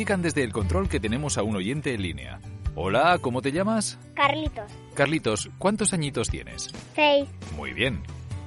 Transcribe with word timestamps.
Indican 0.00 0.22
desde 0.22 0.42
el 0.42 0.50
control 0.50 0.88
que 0.88 0.98
tenemos 0.98 1.36
a 1.36 1.42
un 1.42 1.56
oyente 1.56 1.92
en 1.92 2.00
línea. 2.00 2.40
Hola, 2.74 3.18
¿cómo 3.20 3.42
te 3.42 3.52
llamas? 3.52 3.98
Carlitos. 4.14 4.72
Carlitos, 4.94 5.50
¿cuántos 5.58 5.92
añitos 5.92 6.30
tienes? 6.30 6.70
Seis. 6.94 7.28
Muy 7.54 7.74
bien. 7.74 8.02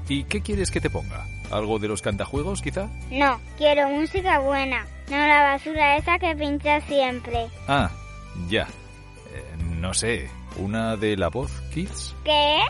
¿Y 0.10 0.24
qué 0.24 0.42
quieres 0.42 0.72
que 0.72 0.82
te 0.82 0.90
ponga? 0.90 1.28
¿Algo 1.52 1.78
de 1.78 1.88
los 1.90 2.02
cantajuegos, 2.02 2.64
quizá? 2.64 2.90
No, 3.12 3.40
quiero 3.60 3.88
música 3.90 4.40
buena. 4.40 4.88
No 5.12 5.18
la 5.28 5.44
basura 5.44 5.98
esa 5.98 6.18
que 6.18 6.36
pincha 6.36 6.82
siempre. 6.88 7.46
Ah, 7.68 7.92
ya. 8.50 8.64
Eh, 8.64 9.44
no 9.80 9.94
sé, 9.94 10.32
¿una 10.58 10.98
de 10.98 11.16
la 11.18 11.28
voz, 11.28 11.52
Kids? 11.72 12.16
¿Qué? 12.24 12.62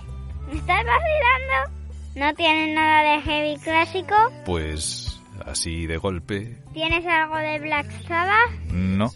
¿Me 0.51 0.57
estás 0.57 0.83
vacilando? 0.83 1.73
¿No 2.15 2.33
tienes 2.33 2.75
nada 2.75 3.15
de 3.15 3.21
heavy 3.21 3.57
clásico? 3.61 4.15
Pues 4.45 5.12
así 5.53 5.85
de 5.87 5.97
golpe. 5.97 6.57
¿Tienes 6.73 7.05
algo 7.05 7.37
de 7.37 7.59
Black 7.59 7.89
Sabbath? 8.07 8.51
No, 8.71 9.09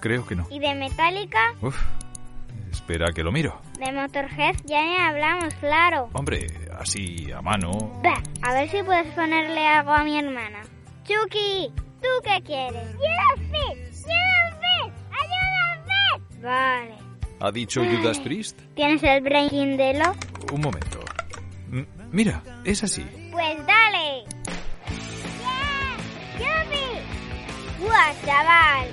creo 0.00 0.26
que 0.26 0.34
no. 0.34 0.46
¿Y 0.50 0.58
de 0.58 0.74
Metallica? 0.74 1.38
Uf, 1.60 1.76
espera 2.70 3.12
que 3.14 3.22
lo 3.22 3.30
miro. 3.30 3.60
De 3.78 3.92
Motorhead 3.92 4.56
ya 4.64 4.82
ni 4.82 4.96
hablamos, 4.96 5.54
claro. 5.54 6.08
Hombre, 6.14 6.46
así 6.78 7.30
a 7.32 7.40
mano. 7.42 7.70
Bah, 8.02 8.22
a 8.42 8.54
ver 8.54 8.68
si 8.70 8.82
puedes 8.82 9.06
ponerle 9.14 9.66
algo 9.66 9.92
a 9.92 10.02
mi 10.04 10.18
hermana. 10.18 10.62
Chucky, 11.04 11.70
¿tú 12.00 12.08
qué 12.24 12.40
quieres? 12.44 12.88
¡Ayúdame! 12.94 13.82
¡Ayúdame! 14.00 14.92
¡Ayúdame! 15.10 16.42
Vale. 16.42 16.94
¿Ha 17.40 17.50
dicho 17.50 17.82
Judas 17.84 18.18
Priest? 18.20 18.58
¿Tienes 18.76 19.02
el 19.02 19.20
Breaking 19.20 19.76
de 19.76 19.94
lo? 19.94 20.12
Un 20.54 20.60
momento. 20.60 21.00
M- 21.72 21.86
mira, 22.12 22.42
es 22.64 22.82
así. 22.84 23.04
Pues 23.32 23.66
dale. 23.66 23.81
¡Buah, 27.82 28.12
chaval! 28.24 28.88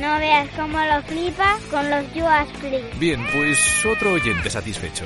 No 0.00 0.18
veas 0.18 0.48
cómo 0.56 0.78
lo 0.78 1.02
flipa 1.02 1.56
con 1.70 1.88
los 1.88 2.04
Judas 2.12 2.48
Priest. 2.60 2.98
Bien, 2.98 3.24
pues 3.32 3.84
otro 3.86 4.12
oyente 4.12 4.50
satisfecho. 4.50 5.04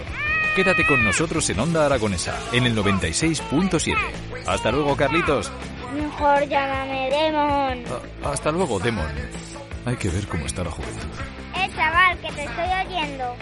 Quédate 0.57 0.85
con 0.87 1.05
nosotros 1.05 1.49
en 1.51 1.61
Onda 1.61 1.87
Aragonesa, 1.87 2.35
en 2.53 2.65
el 2.67 2.75
96.7. 2.77 3.95
Hasta 4.47 4.73
luego, 4.73 4.97
Carlitos. 4.97 5.53
Mejor 5.95 6.49
llámame 6.49 7.11
Demon. 7.11 7.85
A- 8.25 8.31
hasta 8.33 8.51
luego, 8.51 8.79
Demon. 8.81 9.07
Hay 9.87 9.97
que 9.97 10.09
ver 10.11 10.27
cómo 10.27 10.47
está 10.47 10.65
la 10.65 10.71
juventud. 10.71 11.07
Eh, 11.55 11.71
chaval, 11.77 12.19
que 12.21 12.33
te 12.33 12.45
estoy 12.45 12.87
oyendo. 12.87 13.37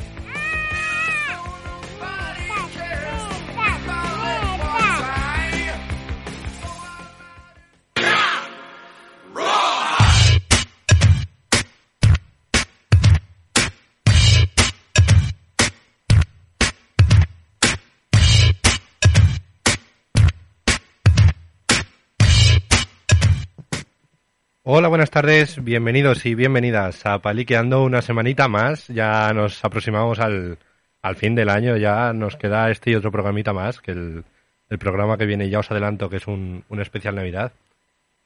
Hola, 24.68 24.88
buenas 24.88 25.10
tardes, 25.10 25.62
bienvenidos 25.62 26.26
y 26.26 26.34
bienvenidas 26.34 27.06
a 27.06 27.20
Paliqueando 27.20 27.84
una 27.84 28.02
semanita 28.02 28.48
más. 28.48 28.88
Ya 28.88 29.32
nos 29.32 29.64
aproximamos 29.64 30.18
al, 30.18 30.58
al 31.02 31.14
fin 31.16 31.36
del 31.36 31.50
año, 31.50 31.76
ya 31.76 32.12
nos 32.12 32.34
queda 32.36 32.68
este 32.70 32.90
y 32.90 32.96
otro 32.96 33.12
programita 33.12 33.52
más, 33.52 33.80
que 33.80 33.92
el, 33.92 34.24
el 34.68 34.78
programa 34.78 35.16
que 35.16 35.26
viene 35.26 35.48
ya 35.48 35.60
os 35.60 35.70
adelanto 35.70 36.10
que 36.10 36.16
es 36.16 36.26
un, 36.26 36.64
un 36.68 36.80
especial 36.80 37.14
Navidad. 37.14 37.52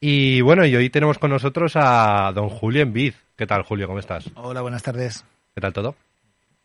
Y 0.01 0.41
bueno, 0.41 0.65
y 0.65 0.75
hoy 0.75 0.89
tenemos 0.89 1.19
con 1.19 1.31
nosotros 1.31 1.73
a 1.75 2.33
don 2.35 2.49
Julio 2.49 2.81
Envid. 2.81 3.13
¿Qué 3.37 3.47
tal, 3.47 3.63
Julio? 3.63 3.87
¿Cómo 3.87 3.99
estás? 3.99 4.31
Hola, 4.35 4.63
buenas 4.63 4.83
tardes. 4.83 5.23
¿Qué 5.55 5.61
tal 5.61 5.75
todo? 5.75 5.95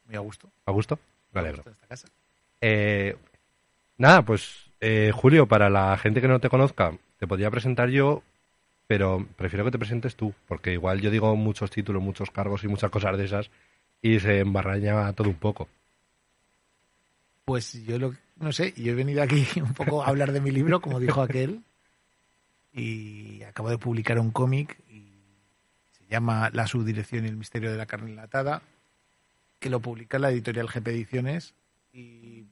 Muy 0.05 0.15
a 0.15 0.19
gusto. 0.19 0.49
¿A 0.65 0.71
gusto? 0.71 0.97
Me 1.33 1.39
A 1.39 1.43
alegro. 1.43 1.57
gusto 1.63 1.71
de 1.71 1.73
esta 1.73 1.87
casa. 1.87 2.07
Eh, 2.61 3.17
nada, 3.97 4.21
pues 4.21 4.71
eh, 4.79 5.11
Julio, 5.13 5.47
para 5.47 5.69
la 5.69 5.97
gente 5.97 6.21
que 6.21 6.29
no 6.29 6.39
te 6.39 6.47
conozca, 6.47 6.93
te 7.19 7.27
podría 7.27 7.51
presentar 7.51 7.89
yo, 7.89 8.23
pero 8.87 9.25
prefiero 9.35 9.65
que 9.65 9.71
te 9.71 9.79
presentes 9.79 10.15
tú, 10.15 10.33
porque 10.47 10.73
igual 10.73 11.01
yo 11.01 11.09
digo 11.09 11.35
muchos 11.35 11.71
títulos, 11.71 12.01
muchos 12.01 12.29
cargos 12.29 12.63
y 12.63 12.67
muchas 12.67 12.91
cosas 12.91 13.17
de 13.17 13.25
esas 13.25 13.49
y 14.01 14.19
se 14.19 14.39
embarraña 14.39 15.11
todo 15.13 15.29
un 15.29 15.35
poco. 15.35 15.67
Pues 17.45 17.73
yo 17.85 17.97
lo, 17.97 18.15
no 18.37 18.51
sé, 18.51 18.73
yo 18.77 18.91
he 18.91 18.95
venido 18.95 19.23
aquí 19.23 19.45
un 19.61 19.73
poco 19.73 20.03
a 20.03 20.07
hablar 20.07 20.31
de 20.31 20.41
mi 20.41 20.51
libro, 20.51 20.81
como 20.81 20.99
dijo 20.99 21.21
aquel, 21.21 21.61
y 22.73 23.41
acabo 23.43 23.69
de 23.69 23.77
publicar 23.77 24.19
un 24.19 24.31
cómic 24.31 24.77
y 24.89 25.11
se 25.97 26.05
llama 26.07 26.49
La 26.53 26.67
subdirección 26.67 27.25
y 27.25 27.29
el 27.29 27.37
misterio 27.37 27.71
de 27.71 27.77
la 27.77 27.85
carne 27.85 28.11
enlatada, 28.11 28.61
que 29.59 29.69
lo 29.69 29.79
publica 29.79 30.19
la 30.19 30.29
editorial 30.29 30.67
GP 30.67 30.87
Ediciones 30.89 31.55
y, 31.93 32.45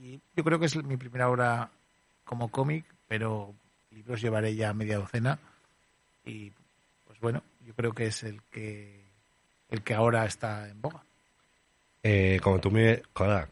y 0.00 0.20
yo 0.34 0.44
creo 0.44 0.58
que 0.58 0.66
es 0.66 0.82
mi 0.82 0.96
primera 0.96 1.28
obra 1.28 1.70
como 2.24 2.48
cómic, 2.48 2.84
pero 3.06 3.54
libros 3.96 4.20
llevaré 4.20 4.54
ya 4.54 4.72
media 4.74 4.98
docena 4.98 5.38
y 6.24 6.52
pues 7.06 7.18
bueno, 7.20 7.42
yo 7.64 7.74
creo 7.74 7.92
que 7.92 8.06
es 8.06 8.22
el 8.22 8.42
que 8.50 9.04
el 9.70 9.82
que 9.82 9.94
ahora 9.94 10.24
está 10.26 10.68
en 10.68 10.80
boga. 10.80 11.02
Eh, 12.02 12.38
como, 12.42 12.60
tú 12.60 12.70
muy, 12.70 13.02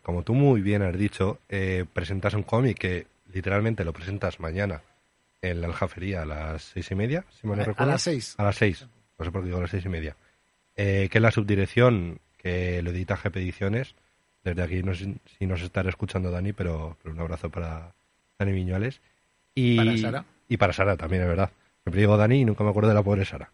como 0.03 0.23
tú 0.23 0.35
muy 0.35 0.61
bien 0.61 0.83
has 0.83 0.97
dicho, 0.97 1.41
eh, 1.49 1.85
presentas 1.93 2.35
un 2.35 2.45
cómic 2.45 2.79
que 2.79 3.07
literalmente 3.33 3.85
lo 3.85 3.93
presentas 3.93 4.39
mañana 4.39 4.83
en 5.43 5.61
la 5.61 5.67
aljafería 5.67 6.23
a 6.23 6.27
las 6.27 6.63
seis 6.63 6.89
y 6.91 6.95
media, 6.95 7.25
si 7.31 7.47
mal 7.49 7.59
no 7.59 7.75
A- 7.77 7.83
a 7.83 7.87
las 7.87 8.03
seis. 8.03 8.35
A 8.39 8.45
las 8.45 8.57
seis. 8.57 8.87
No 9.19 9.25
sé 9.25 9.31
por 9.33 9.41
qué 9.43 9.47
digo 9.47 9.59
a 9.59 9.63
las 9.63 9.71
seis 9.71 9.85
y 9.85 9.89
media. 9.89 10.17
Eh, 10.77 11.09
que 11.11 11.19
es 11.19 11.23
la 11.23 11.31
subdirección 11.33 12.21
que 12.39 12.81
lo 12.83 12.91
edita 12.91 13.17
GP 13.17 13.37
Ediciones. 13.41 13.95
Desde 14.45 14.63
aquí 14.63 14.83
no 14.83 14.95
sé 14.95 15.15
si 15.39 15.47
nos 15.47 15.63
estará 15.63 15.89
escuchando 15.89 16.31
Dani, 16.31 16.53
pero, 16.53 16.97
pero 17.03 17.15
un 17.15 17.21
abrazo 17.21 17.51
para 17.51 17.93
Dani 18.39 18.53
Viñuales. 18.53 19.01
Y, 19.55 19.77
Para 19.77 19.97
Sara. 19.97 20.25
Y 20.49 20.57
para 20.57 20.73
Sara 20.73 20.97
también, 20.97 21.23
es 21.23 21.29
verdad. 21.29 21.51
Siempre 21.83 22.01
digo 22.01 22.17
Dani 22.17 22.41
y 22.41 22.45
nunca 22.45 22.65
me 22.65 22.71
acuerdo 22.71 22.89
de 22.89 22.95
la 22.95 23.03
pobre 23.03 23.25
Sara. 23.25 23.51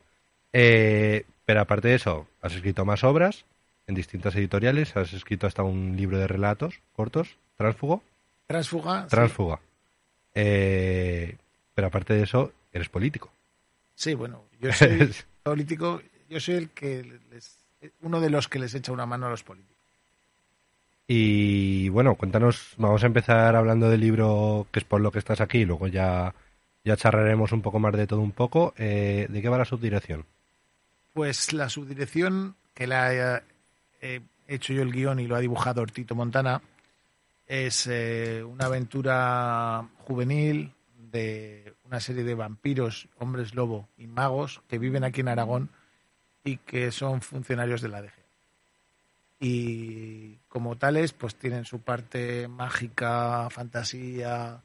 Eh, 0.52 1.24
pero 1.44 1.60
aparte 1.60 1.88
de 1.88 1.94
eso, 1.94 2.26
has 2.42 2.54
escrito 2.54 2.84
más 2.84 3.04
obras 3.04 3.44
en 3.86 3.94
distintas 3.94 4.34
editoriales. 4.36 4.96
Has 4.96 5.12
escrito 5.12 5.46
hasta 5.46 5.62
un 5.62 5.96
libro 5.96 6.18
de 6.18 6.26
relatos 6.26 6.80
cortos, 6.94 7.36
Transfugo. 7.56 8.02
Transfuga. 8.46 9.02
sí. 9.02 9.08
Transfuga. 9.10 9.60
Eh, 10.34 11.36
pero 11.74 11.88
aparte 11.88 12.14
de 12.14 12.22
eso, 12.22 12.52
eres 12.72 12.88
político. 12.88 13.32
Sí, 13.94 14.14
bueno, 14.14 14.44
yo 14.60 14.72
soy 14.72 15.10
político, 15.42 16.00
yo 16.28 16.40
soy 16.40 16.54
el 16.54 16.70
que 16.70 17.20
les, 17.30 17.58
uno 18.02 18.20
de 18.20 18.30
los 18.30 18.48
que 18.48 18.58
les 18.58 18.74
echa 18.74 18.92
una 18.92 19.06
mano 19.06 19.26
a 19.26 19.30
los 19.30 19.42
políticos. 19.42 19.76
Y 21.06 21.88
bueno, 21.88 22.14
cuéntanos, 22.14 22.74
vamos 22.76 23.02
a 23.02 23.06
empezar 23.06 23.56
hablando 23.56 23.90
del 23.90 24.00
libro 24.00 24.68
que 24.70 24.78
es 24.78 24.84
por 24.84 25.00
lo 25.00 25.10
que 25.10 25.18
estás 25.18 25.40
aquí, 25.40 25.64
luego 25.64 25.88
ya, 25.88 26.32
ya 26.84 26.96
charlaremos 26.96 27.52
un 27.52 27.62
poco 27.62 27.78
más 27.78 27.94
de 27.96 28.06
todo 28.06 28.20
un 28.20 28.32
poco. 28.32 28.74
Eh, 28.76 29.26
¿De 29.28 29.42
qué 29.42 29.48
va 29.48 29.58
la 29.58 29.64
subdirección? 29.64 30.24
Pues 31.12 31.52
la 31.52 31.68
subdirección 31.68 32.54
que 32.74 32.86
la 32.86 33.12
he 33.12 33.42
he 34.00 34.22
hecho 34.48 34.72
yo 34.72 34.82
el 34.82 34.92
guion 34.92 35.20
y 35.20 35.26
lo 35.26 35.36
ha 35.36 35.40
dibujado 35.40 35.82
Ortito 35.82 36.14
Montana 36.14 36.60
es 37.46 37.86
eh, 37.88 38.42
una 38.44 38.66
aventura 38.66 39.88
juvenil 39.98 40.72
de 41.10 41.74
una 41.84 42.00
serie 42.00 42.22
de 42.22 42.34
vampiros, 42.34 43.08
hombres 43.18 43.54
lobo 43.54 43.88
y 43.98 44.06
magos 44.06 44.62
que 44.68 44.78
viven 44.78 45.04
aquí 45.04 45.20
en 45.20 45.28
Aragón 45.28 45.70
y 46.44 46.58
que 46.58 46.92
son 46.92 47.20
funcionarios 47.20 47.80
de 47.80 47.88
la 47.88 48.02
DG. 48.02 48.12
Y 49.40 50.36
como 50.48 50.76
tales, 50.76 51.12
pues 51.12 51.34
tienen 51.34 51.64
su 51.64 51.80
parte 51.80 52.46
mágica, 52.46 53.48
fantasía, 53.50 54.60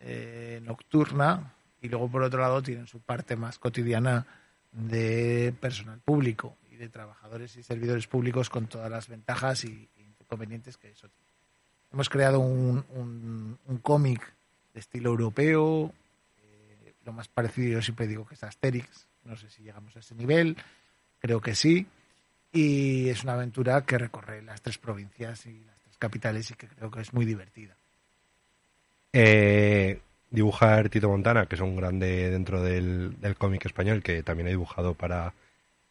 eh, 0.00 0.60
nocturna, 0.64 1.52
y 1.80 1.88
luego 1.88 2.08
por 2.08 2.22
otro 2.22 2.40
lado 2.40 2.62
tienen 2.62 2.86
su 2.86 3.00
parte 3.00 3.36
más 3.36 3.58
cotidiana 3.58 4.26
de 4.72 5.54
personal 5.60 6.00
público 6.00 6.56
y 6.70 6.76
de 6.76 6.88
trabajadores 6.88 7.56
y 7.56 7.62
servidores 7.62 8.06
públicos 8.06 8.50
con 8.50 8.66
todas 8.66 8.90
las 8.90 9.08
ventajas 9.08 9.64
y, 9.64 9.88
inconvenientes 10.20 10.76
que 10.76 10.90
eso 10.90 11.08
tiene. 11.08 11.30
Hemos 11.92 12.08
creado 12.08 12.40
un 12.40 13.78
cómic 13.80 14.34
de 14.76 14.80
estilo 14.80 15.08
europeo, 15.08 15.90
eh, 16.42 16.92
lo 17.06 17.12
más 17.12 17.28
parecido 17.28 17.72
yo 17.72 17.82
siempre 17.82 18.06
digo 18.06 18.26
que 18.26 18.34
es 18.34 18.44
Asterix, 18.44 19.06
no 19.24 19.34
sé 19.36 19.48
si 19.48 19.62
llegamos 19.62 19.96
a 19.96 20.00
ese 20.00 20.14
nivel, 20.14 20.56
creo 21.18 21.40
que 21.40 21.54
sí, 21.54 21.86
y 22.52 23.08
es 23.08 23.24
una 23.24 23.32
aventura 23.32 23.86
que 23.86 23.96
recorre 23.96 24.42
las 24.42 24.60
tres 24.60 24.76
provincias 24.76 25.46
y 25.46 25.64
las 25.64 25.78
tres 25.78 25.96
capitales 25.96 26.50
y 26.50 26.54
que 26.54 26.68
creo 26.68 26.90
que 26.90 27.00
es 27.00 27.14
muy 27.14 27.24
divertida. 27.24 27.75
Eh, 29.18 30.00
dibujar 30.30 30.90
Tito 30.90 31.08
Montana, 31.08 31.46
que 31.46 31.54
es 31.54 31.62
un 31.62 31.74
grande 31.74 32.30
dentro 32.30 32.62
del, 32.62 33.16
cómic 33.38 33.64
español, 33.64 34.02
que 34.02 34.22
también 34.22 34.48
ha 34.48 34.50
dibujado 34.50 34.92
para, 34.92 35.32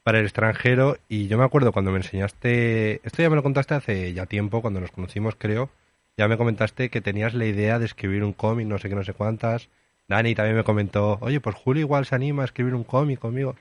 para 0.03 0.19
el 0.19 0.25
extranjero. 0.25 0.97
Y 1.09 1.27
yo 1.27 1.39
me 1.39 1.43
acuerdo 1.43 1.71
cuando 1.71 1.89
me 1.89 1.97
enseñaste, 1.97 3.01
esto 3.03 3.23
ya 3.23 3.31
me 3.31 3.35
lo 3.35 3.41
contaste 3.41 3.73
hace 3.73 4.13
ya 4.13 4.27
tiempo, 4.27 4.61
cuando 4.61 4.79
nos 4.79 4.91
conocimos 4.91 5.35
creo, 5.39 5.71
ya 6.17 6.27
me 6.27 6.37
comentaste 6.37 6.89
que 6.89 7.01
tenías 7.01 7.33
la 7.33 7.45
idea 7.47 7.79
de 7.79 7.85
escribir 7.85 8.23
un 8.23 8.33
cómic, 8.33 8.67
no 8.67 8.77
sé 8.77 8.89
qué, 8.89 8.95
no 8.95 9.03
sé 9.03 9.13
cuántas. 9.13 9.69
Dani 10.07 10.35
también 10.35 10.57
me 10.57 10.63
comentó, 10.63 11.17
oye, 11.21 11.39
pues 11.39 11.55
Julio 11.55 11.81
igual 11.81 12.05
se 12.05 12.13
anima 12.13 12.43
a 12.43 12.45
escribir 12.45 12.75
un 12.75 12.83
cómic 12.83 13.19
conmigo. 13.19 13.55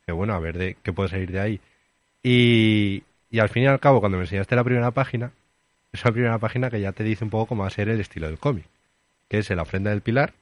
dije, 0.00 0.12
bueno, 0.12 0.32
a 0.32 0.40
ver 0.40 0.56
de 0.56 0.78
qué 0.82 0.94
puede 0.94 1.10
salir 1.10 1.30
de 1.30 1.40
ahí. 1.40 1.60
Y, 2.22 3.04
y 3.30 3.38
al 3.40 3.50
fin 3.50 3.64
y 3.64 3.66
al 3.66 3.80
cabo, 3.80 4.00
cuando 4.00 4.16
me 4.16 4.24
enseñaste 4.24 4.56
la 4.56 4.64
primera 4.64 4.92
página, 4.92 5.32
es 5.92 6.02
la 6.04 6.12
primera 6.12 6.38
página 6.38 6.70
que 6.70 6.80
ya 6.80 6.92
te 6.92 7.04
dice 7.04 7.24
un 7.24 7.30
poco 7.30 7.48
cómo 7.48 7.62
va 7.62 7.68
a 7.68 7.70
ser 7.70 7.90
el 7.90 8.00
estilo 8.00 8.26
del 8.26 8.38
cómic, 8.38 8.64
que 9.30 9.38
es 9.38 9.50
en 9.50 9.56
la 9.56 9.62
ofrenda 9.62 9.90
del 9.90 10.02
pilar, 10.02 10.34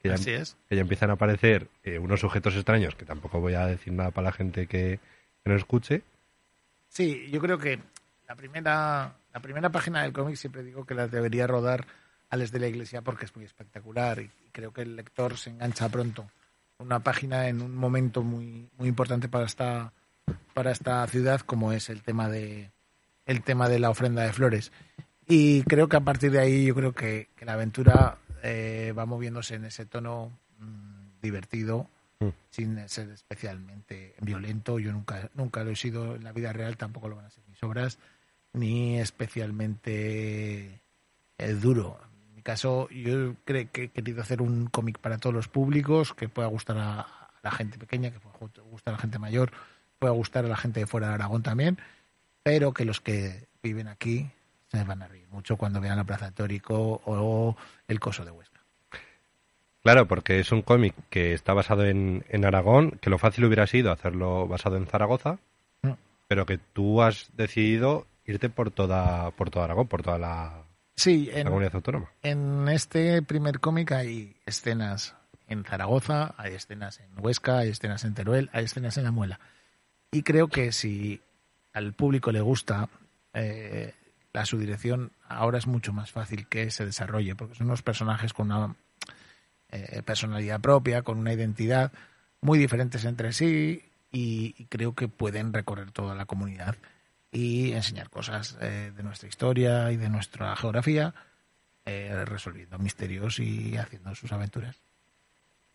que 0.00 0.08
ya, 0.08 0.14
Así 0.14 0.30
es. 0.32 0.56
que 0.68 0.74
ya 0.74 0.80
empiezan 0.80 1.10
a 1.10 1.12
aparecer 1.12 1.68
eh, 1.84 1.98
unos 1.98 2.20
sujetos 2.20 2.54
extraños, 2.54 2.96
que 2.96 3.04
tampoco 3.04 3.38
voy 3.38 3.52
a 3.54 3.66
decir 3.66 3.92
nada 3.92 4.10
para 4.10 4.24
la 4.28 4.32
gente 4.32 4.66
que, 4.66 4.98
que 5.44 5.50
no 5.50 5.54
escuche. 5.54 6.02
Sí, 6.88 7.28
yo 7.30 7.38
creo 7.40 7.58
que 7.58 7.78
la 8.26 8.34
primera, 8.34 9.14
la 9.32 9.40
primera 9.40 9.68
página 9.70 10.02
del 10.02 10.14
cómic 10.14 10.36
siempre 10.36 10.64
digo 10.64 10.86
que 10.86 10.94
la 10.94 11.06
debería 11.06 11.46
rodar 11.46 11.86
Alex 12.30 12.50
de 12.50 12.60
la 12.60 12.68
Iglesia 12.68 13.02
porque 13.02 13.26
es 13.26 13.36
muy 13.36 13.44
espectacular 13.44 14.20
y 14.20 14.30
creo 14.52 14.72
que 14.72 14.82
el 14.82 14.96
lector 14.96 15.36
se 15.36 15.50
engancha 15.50 15.88
pronto. 15.90 16.30
Una 16.78 17.00
página 17.00 17.48
en 17.48 17.60
un 17.60 17.76
momento 17.76 18.22
muy, 18.22 18.70
muy 18.78 18.88
importante 18.88 19.28
para 19.28 19.44
esta, 19.44 19.92
para 20.54 20.70
esta 20.70 21.06
ciudad 21.08 21.40
como 21.42 21.72
es 21.72 21.90
el 21.90 22.02
tema 22.02 22.28
de 22.30 22.70
el 23.26 23.42
tema 23.42 23.68
de 23.68 23.78
la 23.78 23.90
ofrenda 23.90 24.22
de 24.22 24.32
flores. 24.32 24.72
Y 25.28 25.62
creo 25.62 25.88
que 25.88 25.96
a 25.96 26.00
partir 26.00 26.32
de 26.32 26.40
ahí 26.40 26.66
yo 26.66 26.74
creo 26.74 26.92
que, 26.92 27.28
que 27.36 27.44
la 27.44 27.52
aventura 27.52 28.18
eh, 28.42 28.92
va 28.96 29.04
moviéndose 29.06 29.56
en 29.56 29.66
ese 29.66 29.84
tono 29.84 30.32
mm, 30.58 31.20
divertido, 31.20 31.88
Mm. 32.20 32.30
sin 32.50 32.88
ser 32.88 33.10
especialmente 33.10 34.14
violento. 34.20 34.78
Yo 34.78 34.92
nunca, 34.92 35.30
nunca 35.34 35.62
lo 35.62 35.70
he 35.70 35.76
sido 35.76 36.16
en 36.16 36.24
la 36.24 36.32
vida 36.32 36.52
real, 36.52 36.76
tampoco 36.76 37.08
lo 37.08 37.16
van 37.16 37.26
a 37.26 37.30
ser 37.30 37.44
mis 37.48 37.62
obras, 37.62 37.98
ni 38.52 38.98
especialmente 38.98 40.80
eh, 41.38 41.52
duro. 41.54 42.00
En 42.28 42.34
mi 42.34 42.42
caso, 42.42 42.88
yo 42.90 43.36
creo 43.44 43.70
que 43.70 43.84
he 43.84 43.88
querido 43.88 44.22
hacer 44.22 44.42
un 44.42 44.66
cómic 44.66 44.98
para 44.98 45.18
todos 45.18 45.34
los 45.34 45.48
públicos, 45.48 46.12
que 46.12 46.28
pueda 46.28 46.48
gustar 46.48 46.78
a, 46.78 47.00
a 47.00 47.30
la 47.42 47.50
gente 47.52 47.78
pequeña, 47.78 48.10
que 48.10 48.18
pueda 48.18 48.34
gustar 48.64 48.94
a 48.94 48.96
la 48.96 49.00
gente 49.00 49.18
mayor, 49.20 49.52
pueda 50.00 50.12
gustar 50.12 50.44
a 50.44 50.48
la 50.48 50.56
gente 50.56 50.80
de 50.80 50.86
fuera 50.86 51.08
de 51.08 51.14
Aragón 51.14 51.42
también, 51.44 51.78
pero 52.42 52.72
que 52.72 52.84
los 52.84 53.00
que 53.00 53.46
viven 53.62 53.86
aquí 53.86 54.30
se 54.70 54.84
van 54.84 55.02
a 55.02 55.08
reír 55.08 55.26
mucho 55.30 55.56
cuando 55.56 55.80
vean 55.80 55.96
la 55.96 56.04
Plaza 56.04 56.30
Tórico 56.30 57.00
o 57.04 57.56
el 57.86 58.00
Coso 58.00 58.24
de 58.24 58.30
Huesca. 58.30 58.60
Claro, 59.82 60.06
porque 60.06 60.40
es 60.40 60.52
un 60.52 60.62
cómic 60.62 60.94
que 61.08 61.32
está 61.32 61.54
basado 61.54 61.84
en, 61.86 62.24
en 62.28 62.44
Aragón, 62.44 62.98
que 63.00 63.10
lo 63.10 63.18
fácil 63.18 63.44
hubiera 63.44 63.66
sido 63.66 63.92
hacerlo 63.92 64.46
basado 64.46 64.76
en 64.76 64.86
Zaragoza, 64.86 65.38
Mm. 65.82 65.92
pero 66.26 66.44
que 66.44 66.58
tú 66.58 67.02
has 67.02 67.30
decidido 67.36 68.06
irte 68.24 68.50
por 68.50 68.70
toda, 68.72 69.30
por 69.30 69.48
toda 69.50 69.66
Aragón, 69.66 69.86
por 69.86 70.02
toda 70.02 70.18
la, 70.18 70.64
Sí, 70.96 71.26
la 71.32 71.38
en, 71.40 71.46
comunidad 71.46 71.76
autónoma. 71.76 72.10
En 72.22 72.68
este 72.68 73.22
primer 73.22 73.60
cómic 73.60 73.92
hay 73.92 74.34
escenas 74.44 75.14
en 75.46 75.64
Zaragoza, 75.64 76.34
hay 76.36 76.54
escenas 76.54 76.98
en 77.00 77.08
Huesca, 77.24 77.58
hay 77.58 77.70
escenas 77.70 78.04
en 78.04 78.14
Teruel, 78.14 78.50
hay 78.52 78.64
escenas 78.64 78.98
en 78.98 79.04
La 79.04 79.12
Muela. 79.12 79.38
Y 80.10 80.22
creo 80.22 80.48
que 80.48 80.72
si 80.72 81.20
al 81.72 81.92
público 81.94 82.32
le 82.32 82.40
gusta, 82.40 82.88
eh, 83.32 83.94
la 84.38 84.46
su 84.46 84.58
dirección 84.58 85.10
ahora 85.28 85.58
es 85.58 85.66
mucho 85.66 85.92
más 85.92 86.12
fácil 86.12 86.46
que 86.46 86.70
se 86.70 86.86
desarrolle, 86.86 87.34
porque 87.34 87.56
son 87.56 87.66
unos 87.66 87.82
personajes 87.82 88.32
con 88.32 88.52
una 88.52 88.76
eh, 89.70 90.02
personalidad 90.04 90.60
propia, 90.60 91.02
con 91.02 91.18
una 91.18 91.32
identidad 91.32 91.92
muy 92.40 92.58
diferentes 92.58 93.04
entre 93.04 93.32
sí 93.32 93.82
y, 94.12 94.64
creo 94.66 94.94
que 94.94 95.08
pueden 95.08 95.52
recorrer 95.52 95.90
toda 95.90 96.14
la 96.14 96.26
comunidad 96.26 96.76
y 97.32 97.72
enseñar 97.72 98.10
cosas 98.10 98.56
eh, 98.60 98.92
de 98.96 99.02
nuestra 99.02 99.28
historia 99.28 99.90
y 99.90 99.96
de 99.96 100.08
nuestra 100.08 100.54
geografía, 100.56 101.14
eh, 101.84 102.24
resolviendo 102.24 102.78
misterios 102.78 103.40
y 103.40 103.76
haciendo 103.76 104.14
sus 104.14 104.32
aventuras. 104.32 104.80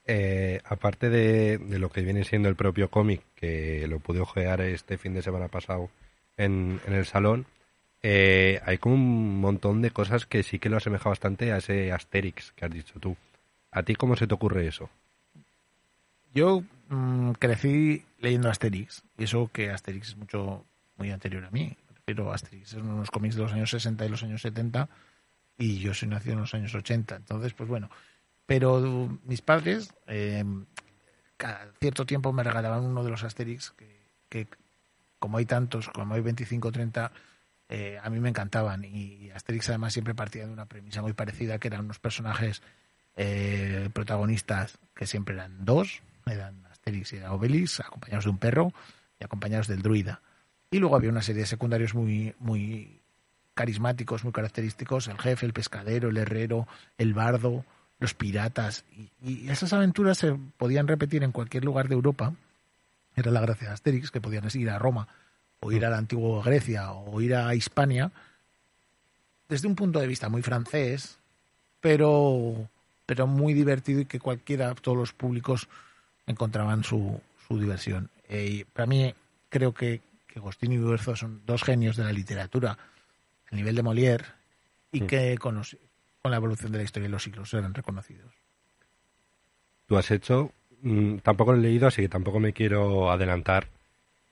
Eh, 0.05 0.61
aparte 0.63 1.09
de, 1.09 1.57
de 1.57 1.79
lo 1.79 1.89
que 1.89 2.01
viene 2.01 2.23
siendo 2.23 2.49
el 2.49 2.55
propio 2.55 2.89
cómic, 2.89 3.21
que 3.35 3.85
lo 3.87 3.99
pude 3.99 4.21
ojear 4.21 4.61
este 4.61 4.97
fin 4.97 5.13
de 5.13 5.21
semana 5.21 5.49
pasado 5.49 5.89
en, 6.37 6.79
en 6.87 6.93
el 6.93 7.05
salón, 7.05 7.45
eh, 8.05 8.61
hay 8.65 8.77
como 8.79 8.95
un 8.95 9.39
montón 9.39 9.81
de 9.81 9.91
cosas 9.91 10.25
que 10.25 10.43
sí 10.43 10.59
que 10.59 10.67
lo 10.67 10.75
asemeja 10.75 11.07
bastante 11.07 11.53
a 11.53 11.57
ese 11.57 11.93
Asterix 11.93 12.51
que 12.51 12.65
has 12.65 12.71
dicho 12.71 12.99
tú. 12.99 13.15
¿A 13.71 13.83
ti 13.83 13.95
cómo 13.95 14.17
se 14.17 14.27
te 14.27 14.33
ocurre 14.33 14.67
eso? 14.67 14.89
Yo 16.33 16.63
mm, 16.89 17.31
crecí 17.31 18.03
leyendo 18.19 18.49
Asterix, 18.49 19.03
y 19.17 19.23
eso 19.23 19.49
que 19.53 19.71
Asterix 19.71 20.09
es 20.09 20.17
mucho 20.17 20.65
muy 20.97 21.11
anterior 21.11 21.45
a 21.45 21.51
mí. 21.51 21.77
Pero 22.03 22.33
Asterix 22.33 22.71
son 22.71 22.89
unos 22.89 23.09
cómics 23.09 23.35
de 23.35 23.43
los 23.43 23.53
años 23.53 23.69
60 23.69 24.05
y 24.05 24.09
los 24.09 24.23
años 24.23 24.41
70, 24.41 24.89
y 25.57 25.79
yo 25.79 25.93
soy 25.93 26.09
nacido 26.09 26.33
en 26.33 26.41
los 26.41 26.53
años 26.53 26.75
80. 26.75 27.15
Entonces, 27.15 27.53
pues 27.53 27.69
bueno. 27.69 27.89
Pero 28.45 29.17
mis 29.23 29.41
padres, 29.41 29.93
eh, 30.07 30.43
cada 31.37 31.71
cierto 31.79 32.05
tiempo 32.05 32.33
me 32.33 32.43
regalaban 32.43 32.83
uno 32.83 33.01
de 33.01 33.11
los 33.11 33.23
Asterix, 33.23 33.71
que, 33.71 33.87
que 34.27 34.47
como 35.19 35.37
hay 35.37 35.45
tantos, 35.45 35.87
como 35.87 36.13
hay 36.15 36.21
25 36.21 36.67
o 36.67 36.71
30, 36.73 37.11
eh, 37.73 37.97
a 37.99 38.07
mí 38.11 38.19
me 38.19 38.29
encantaban. 38.29 38.85
Y 38.85 39.31
Asterix 39.31 39.67
además 39.69 39.93
siempre 39.93 40.13
partía 40.13 40.45
de 40.45 40.53
una 40.53 40.67
premisa 40.67 41.01
muy 41.01 41.13
parecida, 41.13 41.57
que 41.57 41.69
eran 41.69 41.85
unos 41.85 41.97
personajes 41.97 42.61
eh, 43.15 43.89
protagonistas 43.91 44.77
que 44.93 45.07
siempre 45.07 45.33
eran 45.33 45.65
dos, 45.65 46.03
eran 46.27 46.63
Asterix 46.67 47.13
y 47.13 47.17
Obelix, 47.21 47.79
acompañados 47.79 48.25
de 48.25 48.29
un 48.29 48.37
perro 48.37 48.71
y 49.19 49.23
acompañados 49.23 49.67
del 49.67 49.81
druida. 49.81 50.21
Y 50.69 50.77
luego 50.77 50.95
había 50.95 51.09
una 51.09 51.23
serie 51.23 51.41
de 51.41 51.47
secundarios 51.47 51.95
muy, 51.95 52.35
muy 52.37 53.01
carismáticos, 53.55 54.23
muy 54.23 54.33
característicos, 54.33 55.07
el 55.07 55.17
jefe, 55.17 55.47
el 55.47 55.53
pescadero, 55.53 56.09
el 56.09 56.17
herrero, 56.17 56.67
el 56.99 57.15
bardo, 57.15 57.65
los 57.97 58.13
piratas. 58.13 58.85
Y, 58.95 59.09
y 59.19 59.49
esas 59.49 59.73
aventuras 59.73 60.19
se 60.19 60.37
podían 60.57 60.87
repetir 60.87 61.23
en 61.23 61.31
cualquier 61.31 61.65
lugar 61.65 61.87
de 61.87 61.95
Europa. 61.95 62.35
Era 63.15 63.31
la 63.31 63.41
gracia 63.41 63.69
de 63.69 63.73
Asterix, 63.73 64.11
que 64.11 64.21
podían 64.21 64.47
ir 64.53 64.69
a 64.69 64.77
Roma, 64.77 65.07
o 65.63 65.71
ir 65.71 65.85
a 65.85 65.89
la 65.89 65.97
antigua 65.97 66.43
Grecia, 66.43 66.91
o 66.91 67.21
ir 67.21 67.35
a 67.35 67.55
Hispania, 67.55 68.11
desde 69.47 69.67
un 69.67 69.75
punto 69.75 69.99
de 69.99 70.07
vista 70.07 70.29
muy 70.29 70.41
francés, 70.41 71.17
pero, 71.79 72.69
pero 73.05 73.27
muy 73.27 73.53
divertido 73.53 74.01
y 74.01 74.05
que 74.05 74.19
cualquiera, 74.19 74.73
todos 74.75 74.97
los 74.97 75.13
públicos 75.13 75.67
encontraban 76.27 76.83
su, 76.83 77.19
su 77.47 77.59
diversión. 77.59 78.09
Eh, 78.29 78.47
y 78.51 78.63
para 78.63 78.85
mí 78.87 79.13
creo 79.49 79.73
que, 79.73 80.01
que 80.27 80.39
Agostini 80.39 80.75
y 80.75 80.79
Uberzo 80.79 81.15
son 81.15 81.41
dos 81.45 81.63
genios 81.63 81.95
de 81.97 82.03
la 82.03 82.11
literatura 82.11 82.77
a 83.51 83.55
nivel 83.55 83.75
de 83.75 83.83
Molière 83.83 84.25
y 84.91 85.01
Mm. 85.01 85.07
que 85.07 85.37
con, 85.37 85.55
los- 85.55 85.77
con 86.21 86.31
la 86.31 86.37
evolución 86.37 86.71
de 86.71 86.77
la 86.79 86.83
historia 86.83 87.07
de 87.07 87.11
los 87.11 87.23
siglos 87.23 87.53
eran 87.53 87.73
reconocidos. 87.73 88.31
Tú 89.87 89.97
has 89.97 90.09
hecho, 90.11 90.51
mm, 90.81 91.17
tampoco 91.17 91.51
lo 91.53 91.59
he 91.59 91.61
leído, 91.61 91.87
así 91.87 92.01
que 92.01 92.09
tampoco 92.09 92.39
me 92.39 92.53
quiero 92.53 93.11
adelantar, 93.11 93.67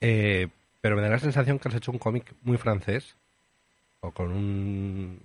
eh, 0.00 0.48
pero 0.82 0.96
me 0.96 1.02
da 1.02 1.08
la 1.08 1.18
sensación 1.20 1.58
que 1.58 1.68
has 1.68 1.74
hecho 1.76 1.92
un 1.92 1.98
cómic 1.98 2.34
muy 2.42 2.58
francés, 2.58 3.16
o 4.00 4.10
con 4.10 4.32
un, 4.32 5.22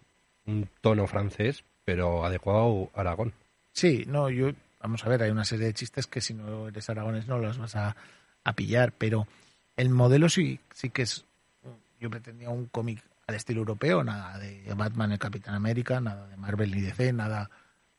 tono 0.80 1.08
francés, 1.08 1.64
pero 1.84 2.24
adecuado 2.24 2.92
a 2.96 3.02
Aragón. 3.02 3.34
Sí, 3.74 4.06
no, 4.08 4.30
yo, 4.30 4.52
vamos 4.80 5.04
a 5.04 5.10
ver, 5.10 5.24
hay 5.24 5.32
una 5.32 5.44
serie 5.44 5.66
de 5.66 5.74
chistes 5.74 6.06
que 6.06 6.22
si 6.22 6.36
no 6.36 6.68
eres 6.68 6.90
aragones 6.90 7.28
no 7.28 7.40
los 7.40 7.58
vas 7.58 7.76
a, 7.76 7.96
a 8.44 8.54
pillar, 8.54 8.94
pero 8.96 9.28
el 9.76 9.90
modelo 9.90 10.30
sí, 10.30 10.60
sí 10.74 10.92
que 10.92 11.02
es, 11.02 11.26
yo 12.00 12.10
pretendía 12.12 12.52
un 12.52 12.68
cómic 12.68 13.04
al 13.26 13.36
estilo 13.36 13.62
europeo, 13.62 14.04
nada 14.04 14.38
de 14.38 14.72
Batman, 14.76 15.12
el 15.12 15.20
Capitán 15.20 15.56
América, 15.56 16.00
nada 16.00 16.28
de 16.28 16.38
Marvel 16.38 16.72
ni 16.72 16.82
DC, 16.82 17.14
nada 17.14 17.50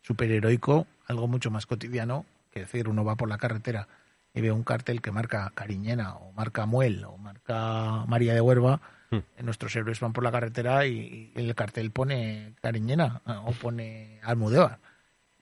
superheroico, 0.01 0.87
algo 1.09 1.27
mucho 1.27 1.51
más 1.51 1.67
cotidiano, 1.67 2.25
que 2.53 2.61
decir, 2.61 2.89
uno 2.89 3.05
va 3.05 3.17
por 3.17 3.29
la 3.29 3.37
carretera 3.37 3.89
y 4.35 4.41
ve 4.41 4.53
un 4.53 4.65
cartel 4.65 5.01
que 5.01 5.11
marca 5.11 5.51
Cariñena 5.55 6.15
o 6.17 6.33
marca 6.33 6.67
Muel 6.67 7.05
o 7.05 7.17
marca 7.17 8.05
María 8.07 8.35
de 8.35 8.41
Huerva, 8.41 8.81
Hmm. 9.11 9.21
nuestros 9.43 9.75
héroes 9.75 10.01
van 10.01 10.13
por 10.13 10.23
la 10.23 10.31
carretera 10.31 10.85
y, 10.87 11.33
y 11.35 11.41
el 11.41 11.55
cartel 11.55 11.91
pone 11.91 12.55
Cariñena 12.61 13.23
eh, 13.27 13.33
o 13.45 13.53
pone 13.53 14.21
Almudévar. 14.23 14.81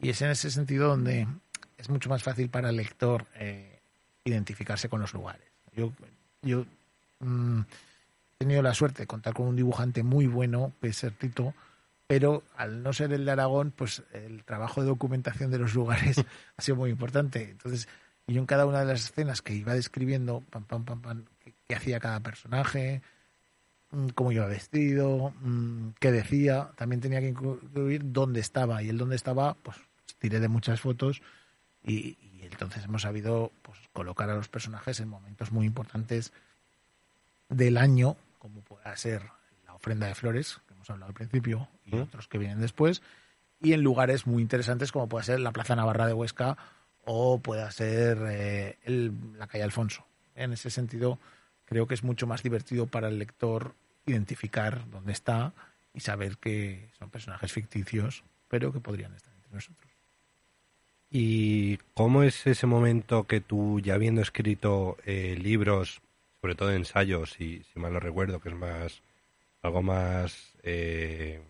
Y 0.00 0.10
es 0.10 0.22
en 0.22 0.30
ese 0.30 0.50
sentido 0.50 0.88
donde 0.88 1.26
es 1.76 1.90
mucho 1.90 2.08
más 2.08 2.22
fácil 2.22 2.48
para 2.48 2.70
el 2.70 2.76
lector 2.76 3.26
eh, 3.34 3.80
identificarse 4.24 4.88
con 4.88 5.00
los 5.00 5.14
lugares. 5.14 5.42
Yo, 5.74 5.92
yo 6.42 6.64
mm, 7.20 7.60
he 7.60 8.38
tenido 8.38 8.62
la 8.62 8.72
suerte 8.72 9.02
de 9.02 9.06
contar 9.08 9.34
con 9.34 9.48
un 9.48 9.56
dibujante 9.56 10.04
muy 10.04 10.28
bueno, 10.28 10.72
que 10.80 10.88
es 10.88 10.96
Sertito, 10.96 11.52
pero 12.06 12.44
al 12.56 12.84
no 12.84 12.92
ser 12.92 13.12
el 13.12 13.24
de 13.24 13.32
Aragón, 13.32 13.72
pues 13.74 14.04
el 14.12 14.44
trabajo 14.44 14.80
de 14.80 14.86
documentación 14.86 15.50
de 15.50 15.58
los 15.58 15.74
lugares 15.74 16.18
ha 16.56 16.62
sido 16.62 16.76
muy 16.76 16.90
importante. 16.90 17.50
Entonces, 17.50 17.88
yo 18.26 18.40
en 18.40 18.46
cada 18.46 18.66
una 18.66 18.80
de 18.80 18.86
las 18.86 19.04
escenas 19.04 19.42
que 19.42 19.54
iba 19.54 19.74
describiendo, 19.74 20.42
pam, 20.50 20.64
pam, 20.64 20.84
pam, 20.84 21.00
pam, 21.00 21.24
qué, 21.44 21.54
qué 21.66 21.74
hacía 21.74 22.00
cada 22.00 22.20
personaje, 22.20 23.02
mm, 23.92 24.08
cómo 24.08 24.32
iba 24.32 24.46
vestido, 24.46 25.32
mm, 25.40 25.90
qué 26.00 26.10
decía, 26.12 26.70
también 26.76 27.00
tenía 27.00 27.20
que 27.20 27.28
incluir 27.28 28.02
dónde 28.04 28.40
estaba. 28.40 28.82
Y 28.82 28.88
el 28.88 28.98
dónde 28.98 29.16
estaba, 29.16 29.54
pues 29.54 29.76
tiré 30.18 30.40
de 30.40 30.48
muchas 30.48 30.80
fotos 30.80 31.22
y, 31.84 32.16
y 32.20 32.40
entonces 32.42 32.84
hemos 32.84 33.02
sabido 33.02 33.52
pues, 33.62 33.78
colocar 33.92 34.28
a 34.30 34.34
los 34.34 34.48
personajes 34.48 34.98
en 35.00 35.08
momentos 35.08 35.52
muy 35.52 35.66
importantes 35.66 36.32
del 37.48 37.76
año, 37.76 38.16
como 38.38 38.60
pueda 38.62 38.96
ser 38.96 39.22
la 39.66 39.74
ofrenda 39.74 40.06
de 40.06 40.14
flores, 40.14 40.60
que 40.66 40.74
hemos 40.74 40.90
hablado 40.90 41.10
al 41.10 41.14
principio, 41.14 41.68
y 41.84 41.96
otros 41.96 42.26
que 42.26 42.38
vienen 42.38 42.60
después, 42.60 43.02
y 43.60 43.72
en 43.72 43.82
lugares 43.82 44.26
muy 44.26 44.42
interesantes 44.42 44.90
como 44.90 45.08
puede 45.08 45.24
ser 45.24 45.40
la 45.40 45.52
Plaza 45.52 45.76
Navarra 45.76 46.06
de 46.06 46.12
Huesca 46.12 46.56
o 47.06 47.38
pueda 47.38 47.70
ser 47.70 48.18
eh, 48.28 48.76
el, 48.84 49.12
la 49.38 49.46
calle 49.46 49.64
Alfonso. 49.64 50.04
En 50.34 50.52
ese 50.52 50.70
sentido, 50.70 51.18
creo 51.64 51.86
que 51.86 51.94
es 51.94 52.04
mucho 52.04 52.26
más 52.26 52.42
divertido 52.42 52.86
para 52.86 53.08
el 53.08 53.18
lector 53.18 53.74
identificar 54.04 54.88
dónde 54.90 55.12
está 55.12 55.52
y 55.94 56.00
saber 56.00 56.36
que 56.36 56.90
son 56.98 57.08
personajes 57.08 57.52
ficticios, 57.52 58.22
pero 58.48 58.72
que 58.72 58.80
podrían 58.80 59.14
estar 59.14 59.32
entre 59.34 59.54
nosotros. 59.54 59.90
¿Y 61.10 61.78
cómo 61.94 62.22
es 62.22 62.46
ese 62.46 62.66
momento 62.66 63.24
que 63.24 63.40
tú, 63.40 63.80
ya 63.80 63.94
habiendo 63.94 64.20
escrito 64.20 64.98
eh, 65.06 65.38
libros, 65.40 66.02
sobre 66.40 66.54
todo 66.54 66.72
ensayos, 66.72 67.30
si, 67.30 67.62
si 67.72 67.78
mal 67.78 67.92
lo 67.92 68.00
recuerdo, 68.00 68.40
que 68.40 68.50
es 68.50 68.54
más 68.54 69.02
algo 69.62 69.82
más 69.82 70.54
eh, 70.62 71.40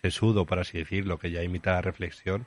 sesudo, 0.00 0.44
por 0.46 0.58
así 0.58 0.78
decirlo, 0.78 1.18
que 1.18 1.30
ya 1.30 1.42
imita 1.42 1.72
la 1.72 1.82
reflexión, 1.82 2.46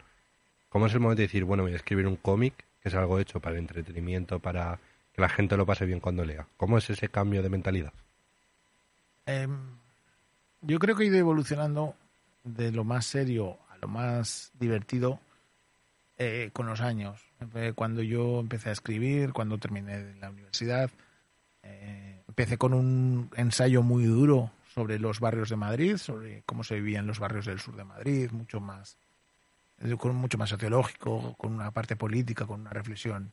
¿cómo 0.74 0.88
es 0.88 0.94
el 0.96 1.01
momento 1.01 1.20
de 1.20 1.27
decir, 1.27 1.44
bueno, 1.44 1.62
voy 1.62 1.74
a 1.74 1.75
escribir 1.75 2.08
un 2.08 2.15
cómic, 2.15 2.65
que 2.82 2.89
es 2.89 2.96
algo 2.96 3.20
hecho 3.20 3.39
para 3.39 3.56
el 3.56 3.62
entretenimiento, 3.62 4.39
para 4.39 4.80
que 5.13 5.22
la 5.22 5.30
gente 5.30 5.56
lo 5.56 5.68
pase 5.68 5.86
bien 5.86 6.00
cuando 6.00 6.25
lea? 6.25 6.48
¿Cómo 6.58 6.80
es 6.80 6.89
ese 6.89 7.10
cambio 7.10 7.44
de 7.44 7.50
mentalidad? 7.50 7.94
Eh, 9.27 9.48
yo 10.62 10.80
creo 10.80 10.96
que 10.96 11.03
he 11.03 11.08
ido 11.08 11.18
evolucionando 11.18 11.94
de 12.44 12.72
lo 12.72 12.84
más 12.84 13.06
serio 13.06 13.60
a 13.70 13.77
lo 13.77 13.88
más 13.88 14.51
divertido 14.60 15.20
eh, 16.18 16.50
con 16.53 16.65
los 16.65 16.82
años. 16.82 17.22
Cuando 17.75 18.01
yo 18.01 18.39
empecé 18.39 18.70
a 18.70 18.72
escribir, 18.74 19.32
cuando 19.32 19.60
terminé 19.60 20.15
la 20.20 20.32
universidad, 20.32 20.89
eh, 21.62 22.24
empecé 22.27 22.58
con 22.58 22.74
un 22.74 23.30
ensayo 23.36 23.84
muy 23.84 24.06
duro 24.06 24.51
sobre 24.74 24.98
los 24.98 25.20
barrios 25.20 25.50
de 25.50 25.56
Madrid, 25.56 25.98
sobre 25.98 26.42
cómo 26.48 26.63
se 26.63 26.75
vivía 26.75 26.98
en 26.98 27.06
los 27.06 27.20
barrios 27.20 27.46
del 27.46 27.60
sur 27.60 27.75
de 27.75 27.84
Madrid, 27.84 28.32
mucho 28.32 28.60
más, 28.60 28.98
con 29.98 30.15
mucho 30.15 30.38
más 30.38 30.50
sociológico, 30.50 31.36
con 31.38 31.53
una 31.53 31.72
parte 31.72 31.96
política, 31.96 32.46
con 32.46 32.62
una 32.62 32.70
reflexión 32.70 33.32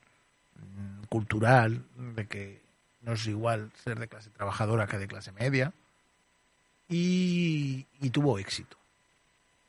mm, 0.57 1.05
cultural 1.09 1.85
de 1.97 2.27
que 2.27 2.63
no 3.03 3.13
es 3.13 3.27
igual 3.27 3.71
ser 3.83 3.99
de 3.99 4.09
clase 4.09 4.31
trabajadora 4.31 4.87
que 4.87 4.99
de 4.99 5.09
clase 5.09 5.33
media 5.33 5.73
y, 6.89 7.87
y 8.01 8.11
tuvo 8.11 8.39
éxito. 8.39 8.77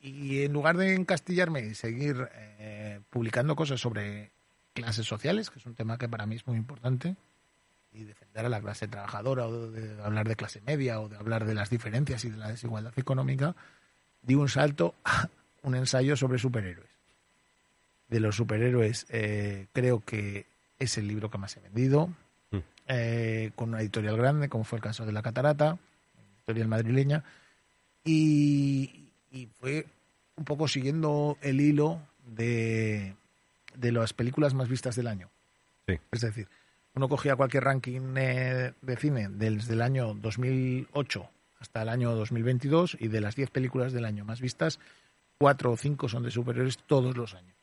Y 0.01 0.43
en 0.43 0.53
lugar 0.53 0.77
de 0.77 0.95
encastillarme 0.95 1.61
y 1.61 1.75
seguir 1.75 2.27
eh, 2.33 2.99
publicando 3.11 3.55
cosas 3.55 3.79
sobre 3.79 4.31
clases 4.73 5.05
sociales, 5.05 5.49
que 5.49 5.59
es 5.59 5.65
un 5.65 5.75
tema 5.75 5.97
que 5.97 6.09
para 6.09 6.25
mí 6.25 6.35
es 6.35 6.47
muy 6.47 6.57
importante, 6.57 7.15
y 7.93 8.03
defender 8.03 8.45
a 8.45 8.49
la 8.49 8.61
clase 8.61 8.87
trabajadora, 8.87 9.45
o 9.45 9.69
de 9.69 10.01
hablar 10.01 10.27
de 10.27 10.35
clase 10.35 10.61
media, 10.61 10.99
o 10.99 11.09
de 11.09 11.17
hablar 11.17 11.45
de 11.45 11.53
las 11.53 11.69
diferencias 11.69 12.25
y 12.25 12.29
de 12.29 12.37
la 12.37 12.49
desigualdad 12.49 12.93
económica, 12.97 13.55
di 14.23 14.33
un 14.33 14.49
salto 14.49 14.95
a 15.03 15.29
un 15.63 15.75
ensayo 15.75 16.15
sobre 16.15 16.39
superhéroes. 16.39 16.89
De 18.09 18.19
los 18.19 18.35
superhéroes, 18.35 19.05
eh, 19.09 19.67
creo 19.73 20.03
que 20.03 20.45
es 20.79 20.97
el 20.97 21.07
libro 21.07 21.29
que 21.29 21.37
más 21.37 21.55
he 21.57 21.59
vendido, 21.61 22.09
Mm. 22.51 22.57
eh, 22.87 23.51
con 23.55 23.69
una 23.69 23.79
editorial 23.81 24.17
grande, 24.17 24.49
como 24.49 24.65
fue 24.65 24.77
el 24.77 24.83
caso 24.83 25.05
de 25.05 25.13
La 25.13 25.21
Catarata, 25.21 25.77
editorial 26.39 26.67
madrileña, 26.67 27.23
y, 28.03 29.09
y 29.31 29.47
fue 29.59 29.85
un 30.35 30.43
poco 30.45 30.67
siguiendo 30.67 31.37
el 31.41 31.61
hilo 31.61 32.01
de, 32.25 33.15
de 33.75 33.91
las 33.91 34.13
películas 34.13 34.53
más 34.53 34.67
vistas 34.67 34.95
del 34.95 35.07
año. 35.07 35.29
Sí. 35.87 35.95
Es 36.11 36.21
decir, 36.21 36.47
uno 36.95 37.07
cogía 37.07 37.35
cualquier 37.35 37.63
ranking 37.63 38.13
eh, 38.17 38.73
de 38.81 38.95
cine 38.97 39.29
desde 39.29 39.73
el 39.73 39.81
año 39.81 40.13
2008 40.15 41.29
hasta 41.59 41.83
el 41.83 41.89
año 41.89 42.11
2022 42.15 42.97
y 42.99 43.07
de 43.07 43.21
las 43.21 43.35
10 43.35 43.49
películas 43.51 43.93
del 43.93 44.03
año 44.05 44.25
más 44.25 44.41
vistas, 44.41 44.79
cuatro 45.41 45.71
o 45.71 45.77
cinco 45.77 46.07
son 46.07 46.21
de 46.21 46.29
superiores 46.29 46.77
todos 46.77 47.17
los 47.17 47.33
años. 47.33 47.55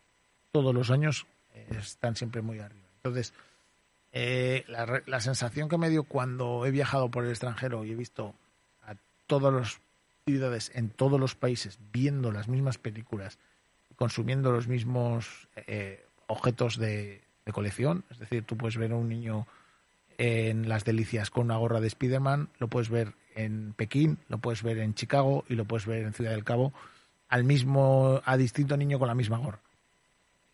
Todos 0.50 0.74
los 0.74 0.90
años 0.90 1.26
eh, 1.54 1.68
están 1.78 2.16
siempre 2.16 2.42
muy 2.42 2.58
arriba. 2.58 2.88
Entonces, 2.96 3.32
eh, 4.10 4.64
la, 4.66 5.00
la 5.06 5.20
sensación 5.20 5.68
que 5.68 5.78
me 5.78 5.88
dio 5.88 6.02
cuando 6.02 6.66
he 6.66 6.72
viajado 6.72 7.08
por 7.08 7.24
el 7.24 7.30
extranjero 7.30 7.84
y 7.84 7.92
he 7.92 7.94
visto 7.94 8.34
a 8.82 8.96
todas 9.28 9.54
las 9.54 9.80
ciudades 10.26 10.72
en 10.74 10.90
todos 10.90 11.20
los 11.20 11.36
países 11.36 11.78
viendo 11.92 12.32
las 12.32 12.48
mismas 12.48 12.78
películas, 12.78 13.38
consumiendo 13.94 14.50
los 14.50 14.66
mismos 14.66 15.46
eh, 15.54 16.04
objetos 16.26 16.78
de, 16.78 17.22
de 17.46 17.52
colección, 17.52 18.04
es 18.10 18.18
decir, 18.18 18.42
tú 18.42 18.56
puedes 18.56 18.76
ver 18.76 18.90
a 18.90 18.96
un 18.96 19.08
niño 19.08 19.46
en 20.18 20.68
Las 20.68 20.84
Delicias 20.84 21.30
con 21.30 21.44
una 21.44 21.56
gorra 21.58 21.80
de 21.80 21.88
Spiderman, 21.88 22.48
lo 22.58 22.66
puedes 22.66 22.90
ver 22.90 23.14
en 23.36 23.72
Pekín, 23.74 24.18
lo 24.28 24.38
puedes 24.38 24.64
ver 24.64 24.78
en 24.78 24.94
Chicago 24.94 25.44
y 25.48 25.54
lo 25.54 25.64
puedes 25.64 25.86
ver 25.86 26.02
en 26.02 26.12
Ciudad 26.12 26.32
del 26.32 26.42
Cabo, 26.42 26.72
al 27.28 27.44
mismo, 27.44 28.20
a 28.24 28.36
distinto 28.36 28.76
niño 28.76 28.98
con 28.98 29.08
la 29.08 29.14
misma 29.14 29.38
gorra. 29.38 29.60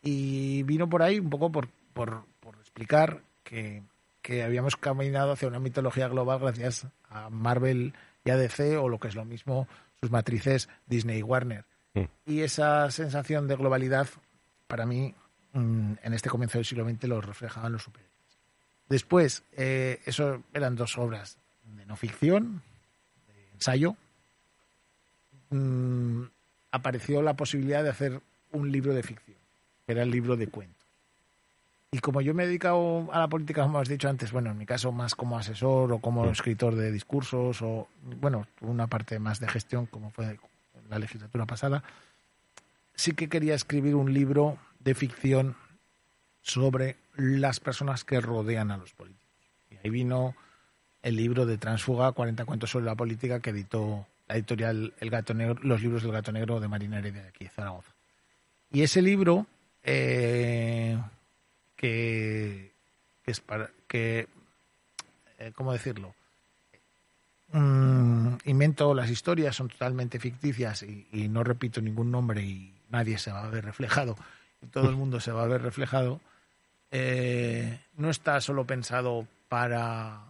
Y 0.02 0.62
vino 0.64 0.88
por 0.88 1.02
ahí 1.02 1.19
un 1.19 1.31
poco 1.31 1.50
por, 1.50 1.69
por, 1.93 2.25
por 2.40 2.57
explicar 2.57 3.23
que, 3.43 3.83
que 4.21 4.43
habíamos 4.43 4.76
caminado 4.76 5.33
hacia 5.33 5.49
una 5.49 5.61
mitología 5.61 6.09
global 6.09 6.40
gracias 6.40 6.87
a 7.09 7.31
Marvel 7.31 7.95
y 8.25 8.31
a 8.31 8.37
DC, 8.37 8.76
o 8.76 8.88
lo 8.88 8.99
que 8.99 9.09
es 9.09 9.14
lo 9.14 9.25
mismo, 9.25 9.69
sus 10.00 10.11
matrices 10.11 10.69
Disney 10.87 11.19
y 11.19 11.23
Warner. 11.23 11.64
Mm. 11.95 12.04
Y 12.26 12.40
esa 12.40 12.90
sensación 12.90 13.47
de 13.49 13.57
globalidad, 13.57 14.09
para 14.66 14.87
mí, 14.87 15.14
mm, 15.52 15.93
en 16.02 16.14
este 16.14 16.31
comienzo 16.31 16.59
del 16.59 16.64
siglo 16.64 16.88
XX 16.88 17.04
lo 17.04 17.21
reflejaban 17.21 17.73
los 17.73 17.83
superhéroes. 17.83 18.14
Después, 18.88 19.43
eh, 19.52 20.00
eso 20.04 20.43
eran 20.52 20.76
dos 20.76 20.99
obras 20.99 21.38
de 21.64 21.87
no 21.87 21.97
ficción, 21.97 22.62
de 23.26 23.50
ensayo. 23.52 23.97
Apareció 26.75 27.23
la 27.23 27.35
posibilidad 27.35 27.85
de 27.85 27.90
hacer 27.90 28.21
un 28.50 28.73
libro 28.73 28.95
de 28.95 29.04
ficción, 29.04 29.37
que 29.87 29.93
era 29.93 30.02
el 30.02 30.11
libro 30.11 30.37
de 30.37 30.49
cuentos. 30.49 30.83
Y 31.93 32.00
como 32.00 32.21
yo 32.21 32.35
me 32.35 32.43
he 32.43 32.47
dedicado 32.49 33.09
a 33.12 33.21
la 33.21 33.28
política, 33.28 33.62
como 33.62 33.78
has 33.78 33.88
dicho 33.88 34.09
antes, 34.09 34.33
bueno, 34.33 34.50
en 34.50 34.59
mi 34.59 34.66
caso 34.66 34.90
más 34.90 35.14
como 35.14 35.38
asesor 35.38 35.93
o 35.93 36.00
como 36.00 36.28
escritor 36.28 36.75
de 36.75 36.90
discursos 36.90 37.62
o, 37.62 37.87
bueno, 38.21 38.49
una 38.61 38.88
parte 38.88 39.21
más 39.21 39.38
de 39.38 39.47
gestión, 39.47 39.87
como 39.87 40.11
fue 40.11 40.37
la 40.90 40.99
legislatura 40.99 41.47
pasada, 41.47 41.85
sí 42.97 43.12
que 43.12 43.28
quería 43.28 43.54
escribir 43.54 43.95
un 43.95 44.12
libro 44.12 44.59
de 44.81 44.97
ficción 44.97 45.54
sobre 46.43 46.97
las 47.14 47.61
personas 47.61 48.02
que 48.02 48.21
rodean 48.21 48.73
a 48.73 48.76
los 48.76 48.93
políticos. 48.95 49.23
Y 49.71 49.76
ahí 49.76 49.90
vino 49.90 50.35
el 51.04 51.14
libro 51.14 51.47
de 51.47 51.57
Transfuga, 51.57 52.11
40 52.11 52.45
cuentos 52.45 52.71
sobre 52.71 52.87
la 52.87 52.97
política, 52.97 53.38
que 53.38 53.50
editó 53.50 54.09
la 54.28 54.37
editorial 54.37 54.93
El 55.00 55.11
Gato 55.11 55.35
Negro, 55.35 55.59
los 55.62 55.83
libros 55.83 56.02
del 56.02 56.12
Gato 56.12 56.33
Negro 56.33 56.61
de 56.61 56.69
Marina 56.69 57.00
de 57.00 57.21
aquí, 57.21 57.47
Zaragoza. 57.49 57.93
Y 58.71 58.83
ese 58.83 59.02
libro, 59.02 59.47
eh, 59.83 60.99
que, 61.76 62.73
que 63.25 63.31
es 63.31 63.40
para 63.40 63.71
que, 63.87 64.28
eh, 65.38 65.52
¿cómo 65.54 65.73
decirlo? 65.73 66.14
Mm, 67.52 68.37
invento 68.47 68.95
las 68.95 69.11
historias, 69.11 69.54
son 69.54 69.69
totalmente 69.69 70.19
ficticias 70.19 70.83
y, 70.83 71.28
no 71.28 71.45
repito 71.45 71.81
ningún 71.81 72.11
nombre 72.11 72.43
y 72.43 72.75
nadie 72.90 73.19
se 73.19 73.31
va 73.31 73.45
a 73.45 73.50
ver 73.50 73.64
reflejado 73.64 74.16
todo 74.71 74.88
el 74.88 74.97
mundo 74.97 75.21
se 75.21 75.33
va 75.33 75.45
a 75.45 75.49
ver 75.49 75.62
reflejado. 75.62 76.21
Eh, 76.90 77.81
no 77.97 78.11
está 78.11 78.40
solo 78.40 78.64
pensado 78.66 79.26
para, 79.49 80.21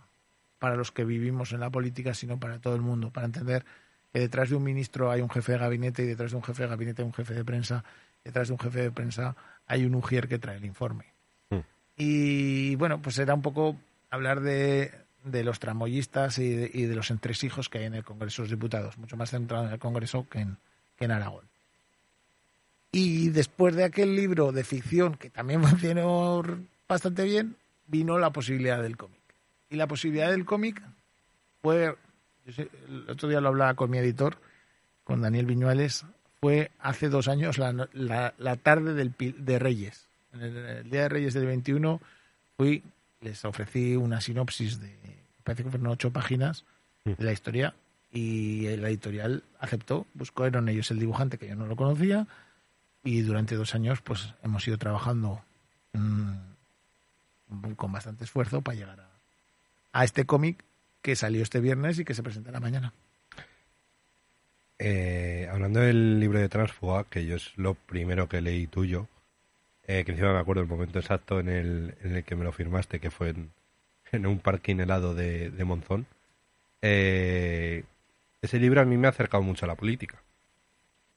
para 0.59 0.77
los 0.77 0.91
que 0.91 1.05
vivimos 1.05 1.53
en 1.53 1.61
la 1.61 1.71
política, 1.71 2.15
sino 2.15 2.39
para 2.39 2.59
todo 2.59 2.75
el 2.75 2.83
mundo, 2.83 3.11
para 3.11 3.27
entender 3.27 3.65
que 4.15 4.21
detrás 4.21 4.49
de 4.49 4.55
un 4.55 4.63
ministro 4.63 5.11
hay 5.11 5.23
un 5.23 5.29
jefe 5.29 5.51
de 5.51 5.59
gabinete 5.59 6.05
y 6.05 6.07
detrás 6.07 6.31
de 6.31 6.37
un 6.37 6.45
jefe 6.45 6.63
de 6.63 6.69
gabinete 6.69 7.03
hay 7.03 7.07
un 7.07 7.13
jefe 7.13 7.35
de 7.35 7.45
prensa, 7.45 7.83
detrás 8.23 8.47
de 8.47 8.53
un 8.55 8.61
jefe 8.61 8.83
de 8.83 8.93
prensa 8.93 9.35
hay 9.67 9.85
un 9.85 9.97
ujier 9.97 10.29
que 10.29 10.39
trae 10.39 10.57
el 10.57 10.65
informe. 10.65 11.07
Mm. 11.51 11.59
Y 11.97 12.77
bueno, 12.77 13.03
pues 13.03 13.19
era 13.19 13.35
un 13.35 13.43
poco 13.43 13.77
hablar 14.11 14.41
de, 14.41 14.93
de 15.25 15.43
los 15.43 15.59
tramoyistas 15.59 16.39
y 16.39 16.49
de, 16.49 16.71
y 16.73 16.85
de 16.85 16.95
los 16.95 17.11
entresijos 17.11 17.69
que 17.69 17.79
hay 17.79 17.87
en 17.87 17.95
el 17.95 18.05
Congreso 18.05 18.43
de 18.43 18.45
los 18.45 18.57
Diputados, 18.57 18.99
mucho 18.99 19.17
más 19.17 19.31
centrado 19.31 19.67
en 19.67 19.73
el 19.73 19.81
Congreso 19.81 20.29
que 20.31 20.43
en, 20.43 20.59
que 20.97 21.07
en 21.07 21.11
Aragón. 21.11 21.47
Y 22.93 23.31
después 23.31 23.75
de 23.75 23.83
aquel 23.83 24.15
libro 24.15 24.53
de 24.53 24.63
ficción, 24.63 25.17
que 25.17 25.29
también 25.29 25.61
funcionó 25.65 26.41
bastante 26.87 27.25
bien, 27.25 27.57
vino 27.89 28.17
la 28.17 28.31
posibilidad 28.31 28.81
del 28.81 28.97
cómic. 28.97 29.19
Y 29.71 29.75
la 29.75 29.89
posibilidad 29.89 30.31
del 30.31 30.45
cómic 30.45 30.81
fue, 31.63 31.97
el 32.47 33.11
otro 33.11 33.29
día 33.29 33.41
lo 33.41 33.49
hablaba 33.49 33.75
con 33.75 33.91
mi 33.91 33.99
editor, 33.99 34.39
con 35.05 35.23
Daniel 35.23 35.47
Viñuales, 35.47 36.05
fue 36.41 36.71
hace 36.79 37.09
dos 37.09 37.29
años 37.29 37.59
la, 37.59 37.89
la, 37.93 38.35
la 38.39 38.57
tarde 38.57 38.95
del, 38.95 39.15
de 39.19 39.59
Reyes. 39.59 40.07
En 40.33 40.43
el, 40.43 40.57
el 40.57 40.91
día 40.91 41.03
de 41.03 41.09
Reyes 41.09 41.35
del 41.35 41.47
21 41.47 42.01
fui, 42.57 42.83
les 43.21 43.45
ofrecí 43.45 43.97
una 43.97 44.21
sinopsis 44.21 44.81
de, 44.81 44.95
parece 45.43 45.65
que 45.65 45.71
fueron 45.71 45.89
ocho 45.89 46.11
páginas 46.11 46.65
de 47.05 47.17
la 47.19 47.33
historia 47.33 47.75
y 48.13 48.77
la 48.77 48.89
editorial 48.89 49.43
aceptó, 49.59 50.07
buscaron 50.15 50.69
ellos 50.69 50.91
el 50.91 50.99
dibujante 50.99 51.39
que 51.39 51.49
yo 51.49 51.57
no 51.57 51.67
lo 51.67 51.77
conocía 51.77 52.27
y 53.03 53.21
durante 53.23 53.57
dos 53.57 53.75
años 53.75 54.01
pues 54.01 54.35
hemos 54.43 54.67
ido 54.67 54.79
trabajando 54.79 55.43
mm, 55.93 56.33
con 57.77 57.93
bastante 57.93 58.25
esfuerzo 58.25 58.63
para 58.63 58.77
llegar 58.77 59.01
a, 59.01 59.09
a 59.93 60.05
este 60.05 60.25
cómic 60.25 60.65
que 61.05 61.17
salió 61.17 61.43
este 61.43 61.61
viernes 61.61 61.99
y 61.99 62.05
que 62.07 62.15
se 62.15 62.23
presentará 62.23 62.61
mañana. 62.61 62.95
Eh, 64.79 65.47
hablando 65.53 65.81
del 65.81 66.19
libro 66.19 66.39
de 66.39 66.49
Transfuga, 66.49 67.05
que 67.05 67.27
yo 67.27 67.37
es 67.37 67.53
lo 67.59 67.75
primero 67.75 68.27
que 68.27 68.41
leí 68.41 68.67
tuyo, 68.67 69.07
eh, 69.87 70.05
que 70.07 70.13
encima 70.13 70.33
me 70.33 70.39
acuerdo 70.39 70.63
el 70.63 70.67
momento 70.69 70.99
exacto 70.99 71.41
en 71.41 71.51
el, 71.51 71.95
en 72.03 72.17
el 72.17 72.25
que 72.25 72.37
me 72.37 72.45
lo 72.45 72.53
firmaste, 72.53 73.01
que 73.01 73.11
fue 73.11 73.35
en, 74.13 74.27
un 74.27 74.39
parking 74.39 74.77
helado 74.77 75.15
de, 75.15 75.51
de 75.51 75.65
Monzón. 75.65 76.07
Eh, 76.81 77.85
ese 78.41 78.59
libro 78.59 78.81
a 78.81 78.87
mí 78.87 78.97
me 78.97 79.07
ha 79.07 79.11
acercado 79.11 79.43
mucho 79.43 79.67
a 79.67 79.69
la 79.69 79.75
política. 79.75 80.23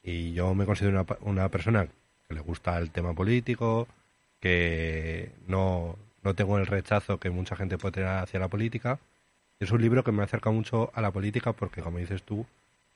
Y 0.03 0.34
yo 0.34 0.53
me 0.53 0.65
considero 0.65 1.00
una, 1.00 1.17
una 1.22 1.50
persona 1.50 1.88
que 2.27 2.36
le 2.36 2.41
gusta 2.41 2.77
el 2.77 2.91
tema 2.91 3.13
político, 3.13 3.88
que 4.41 5.32
no, 5.48 5.98
no 6.24 6.36
tengo 6.36 6.58
el 6.58 6.65
rechazo 6.65 7.22
que 7.22 7.29
mucha 7.29 7.56
gente 7.56 7.77
puede 7.77 7.94
tener 7.94 8.10
hacia 8.10 8.41
la 8.41 8.50
política. 8.50 9.00
Es 9.59 9.71
un 9.71 9.81
libro 9.81 10.03
que 10.03 10.11
me 10.11 10.23
acerca 10.23 10.51
mucho 10.51 10.91
a 10.93 11.01
la 11.01 11.11
política 11.11 11.53
porque, 11.53 11.81
como 11.81 11.97
dices 11.97 12.23
tú, 12.23 12.45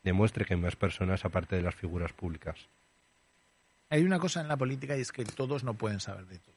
demuestre 0.03 0.45
que 0.45 0.53
hay 0.53 0.59
más 0.59 0.75
personas 0.75 1.25
aparte 1.25 1.55
de 1.55 1.63
las 1.63 1.75
figuras 1.75 2.13
públicas. 2.13 2.57
Hay 3.89 4.03
una 4.03 4.19
cosa 4.19 4.41
en 4.41 4.47
la 4.47 4.57
política 4.57 4.97
y 4.97 5.01
es 5.01 5.11
que 5.11 5.25
todos 5.25 5.63
no 5.63 5.73
pueden 5.73 5.99
saber 5.99 6.25
de 6.27 6.37
todo. 6.37 6.55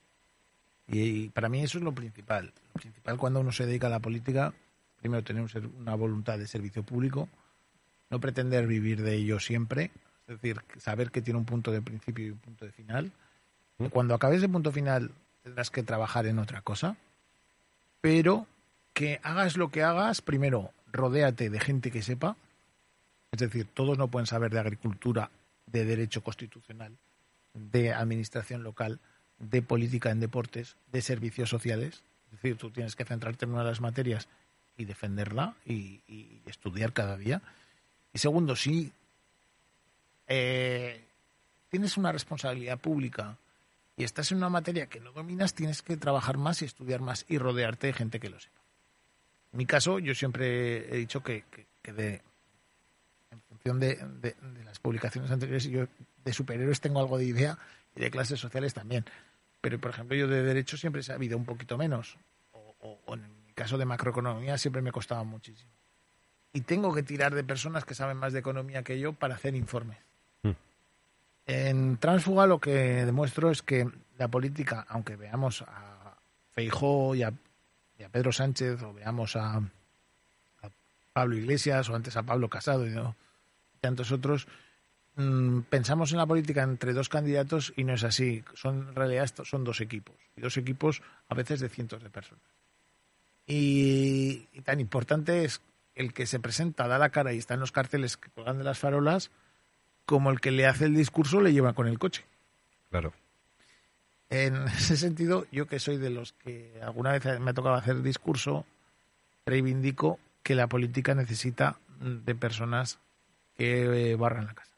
Y, 0.87 1.31
para 1.31 1.49
mí 1.49 1.63
eso 1.63 1.79
es 1.79 1.85
lo 1.85 1.95
principal. 1.95 2.53
Lo 2.75 2.81
principal 2.81 3.17
cuando 3.17 3.41
uno 3.41 3.51
se 3.51 3.67
dedica 3.67 3.87
a 3.87 3.91
la 3.91 4.01
política, 4.01 4.53
primero 5.01 5.25
tener 5.25 5.49
una 5.79 5.95
voluntad 5.95 6.39
de 6.39 6.47
servicio 6.47 6.83
público, 6.83 7.29
no 8.11 8.21
pretender 8.21 8.67
vivir 8.67 9.03
de 9.03 9.15
ello 9.15 9.41
siempre, 9.41 9.91
es 10.29 10.41
decir, 10.41 10.61
saber 10.79 11.11
que 11.11 11.23
tiene 11.23 11.39
un 11.39 11.47
punto 11.47 11.73
de 11.73 11.81
principio 11.83 12.27
y 12.27 12.31
un 12.31 12.39
punto 12.39 12.67
de 12.67 12.73
final. 12.73 13.11
¿Mm? 13.79 13.87
Cuando 13.87 14.15
acabes 14.15 14.43
de 14.43 14.49
punto 14.49 14.71
final 14.71 15.11
tendrás 15.43 15.71
que 15.71 15.83
trabajar 15.83 16.27
en 16.27 16.39
otra 16.39 16.61
cosa, 16.61 16.97
pero 18.01 18.47
que 18.95 19.21
hagas 19.23 19.57
lo 19.57 19.71
que 19.71 19.83
hagas, 19.83 20.23
primero, 20.23 20.73
rodéate 20.91 21.51
de 21.51 21.61
gente 21.61 21.91
que 21.91 22.03
sepa, 22.03 22.37
es 23.33 23.41
decir, 23.41 23.67
todos 23.67 23.99
no 23.99 24.09
pueden 24.09 24.27
saber 24.27 24.53
de 24.53 24.61
agricultura, 24.61 25.31
de 25.67 25.85
derecho 25.85 26.23
constitucional, 26.23 26.97
de 27.53 27.93
administración 27.93 28.63
local, 28.63 29.01
de 29.39 29.61
política 29.61 30.11
en 30.11 30.21
deportes, 30.21 30.77
de 30.93 31.03
servicios 31.03 31.51
sociales. 31.51 32.05
Es 32.27 32.43
decir, 32.43 32.57
tú 32.57 32.71
tienes 32.71 32.95
que 32.95 33.05
centrarte 33.05 33.45
en 33.45 33.51
una 33.51 33.65
de 33.65 33.71
las 33.71 33.81
materias 33.81 34.29
y 34.77 34.85
defenderla 34.85 35.57
y, 35.67 36.41
estudiar 36.47 36.93
cada 36.93 37.17
día. 37.17 37.43
Y 38.13 38.19
segundo, 38.19 38.55
si 38.55 38.93
eh, 40.29 41.05
tienes 41.71 41.97
una 41.97 42.13
responsabilidad 42.13 42.79
pública 42.79 43.37
y 43.97 44.05
estás 44.05 44.31
en 44.31 44.39
una 44.39 44.49
materia 44.49 44.87
que 44.87 45.01
no 45.01 45.11
dominas, 45.11 45.55
tienes 45.55 45.83
que 45.83 45.97
trabajar 45.97 46.39
más 46.39 46.63
y 46.63 46.67
estudiar 46.67 47.01
más 47.01 47.25
y 47.29 47.39
rodearte 47.39 47.89
de 47.89 47.93
gente 47.93 48.21
que 48.21 48.31
lo 48.31 48.39
sepa. 48.39 48.64
En 49.55 49.59
mi 49.59 49.67
caso, 49.67 50.01
yo 50.01 50.17
siempre 50.17 50.93
he 50.93 50.99
dicho 50.99 51.23
que, 51.23 51.45
de, 51.85 52.21
en 53.31 53.41
función 53.49 53.79
de, 53.79 54.35
las 54.65 54.81
publicaciones 54.81 55.31
anteriores, 55.31 55.63
yo 55.69 55.87
de 56.25 56.33
superhéroes 56.33 56.81
tengo 56.81 56.99
algo 56.99 57.19
de 57.19 57.27
idea 57.27 57.57
y 57.95 58.01
de 58.01 58.11
clases 58.11 58.41
sociales 58.41 58.75
también. 58.75 59.05
Pero, 59.61 59.81
por 59.81 59.93
ejemplo, 59.93 60.17
yo 60.17 60.27
de 60.27 60.43
derecho 60.43 60.77
siempre 60.77 61.03
he 61.03 61.05
sabido 61.05 61.39
un 61.39 61.45
poquito 61.45 61.79
menos. 61.79 62.19
O, 62.51 62.99
o 63.05 63.15
en 63.15 63.21
mi 63.47 63.53
caso 63.53 63.79
de 63.79 63.85
macroeconomía 63.85 64.59
siempre 64.59 64.83
me 64.83 64.91
costaba 64.91 65.23
muchísimo. 65.23 65.71
Y 66.53 66.63
tengo 66.63 66.93
que 66.93 67.05
tirar 67.05 67.33
de 67.33 67.45
personas 67.45 67.85
que 67.85 67.95
saben 67.95 68.17
más 68.17 68.33
de 68.33 68.41
economía 68.41 68.83
que 68.83 68.99
yo 68.99 69.13
para 69.13 69.37
hacer 69.37 69.55
informes. 69.55 69.99
En 71.47 71.99
Transfuga 71.99 72.49
lo 72.49 72.59
que 72.59 73.05
demuestro 73.05 73.53
es 73.53 73.63
que 73.63 73.89
la 74.19 74.27
política, 74.27 74.85
aunque 74.89 75.15
veamos 75.15 75.63
a 75.63 76.17
Feijó 76.51 77.15
y 77.15 77.23
a, 77.23 77.33
Pedro 78.11 78.33
Sánchez, 78.33 78.83
o 78.83 78.93
veamos 78.93 79.37
a, 79.37 79.63
Pablo 81.13 81.37
Iglesias, 81.37 81.89
o 81.89 81.95
antes 81.95 82.17
a 82.17 82.25
Pablo 82.25 82.49
Casado 82.49 82.87
y 82.87 82.95
tantos 83.81 84.11
otros, 84.11 84.49
mm, 85.17 85.61
pensamos 85.71 86.11
en 86.11 86.19
la 86.19 86.27
política 86.27 86.63
entre 86.63 86.93
dos 86.93 87.09
candidatos 87.09 87.73
y 87.77 87.85
no 87.85 87.95
es 87.95 88.03
así. 88.03 88.43
Son, 88.55 88.89
en 88.89 88.95
realidad 88.95 89.31
son 89.45 89.63
dos 89.63 89.81
equipos, 89.81 90.17
y 90.37 90.41
dos 90.41 90.57
equipos 90.57 91.03
a 91.29 91.35
veces 91.35 91.61
de 91.61 91.69
cientos 91.69 92.03
de 92.03 92.11
personas. 92.11 92.45
Y, 93.47 94.49
y 94.53 94.61
tan 94.63 94.81
importante 94.81 95.45
es 95.45 95.61
el 95.95 96.13
que 96.13 96.27
se 96.27 96.41
presenta, 96.41 96.89
da 96.89 96.99
la 96.99 97.11
cara 97.11 97.33
y 97.33 97.39
está 97.39 97.55
en 97.55 97.61
los 97.61 97.73
carteles 97.73 98.17
que 98.17 98.31
colgan 98.31 98.59
de 98.59 98.65
las 98.65 98.79
farolas, 98.79 99.31
como 100.07 100.31
el 100.31 100.41
que 100.41 100.51
le 100.51 100.67
hace 100.67 100.87
el 100.87 100.95
discurso 100.95 101.41
le 101.41 101.53
lleva 101.53 101.75
con 101.75 101.87
el 101.87 101.99
coche. 101.99 102.25
Claro. 102.91 103.13
En 104.31 104.69
ese 104.69 104.97
sentido, 104.97 105.47
yo 105.53 105.67
que 105.67 105.79
soy 105.79 105.97
de 105.97 106.11
los 106.11 106.33
que 106.33 106.81
alguna 106.83 107.13
vez 107.13 107.41
me 107.41 107.51
ha 107.51 107.55
tocado 107.55 107.75
hacer 107.75 108.03
discurso, 108.03 108.65
reivindico 109.47 110.19
que 110.43 110.55
la 110.55 110.67
política 110.67 111.15
necesita 111.15 111.79
de 112.01 112.35
personas 112.35 112.99
que 113.57 114.13
eh, 114.13 114.17
barran 114.17 114.47
la 114.47 114.55
casa. 114.55 114.73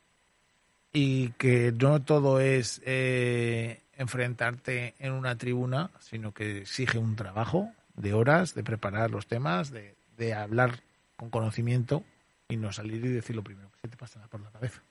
Y 0.92 1.30
que 1.30 1.72
no 1.72 2.00
todo 2.00 2.40
es 2.40 2.80
eh, 2.84 3.80
enfrentarte 3.96 4.94
en 4.98 5.12
una 5.12 5.36
tribuna, 5.36 5.90
sino 6.00 6.32
que 6.32 6.58
exige 6.58 6.98
un 6.98 7.16
trabajo 7.16 7.70
de 7.94 8.14
horas, 8.14 8.54
de 8.54 8.62
preparar 8.62 9.10
los 9.10 9.26
temas, 9.26 9.70
de, 9.70 9.94
de 10.16 10.34
hablar 10.34 10.80
con 11.16 11.30
conocimiento 11.30 12.04
y 12.48 12.56
no 12.56 12.72
salir 12.72 13.04
y 13.04 13.08
decir 13.08 13.34
lo 13.34 13.42
primero 13.42 13.70
que 13.72 13.80
se 13.80 13.88
te 13.88 13.96
pasa 13.96 14.26
por 14.28 14.40
la 14.40 14.50
cabeza. 14.50 14.82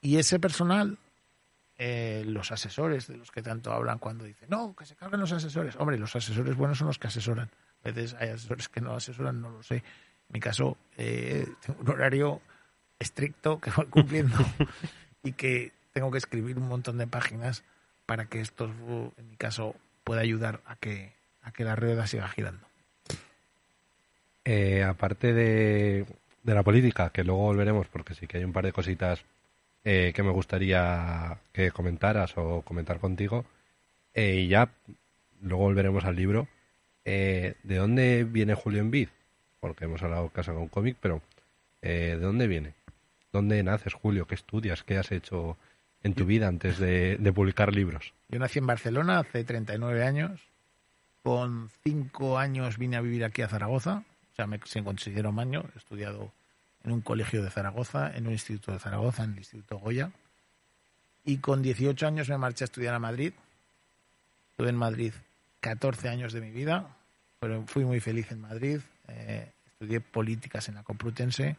Y 0.00 0.18
ese 0.18 0.38
personal, 0.38 0.98
eh, 1.78 2.24
los 2.26 2.52
asesores 2.52 3.06
de 3.06 3.18
los 3.18 3.30
que 3.30 3.42
tanto 3.42 3.72
hablan 3.72 3.98
cuando 3.98 4.24
dicen, 4.24 4.48
no, 4.48 4.74
que 4.74 4.86
se 4.86 4.96
carguen 4.96 5.20
los 5.20 5.32
asesores. 5.32 5.76
Hombre, 5.76 5.98
los 5.98 6.16
asesores 6.16 6.56
buenos 6.56 6.78
son 6.78 6.86
los 6.86 6.98
que 6.98 7.08
asesoran. 7.08 7.50
A 7.84 7.88
veces 7.88 8.14
hay 8.18 8.30
asesores 8.30 8.68
que 8.68 8.80
no 8.80 8.94
asesoran, 8.94 9.40
no 9.40 9.50
lo 9.50 9.62
sé. 9.62 9.76
En 9.76 10.32
mi 10.32 10.40
caso, 10.40 10.78
eh, 10.96 11.46
tengo 11.64 11.80
un 11.80 11.90
horario 11.90 12.40
estricto 12.98 13.60
que 13.60 13.70
voy 13.70 13.86
cumpliendo 13.86 14.36
y 15.22 15.32
que 15.32 15.72
tengo 15.92 16.10
que 16.10 16.18
escribir 16.18 16.56
un 16.58 16.68
montón 16.68 16.96
de 16.96 17.06
páginas 17.06 17.62
para 18.06 18.26
que 18.26 18.40
esto, 18.40 18.72
en 19.16 19.28
mi 19.28 19.36
caso, 19.36 19.74
pueda 20.02 20.22
ayudar 20.22 20.62
a 20.64 20.76
que, 20.76 21.12
a 21.42 21.52
que 21.52 21.64
la 21.64 21.76
rueda 21.76 22.06
siga 22.06 22.28
girando. 22.28 22.66
Eh, 24.44 24.82
aparte 24.82 25.34
de, 25.34 26.06
de, 26.42 26.54
la 26.54 26.62
política, 26.62 27.10
que 27.10 27.24
luego 27.24 27.42
volveremos 27.42 27.88
porque 27.88 28.14
sí 28.14 28.26
que 28.26 28.38
hay 28.38 28.44
un 28.44 28.52
par 28.52 28.64
de 28.64 28.72
cositas 28.72 29.24
eh, 29.88 30.12
que 30.12 30.24
me 30.24 30.32
gustaría 30.32 31.38
que 31.52 31.70
comentaras 31.70 32.36
o 32.36 32.62
comentar 32.62 32.98
contigo. 32.98 33.44
Eh, 34.14 34.40
y 34.40 34.48
ya 34.48 34.68
luego 35.40 35.62
volveremos 35.62 36.04
al 36.04 36.16
libro. 36.16 36.48
Eh, 37.04 37.54
¿De 37.62 37.76
dónde 37.76 38.24
viene 38.24 38.54
Julio 38.54 38.80
en 38.80 38.90
Vid? 38.90 39.10
Porque 39.60 39.84
hemos 39.84 40.02
hablado 40.02 40.28
casa 40.30 40.52
con 40.52 40.66
cómic, 40.66 40.96
pero 41.00 41.22
¿de 41.80 42.18
dónde 42.18 42.48
viene? 42.48 42.74
¿Dónde 43.32 43.62
naces, 43.62 43.94
Julio? 43.94 44.26
¿Qué 44.26 44.34
estudias? 44.34 44.82
¿Qué 44.82 44.98
has 44.98 45.12
hecho 45.12 45.56
en 46.02 46.14
tu 46.14 46.26
vida 46.26 46.48
antes 46.48 46.78
de, 46.78 47.32
publicar 47.32 47.72
libros? 47.72 48.12
Yo 48.28 48.40
nací 48.40 48.58
en 48.58 48.66
Barcelona 48.66 49.20
hace 49.20 49.44
39 49.44 50.02
años. 50.02 50.40
Con 51.22 51.70
cinco 51.84 52.38
años 52.38 52.76
vine 52.76 52.96
a 52.96 53.02
vivir 53.02 53.24
aquí 53.24 53.42
a 53.42 53.48
Zaragoza. 53.48 54.02
O 54.32 54.34
sea, 54.34 54.48
me 54.48 54.58
considero 54.58 55.30
maño. 55.30 55.64
He 55.76 55.78
estudiado 55.78 56.32
en 56.86 56.92
un 56.92 57.00
colegio 57.00 57.42
de 57.42 57.50
Zaragoza, 57.50 58.16
en 58.16 58.28
un 58.28 58.32
instituto 58.32 58.72
de 58.72 58.78
Zaragoza, 58.78 59.24
en 59.24 59.32
el 59.32 59.38
Instituto 59.38 59.78
Goya. 59.78 60.12
Y 61.24 61.38
con 61.38 61.60
18 61.60 62.06
años 62.06 62.28
me 62.28 62.38
marché 62.38 62.62
a 62.62 62.66
estudiar 62.66 62.94
a 62.94 63.00
Madrid. 63.00 63.32
Estuve 64.52 64.70
en 64.70 64.76
Madrid 64.76 65.12
14 65.60 66.08
años 66.08 66.32
de 66.32 66.40
mi 66.40 66.52
vida, 66.52 66.96
pero 67.40 67.66
fui 67.66 67.84
muy 67.84 67.98
feliz 67.98 68.30
en 68.30 68.40
Madrid. 68.40 68.80
Eh, 69.08 69.50
estudié 69.66 70.00
políticas 70.00 70.68
en 70.68 70.76
la 70.76 70.84
Complutense 70.84 71.56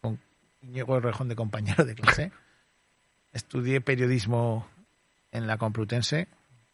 con 0.00 0.18
Íñigo 0.62 0.98
Rejón 1.00 1.28
de 1.28 1.36
compañero 1.36 1.84
de 1.84 1.94
clase. 1.94 2.32
Estudié 3.34 3.82
periodismo 3.82 4.66
en 5.32 5.46
la 5.46 5.58
Complutense 5.58 6.28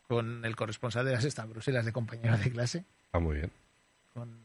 con 0.06 0.44
el 0.44 0.54
corresponsal 0.54 1.04
de 1.04 1.12
la 1.12 1.20
Sexta 1.20 1.44
Bruselas 1.46 1.84
de 1.84 1.92
compañero 1.92 2.38
de 2.38 2.50
clase. 2.52 2.84
Ah, 3.10 3.18
muy 3.18 3.38
bien. 3.38 3.50
Con, 4.14 4.38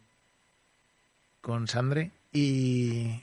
con 1.39 1.67
Sandre. 1.67 2.09
Y, 2.31 3.21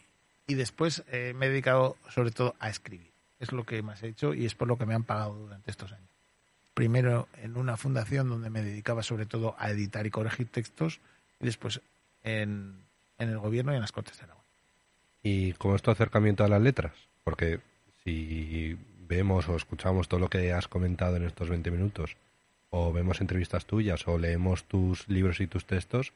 y 0.51 0.55
después 0.55 1.05
eh, 1.13 1.33
me 1.37 1.47
he 1.47 1.49
dedicado 1.51 1.97
sobre 2.09 2.33
todo 2.33 2.57
a 2.59 2.69
escribir. 2.69 3.13
Es 3.39 3.53
lo 3.53 3.63
que 3.63 3.83
más 3.83 4.03
he 4.03 4.09
hecho 4.09 4.35
y 4.35 4.47
es 4.47 4.57
por 4.57 4.67
lo 4.67 4.77
que 4.77 4.85
me 4.85 4.95
han 4.95 5.05
pagado 5.05 5.35
durante 5.35 5.71
estos 5.71 5.93
años. 5.93 6.09
Primero 6.75 7.29
en 7.41 7.57
una 7.57 7.77
fundación 7.77 8.29
donde 8.29 8.51
me 8.51 8.61
dedicaba 8.61 9.05
sobre 9.05 9.27
todo 9.27 9.55
a 9.59 9.71
editar 9.71 10.05
y 10.09 10.11
corregir 10.11 10.49
textos 10.49 10.99
y 11.39 11.45
después 11.45 11.81
en, 12.25 12.83
el 13.19 13.39
gobierno 13.39 13.73
y 13.73 13.77
en 13.77 13.83
las 13.83 13.93
Cortes 13.93 14.19
de 14.19 14.25
Aragón. 14.25 14.43
¿Y 15.23 15.53
cómo 15.53 15.77
es 15.77 15.83
tu 15.83 15.93
acercamiento 15.93 16.43
a 16.43 16.49
las 16.49 16.61
letras? 16.61 16.95
Porque 17.23 17.61
si 18.03 18.77
vemos 19.07 19.49
o 19.49 19.55
escuchamos 19.55 20.09
todo 20.09 20.19
lo 20.19 20.31
que 20.31 20.53
has 20.53 20.67
comentado 20.67 21.15
en 21.15 21.27
estos 21.27 21.49
20 21.49 21.71
minutos, 21.71 22.17
o 22.71 22.93
vemos 22.93 23.21
entrevistas 23.21 23.67
tuyas, 23.67 24.09
o 24.09 24.19
leemos 24.19 24.65
tus 24.65 25.09
libros 25.09 25.39
y 25.39 25.47
tus 25.47 25.65
textos, 25.65 26.13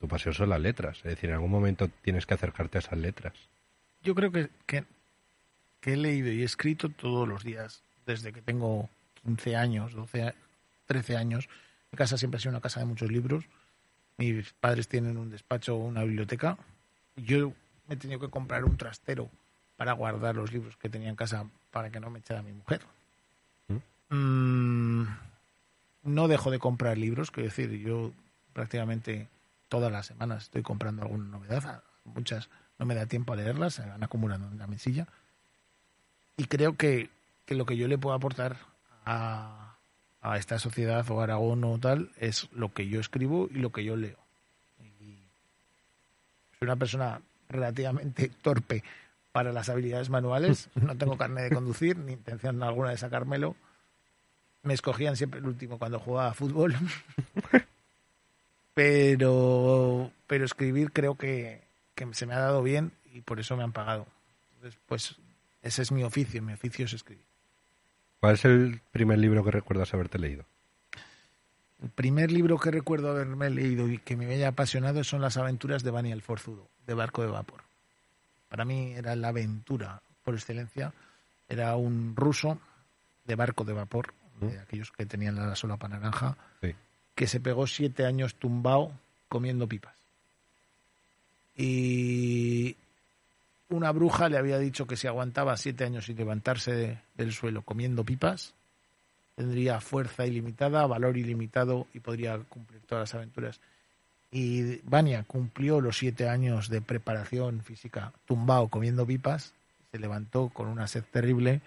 tu 0.00 0.08
pasión 0.08 0.34
son 0.34 0.50
las 0.50 0.60
letras. 0.60 0.98
Es 0.98 1.04
decir, 1.04 1.30
en 1.30 1.34
algún 1.34 1.50
momento 1.50 1.88
tienes 2.02 2.26
que 2.26 2.34
acercarte 2.34 2.78
a 2.78 2.80
esas 2.80 2.98
letras. 2.98 3.34
Yo 4.02 4.14
creo 4.14 4.30
que, 4.30 4.48
que, 4.66 4.84
he 5.82 5.96
leído 5.96 6.30
y 6.30 6.42
he 6.42 6.44
escrito 6.44 6.88
todos 6.88 7.26
los 7.26 7.44
días, 7.44 7.82
desde 8.06 8.32
que 8.32 8.42
tengo 8.42 8.88
15 9.24 9.56
años, 9.56 9.94
12, 9.94 10.34
13 10.86 11.16
años. 11.16 11.48
Mi 11.90 11.96
casa 11.96 12.18
siempre 12.18 12.36
ha 12.36 12.40
sido 12.40 12.50
una 12.50 12.60
casa 12.60 12.80
de 12.80 12.86
muchos 12.86 13.10
libros. 13.10 13.44
Mis 14.18 14.52
padres 14.52 14.88
tienen 14.88 15.16
un 15.16 15.30
despacho 15.30 15.76
o 15.76 15.78
una 15.78 16.04
biblioteca. 16.04 16.58
Yo 17.16 17.52
me 17.86 17.94
he 17.94 17.96
tenido 17.96 18.20
que 18.20 18.28
comprar 18.28 18.64
un 18.64 18.76
trastero 18.76 19.30
para 19.76 19.92
guardar 19.92 20.36
los 20.36 20.52
libros 20.52 20.76
que 20.76 20.88
tenía 20.88 21.08
en 21.08 21.16
casa 21.16 21.46
para 21.70 21.90
que 21.90 22.00
no 22.00 22.10
me 22.10 22.18
echara 22.18 22.42
mi 22.42 22.52
mujer. 22.52 22.82
¿Mm? 23.68 24.14
Mm, 24.14 25.08
no 26.04 26.28
dejo 26.28 26.50
de 26.50 26.58
comprar 26.58 26.98
libros, 26.98 27.30
quiero 27.30 27.48
decir, 27.48 27.70
yo 27.78 28.12
prácticamente 28.52 29.28
todas 29.68 29.92
las 29.92 30.06
semanas 30.06 30.44
estoy 30.44 30.62
comprando 30.62 31.02
alguna 31.02 31.24
novedad. 31.24 31.82
Muchas 32.04 32.48
no 32.78 32.86
me 32.86 32.94
da 32.94 33.06
tiempo 33.06 33.32
a 33.32 33.36
leerlas, 33.36 33.74
se 33.74 33.82
van 33.86 34.02
acumulando 34.02 34.48
en 34.48 34.58
la 34.58 34.66
mesilla. 34.66 35.06
Y 36.36 36.44
creo 36.44 36.76
que, 36.76 37.10
que 37.44 37.54
lo 37.54 37.66
que 37.66 37.76
yo 37.76 37.88
le 37.88 37.98
puedo 37.98 38.14
aportar 38.14 38.56
a, 39.04 39.76
a 40.20 40.38
esta 40.38 40.58
sociedad 40.58 41.08
o 41.10 41.20
Aragón 41.20 41.64
o 41.64 41.78
tal 41.78 42.10
es 42.18 42.48
lo 42.52 42.72
que 42.72 42.88
yo 42.88 43.00
escribo 43.00 43.48
y 43.50 43.58
lo 43.58 43.72
que 43.72 43.84
yo 43.84 43.96
leo. 43.96 44.18
Y 44.80 45.18
soy 46.58 46.66
una 46.66 46.76
persona 46.76 47.20
relativamente 47.48 48.28
torpe 48.42 48.84
para 49.32 49.52
las 49.52 49.68
habilidades 49.68 50.10
manuales, 50.10 50.68
no 50.74 50.96
tengo 50.96 51.16
carne 51.16 51.42
de 51.42 51.50
conducir 51.50 51.96
ni 51.96 52.12
intención 52.12 52.62
alguna 52.62 52.90
de 52.90 52.98
sacármelo. 52.98 53.56
Me 54.62 54.74
escogían 54.74 55.16
siempre 55.16 55.40
el 55.40 55.46
último 55.46 55.78
cuando 55.78 56.00
jugaba 56.00 56.30
a 56.30 56.34
fútbol. 56.34 56.74
pero, 58.78 60.12
pero 60.28 60.44
escribir 60.44 60.92
creo 60.92 61.16
que, 61.16 61.62
que 61.96 62.06
se 62.14 62.26
me 62.26 62.34
ha 62.34 62.38
dado 62.38 62.62
bien 62.62 62.92
y 63.12 63.22
por 63.22 63.40
eso 63.40 63.56
me 63.56 63.64
han 63.64 63.72
pagado. 63.72 64.06
Entonces, 64.54 64.78
pues 64.86 65.16
ese 65.62 65.82
es 65.82 65.90
mi 65.90 66.04
oficio, 66.04 66.40
mi 66.42 66.52
oficio 66.52 66.84
es 66.84 66.92
escribir. 66.92 67.24
¿Cuál 68.20 68.34
es 68.34 68.44
el 68.44 68.80
primer 68.92 69.18
libro 69.18 69.42
que 69.42 69.50
recuerdas 69.50 69.92
haberte 69.94 70.20
leído? 70.20 70.44
El 71.82 71.90
primer 71.90 72.30
libro 72.30 72.56
que 72.56 72.70
recuerdo 72.70 73.10
haberme 73.10 73.50
leído 73.50 73.88
y 73.88 73.98
que 73.98 74.16
me 74.16 74.26
haya 74.26 74.46
apasionado 74.46 75.02
son 75.02 75.22
las 75.22 75.36
aventuras 75.36 75.82
de 75.82 75.90
Bani 75.90 76.12
el 76.12 76.22
Forzudo, 76.22 76.68
de 76.86 76.94
Barco 76.94 77.22
de 77.22 77.32
Vapor. 77.32 77.64
Para 78.48 78.64
mí 78.64 78.92
era 78.92 79.16
la 79.16 79.28
aventura 79.28 80.02
por 80.22 80.34
excelencia. 80.34 80.92
Era 81.48 81.74
un 81.74 82.14
ruso 82.14 82.60
de 83.24 83.34
barco 83.34 83.64
de 83.64 83.72
vapor, 83.72 84.14
de 84.40 84.60
aquellos 84.60 84.92
que 84.92 85.04
tenían 85.04 85.34
la 85.34 85.56
solapa 85.56 85.88
naranja, 85.88 86.36
Sí. 86.60 86.76
Que 87.18 87.26
se 87.26 87.40
pegó 87.40 87.66
siete 87.66 88.06
años 88.06 88.36
tumbado 88.36 88.92
comiendo 89.28 89.66
pipas. 89.66 89.96
Y 91.56 92.76
una 93.70 93.90
bruja 93.90 94.28
le 94.28 94.38
había 94.38 94.56
dicho 94.60 94.86
que 94.86 94.96
si 94.96 95.08
aguantaba 95.08 95.56
siete 95.56 95.82
años 95.82 96.04
sin 96.06 96.16
levantarse 96.16 96.72
de- 96.72 96.98
del 97.16 97.32
suelo 97.32 97.62
comiendo 97.62 98.04
pipas, 98.04 98.54
tendría 99.34 99.80
fuerza 99.80 100.26
ilimitada, 100.26 100.86
valor 100.86 101.16
ilimitado 101.16 101.88
y 101.92 101.98
podría 101.98 102.38
cumplir 102.38 102.80
todas 102.82 103.02
las 103.10 103.14
aventuras. 103.16 103.58
Y 104.30 104.76
Vania 104.84 105.24
cumplió 105.24 105.80
los 105.80 105.98
siete 105.98 106.28
años 106.28 106.68
de 106.68 106.80
preparación 106.80 107.62
física 107.64 108.12
tumbado 108.26 108.68
comiendo 108.68 109.04
pipas, 109.04 109.54
se 109.90 109.98
levantó 109.98 110.50
con 110.50 110.68
una 110.68 110.86
sed 110.86 111.02
terrible 111.10 111.62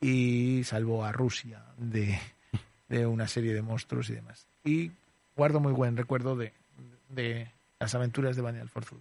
y 0.00 0.62
salvó 0.64 1.04
a 1.04 1.12
Rusia 1.12 1.62
de, 1.76 2.18
de 2.88 3.04
una 3.06 3.28
serie 3.28 3.52
de 3.52 3.60
monstruos 3.60 4.08
y 4.08 4.14
demás. 4.14 4.46
Y 4.68 4.92
guardo 5.34 5.60
muy 5.60 5.72
buen 5.72 5.96
recuerdo 5.96 6.36
de, 6.36 6.52
de 7.08 7.48
las 7.80 7.94
aventuras 7.94 8.36
de 8.36 8.42
Vania 8.42 8.60
el 8.60 8.68
Forzudo. 8.68 9.00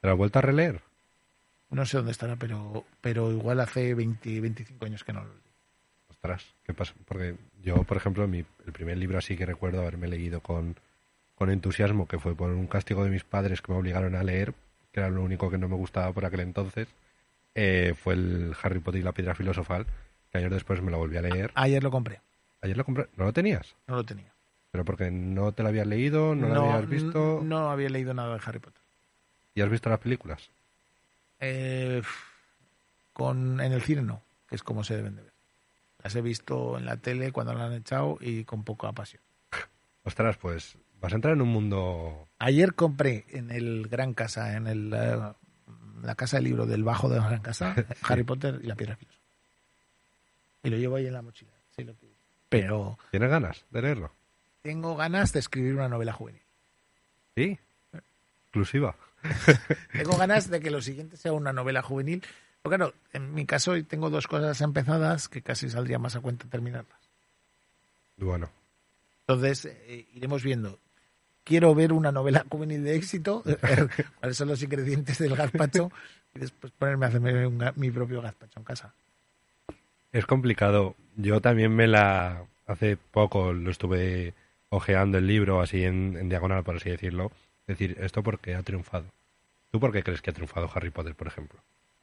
¿Te 0.00 0.06
la 0.06 0.12
has 0.12 0.18
vuelto 0.18 0.38
a 0.38 0.42
releer? 0.42 0.80
No 1.70 1.84
sé 1.84 1.96
dónde 1.96 2.12
estará, 2.12 2.36
pero, 2.36 2.84
pero 3.00 3.32
igual 3.32 3.58
hace 3.58 3.92
20, 3.94 4.40
25 4.40 4.84
años 4.84 5.02
que 5.02 5.12
no 5.12 5.24
lo 5.24 5.30
leí. 5.30 5.40
Ostras, 6.10 6.46
¿qué 6.64 6.74
pasa? 6.74 6.94
Porque 7.06 7.34
yo, 7.62 7.82
por 7.82 7.96
ejemplo, 7.96 8.28
mi, 8.28 8.44
el 8.66 8.72
primer 8.72 8.98
libro 8.98 9.18
así 9.18 9.36
que 9.36 9.46
recuerdo 9.46 9.80
haberme 9.80 10.06
leído 10.06 10.40
con, 10.40 10.76
con 11.34 11.50
entusiasmo, 11.50 12.06
que 12.06 12.20
fue 12.20 12.36
por 12.36 12.50
un 12.50 12.68
castigo 12.68 13.02
de 13.02 13.10
mis 13.10 13.24
padres 13.24 13.60
que 13.60 13.72
me 13.72 13.78
obligaron 13.78 14.14
a 14.14 14.22
leer, 14.22 14.54
que 14.92 15.00
era 15.00 15.10
lo 15.10 15.22
único 15.22 15.50
que 15.50 15.58
no 15.58 15.68
me 15.68 15.76
gustaba 15.76 16.12
por 16.12 16.24
aquel 16.24 16.40
entonces, 16.40 16.86
eh, 17.56 17.94
fue 18.00 18.14
el 18.14 18.54
Harry 18.62 18.78
Potter 18.78 19.00
y 19.00 19.04
la 19.04 19.12
piedra 19.12 19.34
filosofal, 19.34 19.86
que 20.30 20.38
años 20.38 20.52
después 20.52 20.80
me 20.82 20.92
lo 20.92 20.98
volví 20.98 21.16
a 21.16 21.22
leer. 21.22 21.50
Ayer 21.56 21.82
lo 21.82 21.90
compré, 21.90 22.20
Ayer 22.62 22.76
lo 22.76 22.84
compré. 22.84 23.06
¿No 23.16 23.24
lo 23.24 23.32
tenías? 23.32 23.74
no 23.88 23.96
lo 23.96 24.04
tenía. 24.04 24.32
¿Pero 24.70 24.84
porque 24.84 25.10
no 25.10 25.52
te 25.52 25.62
lo 25.62 25.68
habías 25.68 25.86
leído, 25.86 26.34
no, 26.34 26.48
lo 26.48 26.60
habías 26.62 26.88
visto 26.88 27.38
n- 27.40 27.48
No 27.48 27.70
había 27.70 27.88
leído 27.90 28.14
nada 28.14 28.34
de 28.34 28.40
Harry 28.44 28.58
Potter. 28.60 28.82
y 29.54 29.60
has 29.62 29.68
visto 29.70 29.90
las 29.90 29.98
películas? 29.98 30.48
Eh, 31.40 32.02
con, 33.12 33.60
en 33.60 33.72
el 33.72 33.82
cine 33.82 34.02
no, 34.02 34.22
que 34.48 34.54
es 34.56 34.62
como 34.62 34.84
se 34.84 34.96
deben 34.96 35.16
de 35.16 35.22
ver. 35.22 35.32
Las 36.02 36.14
he 36.16 36.20
visto 36.22 36.78
en 36.78 36.84
la 36.86 36.96
tele 36.96 37.32
cuando 37.32 37.52
la 37.54 37.66
han 37.66 37.72
echado 37.74 38.16
y 38.20 38.44
con 38.44 38.62
poca 38.64 38.92
pasión. 38.92 39.22
Ostras, 40.04 40.36
pues 40.36 40.76
vas 41.00 41.12
a 41.12 41.16
entrar 41.16 41.34
en 41.34 41.42
un 41.42 41.48
mundo... 41.48 42.28
Ayer 42.38 42.74
compré 42.74 43.24
en 43.30 43.50
el 43.50 43.88
Gran 43.88 44.14
Casa, 44.14 44.56
en 44.56 44.66
el, 44.66 44.92
eh, 44.94 45.18
la 46.02 46.14
casa 46.14 46.36
del 46.38 46.44
libro 46.44 46.64
del 46.66 46.84
bajo 46.84 47.08
de 47.08 47.18
la 47.18 47.26
Gran 47.28 47.42
Casa, 47.42 47.74
Harry 48.08 48.22
Potter 48.22 48.60
y 48.62 48.66
la 48.66 48.76
piedra 48.76 48.96
filosofal. 48.96 49.20
Y 50.62 50.70
lo 50.70 50.76
llevo 50.76 50.96
ahí 50.96 51.06
en 51.06 51.12
la 51.14 51.22
mochila. 51.22 51.52
sí, 51.76 51.84
lo 51.84 51.94
que- 51.98 52.08
Pero 52.48 52.98
¿Tienes 53.10 53.30
ganas 53.30 53.64
de 53.70 53.82
leerlo? 53.82 54.12
Tengo 54.62 54.96
ganas 54.96 55.32
de 55.32 55.40
escribir 55.40 55.74
una 55.74 55.88
novela 55.88 56.12
juvenil. 56.12 56.42
Sí. 57.34 57.58
Exclusiva. 58.44 58.96
Tengo 59.92 60.16
ganas 60.16 60.50
de 60.50 60.60
que 60.60 60.70
lo 60.70 60.82
siguiente 60.82 61.16
sea 61.16 61.32
una 61.32 61.52
novela 61.52 61.82
juvenil. 61.82 62.22
Porque 62.62 62.76
claro, 62.76 62.94
en 63.12 63.32
mi 63.34 63.46
caso 63.46 63.72
tengo 63.84 64.10
dos 64.10 64.26
cosas 64.26 64.60
empezadas 64.60 65.28
que 65.28 65.40
casi 65.40 65.70
saldría 65.70 65.98
más 65.98 66.16
a 66.16 66.20
cuenta 66.20 66.46
terminarlas. 66.46 66.98
Bueno, 68.16 68.50
Entonces, 69.20 69.64
eh, 69.64 70.06
iremos 70.14 70.42
viendo. 70.42 70.78
Quiero 71.44 71.74
ver 71.74 71.92
una 71.92 72.12
novela 72.12 72.44
juvenil 72.50 72.84
de 72.84 72.96
éxito, 72.96 73.42
cuáles 74.20 74.36
son 74.36 74.48
los 74.48 74.62
ingredientes 74.62 75.18
del 75.18 75.36
gazpacho 75.36 75.90
y 76.34 76.40
después 76.40 76.70
ponerme 76.78 77.06
a 77.06 77.08
hacerme 77.08 77.46
un 77.46 77.64
mi 77.76 77.90
propio 77.90 78.20
gazpacho 78.20 78.58
en 78.58 78.64
casa. 78.64 78.92
Es 80.12 80.26
complicado. 80.26 80.96
Yo 81.16 81.40
también 81.40 81.74
me 81.74 81.86
la... 81.86 82.44
Hace 82.66 82.96
poco 82.96 83.52
lo 83.52 83.70
estuve 83.70 84.34
ojeando 84.70 85.18
el 85.18 85.26
libro 85.26 85.60
así 85.60 85.84
en, 85.84 86.16
en 86.16 86.28
diagonal, 86.28 86.64
por 86.64 86.76
así 86.76 86.88
decirlo. 86.90 87.30
Decir, 87.66 87.96
esto 88.00 88.22
porque 88.22 88.54
ha 88.54 88.62
triunfado. 88.62 89.04
¿Tú 89.70 89.78
por 89.78 89.92
qué 89.92 90.02
crees 90.02 90.22
que 90.22 90.30
ha 90.30 90.32
triunfado 90.32 90.68
Harry 90.74 90.90
Potter, 90.90 91.14
por 91.14 91.26
ejemplo? 91.28 91.60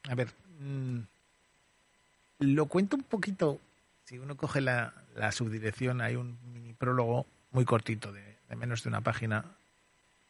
A 0.08 0.14
ver, 0.14 0.28
mm, 0.60 0.98
lo 2.40 2.66
cuento 2.66 2.96
un 2.96 3.02
poquito. 3.02 3.60
Si 4.04 4.18
uno 4.18 4.36
coge 4.36 4.60
la, 4.60 4.94
la 5.16 5.32
subdirección, 5.32 6.00
hay 6.00 6.16
un 6.16 6.38
mini 6.54 6.72
prólogo 6.72 7.26
muy 7.50 7.64
cortito, 7.64 8.12
de, 8.12 8.22
de 8.48 8.56
menos 8.56 8.82
de 8.82 8.88
una 8.88 9.02
página, 9.02 9.44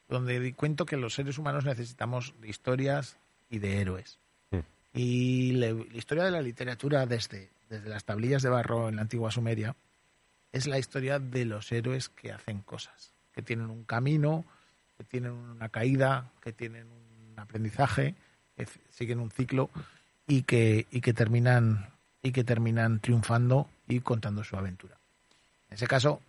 donde 0.08 0.40
di- 0.40 0.52
cuento 0.52 0.86
que 0.86 0.96
los 0.96 1.14
seres 1.14 1.38
humanos 1.38 1.64
necesitamos 1.64 2.34
de 2.40 2.48
historias 2.48 3.16
y 3.50 3.58
de 3.60 3.80
héroes. 3.80 4.18
Mm. 4.50 4.58
Y 4.94 5.52
la, 5.52 5.68
la 5.72 5.96
historia 5.96 6.24
de 6.24 6.30
la 6.32 6.42
literatura 6.42 7.06
desde, 7.06 7.48
desde 7.70 7.88
las 7.88 8.04
tablillas 8.04 8.42
de 8.42 8.48
barro 8.48 8.88
en 8.88 8.96
la 8.96 9.02
antigua 9.02 9.30
Sumeria 9.30 9.76
es 10.52 10.66
la 10.66 10.78
historia 10.78 11.18
de 11.18 11.44
los 11.44 11.70
héroes 11.72 12.08
que 12.08 12.32
hacen 12.32 12.60
cosas, 12.62 13.12
que 13.32 13.42
tienen 13.42 13.70
un 13.70 13.84
camino, 13.84 14.44
que 14.96 15.04
tienen 15.04 15.32
una 15.32 15.68
caída, 15.68 16.30
que 16.42 16.52
tienen 16.52 16.86
un 16.86 17.38
aprendizaje, 17.38 18.14
que 18.56 18.66
siguen 18.90 19.20
un 19.20 19.30
ciclo 19.30 19.70
y 20.26 20.42
que, 20.42 20.86
y 20.90 21.00
que 21.00 21.12
terminan 21.12 21.90
y 22.22 22.32
que 22.32 22.44
terminan 22.44 23.00
triunfando 23.00 23.68
y 23.86 24.00
contando 24.00 24.44
su 24.44 24.56
aventura. 24.56 24.98
En 25.68 25.74
ese 25.74 25.86
caso, 25.86 26.20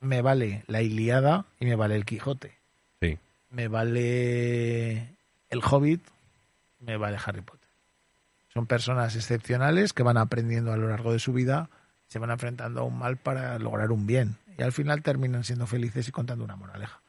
me 0.00 0.20
vale 0.20 0.64
la 0.66 0.82
Iliada 0.82 1.46
y 1.60 1.66
me 1.66 1.76
vale 1.76 1.96
el 1.96 2.04
Quijote. 2.04 2.52
Sí. 3.00 3.18
Me 3.50 3.68
vale 3.68 5.16
el 5.48 5.60
Hobbit, 5.62 6.02
me 6.80 6.96
vale 6.96 7.18
Harry 7.24 7.40
Potter. 7.40 7.68
Son 8.52 8.66
personas 8.66 9.14
excepcionales 9.16 9.92
que 9.92 10.02
van 10.02 10.18
aprendiendo 10.18 10.72
a 10.72 10.76
lo 10.76 10.88
largo 10.88 11.12
de 11.12 11.18
su 11.18 11.32
vida, 11.32 11.70
se 12.12 12.18
van 12.18 12.30
enfrentando 12.30 12.82
a 12.82 12.84
un 12.84 12.98
mal 12.98 13.16
para 13.16 13.58
lograr 13.58 13.90
un 13.90 14.06
bien. 14.06 14.36
Y 14.58 14.62
al 14.62 14.72
final 14.72 15.02
terminan 15.02 15.44
siendo 15.44 15.66
felices 15.66 16.06
y 16.08 16.12
contando 16.12 16.44
una 16.44 16.56
moraleja. 16.56 17.00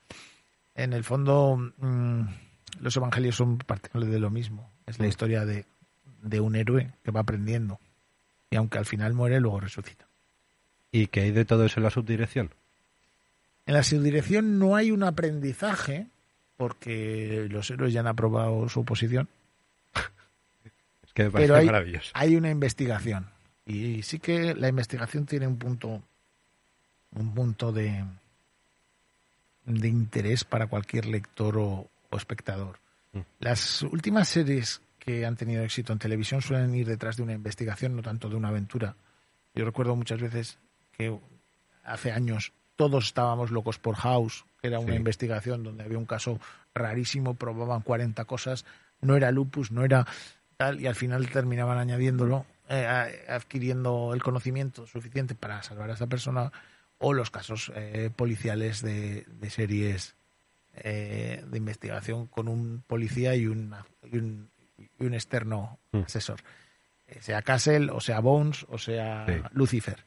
En 0.75 0.93
el 0.93 1.03
fondo, 1.03 1.57
mm, 1.57 2.21
los 2.79 2.95
evangelios 2.95 3.35
son 3.35 3.57
parte 3.57 3.89
de 3.93 4.19
lo 4.19 4.29
mismo. 4.29 4.71
Es 4.85 4.99
la 4.99 5.07
historia 5.07 5.43
de, 5.43 5.65
de 6.21 6.39
un 6.39 6.55
héroe 6.55 6.93
que 7.03 7.11
va 7.11 7.19
aprendiendo. 7.19 7.81
Y 8.49 8.55
aunque 8.55 8.77
al 8.77 8.85
final 8.85 9.13
muere, 9.13 9.41
luego 9.41 9.59
resucita. 9.59 10.07
¿Y 10.89 11.07
qué 11.07 11.23
hay 11.23 11.31
de 11.31 11.43
todo 11.43 11.65
eso 11.65 11.81
en 11.81 11.83
la 11.83 11.89
subdirección? 11.89 12.51
En 13.65 13.73
la 13.73 13.83
subdirección 13.83 14.57
no 14.57 14.77
hay 14.77 14.91
un 14.91 15.03
aprendizaje, 15.03 16.07
porque 16.55 17.47
los 17.49 17.69
héroes 17.69 17.91
ya 17.91 17.99
han 17.99 18.07
aprobado 18.07 18.69
su 18.69 18.85
posición, 18.85 19.27
Es 21.03 21.11
que 21.11 21.25
me 21.25 21.31
parece 21.31 21.49
pero 21.49 21.59
hay, 21.59 21.65
maravilloso. 21.65 22.11
hay 22.13 22.37
una 22.37 22.51
investigación. 22.51 23.32
Y 23.65 24.03
sí 24.03 24.19
que 24.19 24.53
la 24.55 24.67
investigación 24.67 25.25
tiene 25.25 25.47
un 25.47 25.57
punto, 25.57 26.01
un 27.15 27.33
punto 27.33 27.71
de, 27.71 28.03
de 29.65 29.87
interés 29.87 30.43
para 30.43 30.67
cualquier 30.67 31.05
lector 31.05 31.57
o, 31.57 31.87
o 32.09 32.17
espectador. 32.17 32.79
Mm. 33.13 33.19
Las 33.39 33.81
últimas 33.83 34.27
series 34.27 34.81
que 34.99 35.25
han 35.25 35.35
tenido 35.35 35.63
éxito 35.63 35.93
en 35.93 35.99
televisión 35.99 36.41
suelen 36.41 36.73
ir 36.75 36.87
detrás 36.87 37.17
de 37.17 37.23
una 37.23 37.33
investigación, 37.33 37.95
no 37.95 38.01
tanto 38.01 38.29
de 38.29 38.35
una 38.35 38.49
aventura. 38.49 38.95
Yo 39.55 39.65
recuerdo 39.65 39.95
muchas 39.95 40.19
veces 40.21 40.57
que 40.97 41.17
hace 41.83 42.11
años 42.11 42.53
todos 42.75 43.05
estábamos 43.05 43.51
locos 43.51 43.77
por 43.79 43.95
House, 43.95 44.45
que 44.61 44.67
era 44.67 44.79
una 44.79 44.93
Sí. 44.93 44.97
investigación 44.97 45.63
donde 45.63 45.83
había 45.83 45.97
un 45.97 46.05
caso 46.05 46.39
rarísimo, 46.73 47.35
probaban 47.35 47.81
40 47.81 48.25
cosas, 48.25 48.65
no 49.01 49.15
era 49.15 49.31
lupus, 49.31 49.71
no 49.71 49.83
era 49.85 50.07
tal, 50.57 50.81
y 50.81 50.87
al 50.87 50.95
final 50.95 51.29
terminaban 51.29 51.77
añadiéndolo 51.77 52.45
eh, 52.69 53.25
adquiriendo 53.29 54.13
el 54.13 54.21
conocimiento 54.23 54.87
suficiente 54.87 55.35
para 55.35 55.61
salvar 55.63 55.89
a 55.89 55.93
esa 55.93 56.07
persona, 56.07 56.51
o 56.99 57.13
los 57.13 57.29
casos 57.31 57.71
eh, 57.75 58.09
policiales 58.15 58.81
de, 58.81 59.25
de 59.27 59.49
series 59.49 60.15
eh, 60.75 61.43
de 61.45 61.57
investigación 61.57 62.27
con 62.27 62.47
un 62.47 62.83
policía 62.87 63.35
y, 63.35 63.45
una- 63.47 63.85
y 64.03 64.17
un, 64.17 64.49
y 64.99 65.05
un 65.05 65.13
externo 65.13 65.79
Mm. 65.91 65.99
asesor. 66.05 66.39
Eh, 67.07 67.21
sea 67.21 67.41
Castle, 67.41 67.91
o 67.91 67.99
sea 67.99 68.19
Bones, 68.21 68.65
o 68.69 68.77
sea 68.77 69.25
Sí. 69.27 69.33
Lucifer. 69.51 70.03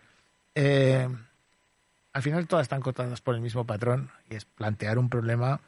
Al 2.12 2.22
final 2.22 2.46
todas 2.46 2.64
están 2.64 2.80
contadas 2.80 3.20
por 3.20 3.34
el 3.34 3.40
mismo 3.42 3.66
patrón 3.66 4.10
y 4.30 4.36
es 4.36 4.44
plantear 4.46 4.98
un 4.98 5.10
problema, 5.10 5.60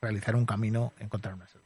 realizar 0.00 0.34
un 0.34 0.46
camino, 0.46 0.94
encontrar 0.98 1.34
una 1.34 1.46
solución. 1.46 1.65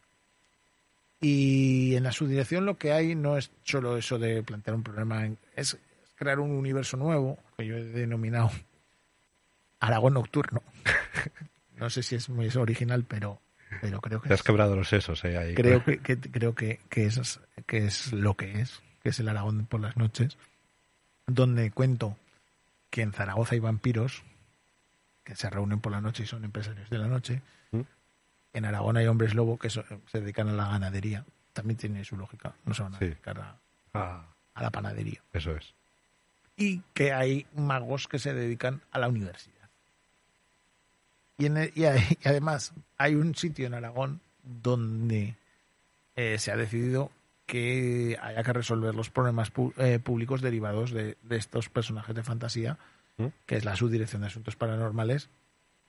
Y 1.21 1.95
en 1.97 2.03
la 2.05 2.13
subdirección 2.13 2.65
lo 2.65 2.79
que 2.79 2.93
hay 2.93 3.15
no 3.15 3.37
es 3.37 3.51
solo 3.65 3.97
eso 3.99 4.19
de 4.19 4.43
plantear 4.43 4.75
un 4.75 4.83
problema, 4.83 5.29
es 5.55 5.77
crear 6.17 6.41
un 6.41 6.51
universo 6.53 6.97
nuevo, 6.97 7.39
que 7.59 7.67
yo 7.67 7.77
he 7.77 7.85
denominado 7.85 8.51
Aragón 9.81 10.15
Nocturno. 10.15 10.63
no 11.77 11.91
sé 11.91 12.03
si 12.03 12.15
es 12.17 12.29
muy 12.29 12.49
original, 12.57 13.05
pero, 13.05 13.41
pero 13.81 14.01
creo 14.01 14.21
que 14.21 14.29
Te 14.29 14.35
has 14.35 14.41
es, 14.41 14.45
quebrado 14.47 14.77
los 14.77 14.89
sesos, 14.89 15.25
eh, 15.25 15.37
ahí. 15.37 15.55
creo 15.55 15.85
que, 15.85 15.99
que- 16.03 16.19
creo 16.19 16.55
que, 16.55 16.81
que 16.89 17.07
es, 17.07 17.41
que 17.67 17.85
es 17.87 18.13
lo 18.13 18.35
que 18.35 18.61
es, 18.61 18.83
que 19.03 19.11
es 19.11 19.21
el 19.21 19.29
Aragón 19.29 19.67
por 19.67 19.81
las 19.81 19.97
noches, 19.97 20.39
donde 21.27 21.71
cuento 21.71 22.17
que 22.91 23.03
en 23.03 23.13
Zaragoza 23.13 23.55
hay 23.55 23.61
vampiros 23.61 24.23
que 25.25 25.37
se 25.37 25.49
reúnen 25.51 25.81
por 25.81 25.93
la 25.93 26.01
noche 26.01 26.23
y 26.25 26.27
son 26.27 26.45
empresarios 26.45 26.89
de 26.91 26.99
la 26.99 27.07
noche. 27.07 27.43
En 28.53 28.65
Aragón 28.65 28.97
hay 28.97 29.07
hombres 29.07 29.35
lobo 29.35 29.59
que 29.59 29.71
so- 29.71 29.85
se 30.11 30.21
dedican 30.21 30.49
a 30.49 30.53
la 30.53 30.69
ganadería. 30.69 31.25
También 31.53 31.77
tiene 31.77 32.05
su 32.05 32.17
lógica. 32.17 32.53
No 32.65 32.75
se 32.75 32.83
van 32.83 32.95
a 32.95 32.99
Sí. 32.99 33.05
dedicar 33.07 33.39
a, 33.41 33.57
Ah, 33.95 34.27
a 34.55 34.63
la 34.63 34.71
panadería. 34.71 35.21
eso 35.33 35.55
es. 35.57 35.75
Y 36.57 36.81
que 36.95 37.13
hay 37.13 37.47
magos 37.55 38.07
que 38.09 38.19
se 38.19 38.35
dedican 38.35 38.83
a 38.93 38.99
la 38.99 39.09
universidad. 39.09 39.69
Y, 41.39 41.47
en 41.47 41.57
el- 41.57 41.73
y 41.75 41.85
hay- 41.85 42.19
y 42.23 42.29
además 42.29 42.73
hay 42.99 43.15
un 43.15 43.35
sitio 43.35 43.67
en 43.67 43.75
Aragón 43.75 44.21
donde 44.43 45.37
eh, 46.17 46.39
se 46.39 46.51
ha 46.53 46.57
decidido 46.57 47.11
que 47.47 48.19
haya 48.21 48.43
que 48.43 48.53
resolver 48.53 48.95
los 48.95 49.11
problemas 49.11 49.53
pu- 49.53 49.73
eh, 49.79 49.99
públicos 49.99 50.41
derivados 50.43 50.91
de, 50.93 51.17
de 51.23 51.37
estos 51.37 51.69
personajes 51.69 52.15
de 52.15 52.23
fantasía, 52.23 52.79
¿Mm? 53.17 53.27
que 53.47 53.57
es 53.57 53.65
la 53.65 53.75
Subdirección 53.77 54.21
de 54.23 54.29
Asuntos 54.29 54.55
Paranormales, 54.57 55.29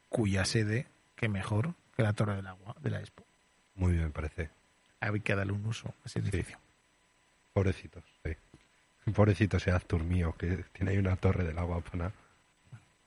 cuya 0.10 0.45
sede, 0.45 0.88
que 1.15 1.28
mejor 1.28 1.74
que 2.02 2.08
la 2.08 2.14
Torre 2.14 2.36
del 2.36 2.48
Agua 2.48 2.76
de 2.82 2.90
la 2.90 3.00
Expo. 3.00 3.24
Muy 3.76 3.94
bien, 3.94 4.12
parece. 4.12 4.50
Hay 5.00 5.20
que 5.20 5.36
darle 5.36 5.54
un 5.54 5.66
uso 5.66 5.88
a 5.90 6.08
ese 6.08 6.20
Sí. 6.22 6.28
edificio. 6.28 6.58
Pobrecitos, 7.54 8.04
sí. 8.24 8.32
Pobrecito 9.14 9.58
ese 9.58 9.72
Aztur 9.72 10.04
mío, 10.04 10.34
que 10.38 10.64
tiene 10.74 10.92
ahí 10.92 10.98
una 10.98 11.16
torre 11.16 11.44
del 11.44 11.58
agua 11.58 11.82
para. 11.82 12.10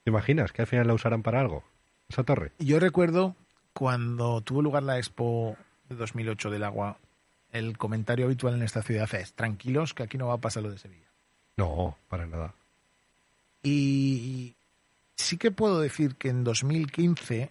¿Te 0.02 0.10
imaginas 0.10 0.52
que 0.52 0.62
al 0.62 0.68
final 0.68 0.86
la 0.86 0.94
usarán 0.94 1.22
para 1.22 1.40
algo? 1.40 1.64
Esa 2.08 2.24
torre. 2.24 2.52
Yo 2.58 2.78
recuerdo 2.78 3.34
cuando 3.72 4.40
tuvo 4.42 4.60
lugar 4.62 4.82
la 4.82 4.98
Expo 4.98 5.56
de 5.88 5.94
2008 5.96 6.50
del 6.50 6.64
agua, 6.64 6.98
el 7.52 7.78
comentario 7.78 8.26
habitual 8.26 8.54
en 8.54 8.62
esta 8.62 8.82
ciudad 8.82 9.12
es, 9.14 9.32
tranquilos 9.32 9.94
que 9.94 10.02
aquí 10.02 10.18
no 10.18 10.26
va 10.28 10.34
a 10.34 10.38
pasar 10.38 10.62
lo 10.62 10.70
de 10.70 10.78
Sevilla. 10.78 11.06
No, 11.56 11.96
para 12.08 12.26
nada. 12.26 12.52
Y 13.62 14.54
sí 15.16 15.36
que 15.38 15.50
puedo 15.50 15.80
decir 15.80 16.16
que 16.16 16.28
en 16.28 16.44
2015, 16.44 17.42
eh, 17.42 17.50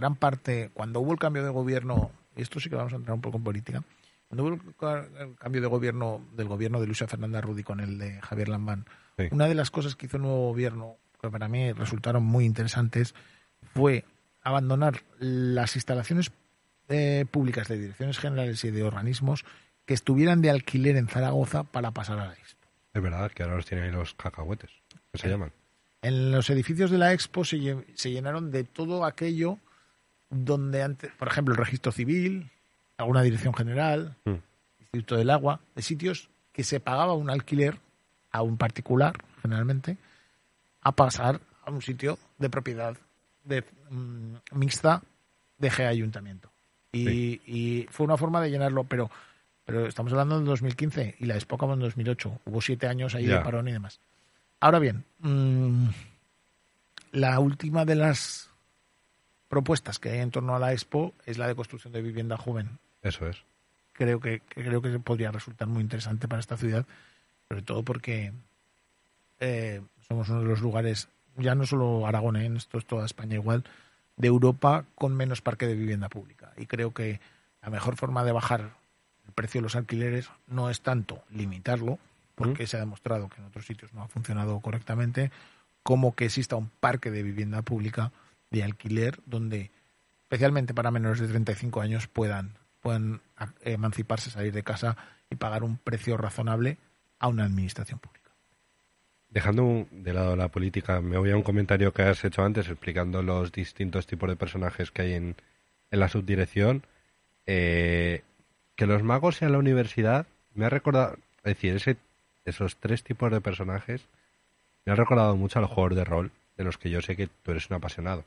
gran 0.00 0.16
parte, 0.16 0.70
cuando 0.74 1.00
hubo 1.00 1.12
el 1.12 1.18
cambio 1.18 1.42
de 1.44 1.50
gobierno, 1.50 2.10
y 2.36 2.42
esto 2.42 2.60
sí 2.60 2.68
que 2.70 2.76
vamos 2.76 2.92
a 2.92 2.96
entrar 2.96 3.14
un 3.14 3.20
poco 3.20 3.36
en 3.38 3.44
política, 3.44 3.82
cuando 4.28 4.44
hubo 4.44 4.54
el 4.54 4.74
ca- 4.76 5.06
el 5.20 5.34
cambio 5.36 5.60
de 5.60 5.66
gobierno 5.68 6.20
del 6.36 6.48
gobierno 6.48 6.80
de 6.80 6.86
Luisa 6.86 7.06
Fernanda 7.06 7.40
Rudi 7.40 7.62
con 7.62 7.80
el 7.80 7.98
de 7.98 8.20
Javier 8.20 8.48
Lambán, 8.48 8.86
Sí. 9.16 9.28
una 9.32 9.46
de 9.48 9.54
las 9.54 9.70
cosas 9.70 9.96
que 9.96 10.06
hizo 10.06 10.16
el 10.16 10.22
nuevo 10.22 10.48
gobierno, 10.48 10.96
que 11.20 11.28
para 11.30 11.48
mí 11.48 11.72
resultaron 11.72 12.22
muy 12.24 12.44
interesantes, 12.44 13.14
fue 13.74 14.04
abandonar 14.42 15.02
las 15.18 15.74
instalaciones 15.76 16.30
eh, 16.88 17.26
públicas 17.30 17.68
de 17.68 17.78
direcciones 17.78 18.18
generales 18.18 18.64
y 18.64 18.70
de 18.70 18.82
organismos 18.84 19.44
que 19.84 19.94
estuvieran 19.94 20.40
de 20.40 20.50
alquiler 20.50 20.96
en 20.96 21.08
Zaragoza 21.08 21.64
para 21.64 21.90
pasar 21.90 22.18
a 22.20 22.26
la 22.28 22.32
Expo. 22.34 22.66
Es 22.94 23.02
verdad 23.02 23.30
que 23.32 23.42
ahora 23.42 23.56
los 23.56 23.66
tienen 23.66 23.86
ahí 23.86 23.92
los 23.92 24.14
cacahuetes, 24.14 24.70
que 25.12 25.18
se 25.18 25.28
llaman. 25.28 25.52
En 26.00 26.30
los 26.30 26.48
edificios 26.50 26.90
de 26.90 26.98
la 26.98 27.12
Expo 27.12 27.44
se 27.44 27.58
llenaron 28.04 28.50
de 28.50 28.64
todo 28.64 29.04
aquello 29.04 29.58
donde 30.30 30.82
antes, 30.82 31.10
por 31.12 31.28
ejemplo, 31.28 31.54
el 31.54 31.58
registro 31.58 31.92
civil, 31.92 32.50
alguna 32.96 33.22
dirección 33.22 33.54
general, 33.54 34.16
Mm. 34.24 34.34
Instituto 34.80 35.16
del 35.16 35.30
Agua, 35.30 35.60
de 35.74 35.82
sitios 35.82 36.28
que 36.52 36.64
se 36.64 36.80
pagaba 36.80 37.12
un 37.14 37.28
alquiler 37.30 37.78
a 38.32 38.42
un 38.42 38.56
particular, 38.56 39.16
generalmente, 39.42 39.96
a 40.80 40.92
pasar 40.92 41.40
a 41.64 41.70
un 41.70 41.82
sitio 41.82 42.18
de 42.38 42.48
propiedad 42.48 42.96
de, 43.44 43.64
mm, 43.90 44.34
mixta 44.52 45.02
de 45.58 45.70
G 45.70 45.86
Ayuntamiento. 45.86 46.50
Y, 46.92 47.04
Sí. 47.04 47.42
y 47.46 47.86
fue 47.90 48.06
una 48.06 48.16
forma 48.16 48.40
de 48.40 48.50
llenarlo, 48.50 48.84
pero, 48.84 49.10
pero 49.66 49.86
estamos 49.86 50.10
hablando 50.12 50.38
de 50.40 50.46
2015 50.46 51.16
y 51.18 51.26
la 51.26 51.34
Expo 51.34 51.56
acabó 51.56 51.74
en 51.74 51.80
2008. 51.80 52.40
Hubo 52.46 52.60
siete 52.62 52.86
años 52.86 53.14
ahí 53.14 53.26
de 53.26 53.38
parón 53.40 53.68
y 53.68 53.72
demás. 53.72 54.00
Ahora 54.60 54.78
bien, 54.78 55.04
mm, 55.18 55.88
la 57.12 57.38
última 57.40 57.84
de 57.84 57.94
las 57.94 58.47
propuestas 59.48 59.98
que 59.98 60.10
hay 60.10 60.20
en 60.20 60.30
torno 60.30 60.54
a 60.54 60.58
la 60.58 60.72
Expo 60.72 61.14
es 61.26 61.38
la 61.38 61.46
de 61.46 61.54
construcción 61.54 61.92
de 61.92 62.02
vivienda 62.02 62.36
joven. 62.36 62.78
Eso 63.02 63.26
es. 63.26 63.42
Creo 63.92 64.20
que, 64.20 64.40
que 64.40 64.62
creo 64.62 64.80
que 64.80 64.98
podría 64.98 65.32
resultar 65.32 65.66
muy 65.66 65.82
interesante 65.82 66.28
para 66.28 66.40
esta 66.40 66.56
ciudad, 66.56 66.86
sobre 67.48 67.62
todo 67.62 67.82
porque 67.82 68.32
eh, 69.40 69.80
somos 70.06 70.28
uno 70.28 70.40
de 70.40 70.46
los 70.46 70.60
lugares, 70.60 71.08
ya 71.36 71.54
no 71.54 71.66
solo 71.66 72.06
Aragón, 72.06 72.36
¿eh? 72.36 72.50
esto 72.56 72.78
es 72.78 72.86
toda 72.86 73.06
España 73.06 73.34
igual, 73.34 73.64
de 74.16 74.28
Europa 74.28 74.84
con 74.94 75.16
menos 75.16 75.40
parque 75.40 75.66
de 75.66 75.74
vivienda 75.74 76.08
pública. 76.08 76.52
Y 76.56 76.66
creo 76.66 76.92
que 76.92 77.20
la 77.62 77.70
mejor 77.70 77.96
forma 77.96 78.24
de 78.24 78.32
bajar 78.32 78.72
el 79.26 79.32
precio 79.34 79.60
de 79.60 79.64
los 79.64 79.76
alquileres 79.76 80.28
no 80.46 80.70
es 80.70 80.80
tanto 80.80 81.22
limitarlo, 81.30 81.98
porque 82.34 82.68
se 82.68 82.76
ha 82.76 82.80
demostrado 82.80 83.28
que 83.28 83.40
en 83.40 83.46
otros 83.46 83.66
sitios 83.66 83.92
no 83.92 84.02
ha 84.02 84.08
funcionado 84.08 84.60
correctamente, 84.60 85.32
como 85.82 86.14
que 86.14 86.26
exista 86.26 86.54
un 86.54 86.70
parque 86.80 87.10
de 87.10 87.22
vivienda 87.22 87.62
pública 87.62 88.12
de 88.50 88.62
alquiler 88.62 89.18
donde, 89.26 89.70
especialmente 90.22 90.74
para 90.74 90.90
menores 90.90 91.20
de 91.20 91.28
35 91.28 91.80
años, 91.80 92.06
puedan, 92.06 92.54
puedan 92.80 93.20
emanciparse, 93.62 94.30
salir 94.30 94.52
de 94.52 94.62
casa 94.62 94.96
y 95.30 95.36
pagar 95.36 95.62
un 95.62 95.76
precio 95.76 96.16
razonable 96.16 96.78
a 97.18 97.28
una 97.28 97.44
administración 97.44 97.98
pública. 97.98 98.30
Dejando 99.30 99.86
de 99.90 100.12
lado 100.12 100.36
la 100.36 100.48
política, 100.48 101.00
me 101.00 101.18
voy 101.18 101.30
a 101.30 101.36
un 101.36 101.42
comentario 101.42 101.92
que 101.92 102.02
has 102.02 102.24
hecho 102.24 102.42
antes 102.42 102.68
explicando 102.68 103.22
los 103.22 103.52
distintos 103.52 104.06
tipos 104.06 104.28
de 104.28 104.36
personajes 104.36 104.90
que 104.90 105.02
hay 105.02 105.12
en, 105.14 105.36
en 105.90 106.00
la 106.00 106.08
subdirección. 106.08 106.82
Eh, 107.46 108.22
que 108.74 108.86
los 108.86 109.02
magos 109.02 109.36
sean 109.36 109.52
la 109.52 109.58
universidad 109.58 110.26
me 110.54 110.66
ha 110.66 110.70
recordado, 110.70 111.16
es 111.38 111.54
decir, 111.54 111.74
ese, 111.74 111.96
esos 112.44 112.76
tres 112.76 113.02
tipos 113.02 113.30
de 113.30 113.40
personajes 113.40 114.06
me 114.84 114.92
ha 114.92 114.96
recordado 114.96 115.36
mucho 115.36 115.58
a 115.58 115.62
los 115.62 115.94
de 115.94 116.04
rol, 116.04 116.30
de 116.58 116.64
los 116.64 116.76
que 116.76 116.90
yo 116.90 117.00
sé 117.00 117.16
que 117.16 117.28
tú 117.28 117.52
eres 117.52 117.70
un 117.70 117.76
apasionado. 117.76 118.24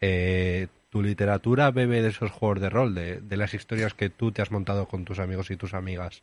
Eh, 0.00 0.68
¿Tu 0.90 1.02
literatura 1.02 1.70
bebe 1.70 2.00
de 2.02 2.08
esos 2.08 2.30
juegos 2.30 2.60
de 2.60 2.70
rol, 2.70 2.94
de, 2.94 3.20
de 3.20 3.36
las 3.36 3.52
historias 3.54 3.92
que 3.94 4.08
tú 4.10 4.30
te 4.32 4.40
has 4.42 4.50
montado 4.50 4.86
con 4.86 5.04
tus 5.04 5.18
amigos 5.18 5.50
y 5.50 5.56
tus 5.56 5.74
amigas 5.74 6.22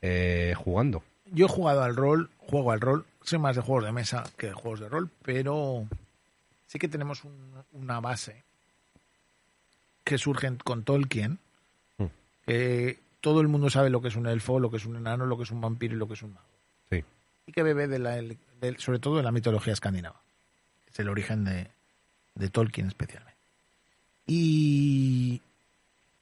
eh, 0.00 0.54
jugando? 0.56 1.02
Yo 1.32 1.46
he 1.46 1.48
jugado 1.48 1.82
al 1.82 1.96
rol, 1.96 2.30
juego 2.38 2.72
al 2.72 2.80
rol, 2.80 3.04
soy 3.22 3.38
más 3.38 3.56
de 3.56 3.62
juegos 3.62 3.84
de 3.84 3.92
mesa 3.92 4.24
que 4.38 4.46
de 4.48 4.52
juegos 4.54 4.80
de 4.80 4.88
rol, 4.88 5.10
pero 5.22 5.86
sí 6.66 6.78
que 6.78 6.88
tenemos 6.88 7.24
un- 7.24 7.62
una 7.72 8.00
base 8.00 8.42
que 10.04 10.16
surge 10.18 10.50
con 10.64 10.82
Tolkien, 10.84 11.38
Mm. 11.98 12.04
que 12.46 12.98
todo 13.20 13.40
el 13.42 13.48
mundo 13.48 13.68
sabe 13.70 13.90
lo 13.90 14.00
que 14.00 14.08
es 14.08 14.16
un 14.16 14.26
elfo, 14.26 14.58
lo 14.60 14.70
que 14.70 14.78
es 14.78 14.86
un 14.86 14.96
enano, 14.96 15.26
lo 15.26 15.36
que 15.36 15.42
es 15.44 15.50
un 15.50 15.60
vampiro 15.60 15.94
y 15.94 15.98
lo 15.98 16.08
que 16.08 16.14
es 16.14 16.22
un 16.22 16.32
mago. 16.32 16.46
Sí. 16.90 17.04
Y 17.46 17.52
que 17.52 17.62
bebe 17.62 17.86
de 17.86 17.98
la, 17.98 18.16
de- 18.16 18.38
sobre 18.78 18.98
todo 18.98 19.18
de 19.18 19.22
la 19.22 19.30
mitología 19.32 19.72
escandinava. 19.74 20.20
Es 20.92 20.98
el 21.00 21.08
origen 21.08 21.44
de, 21.44 21.68
de 22.34 22.48
Tolkien 22.48 22.88
especialmente. 22.88 23.38
Y, 24.26 25.40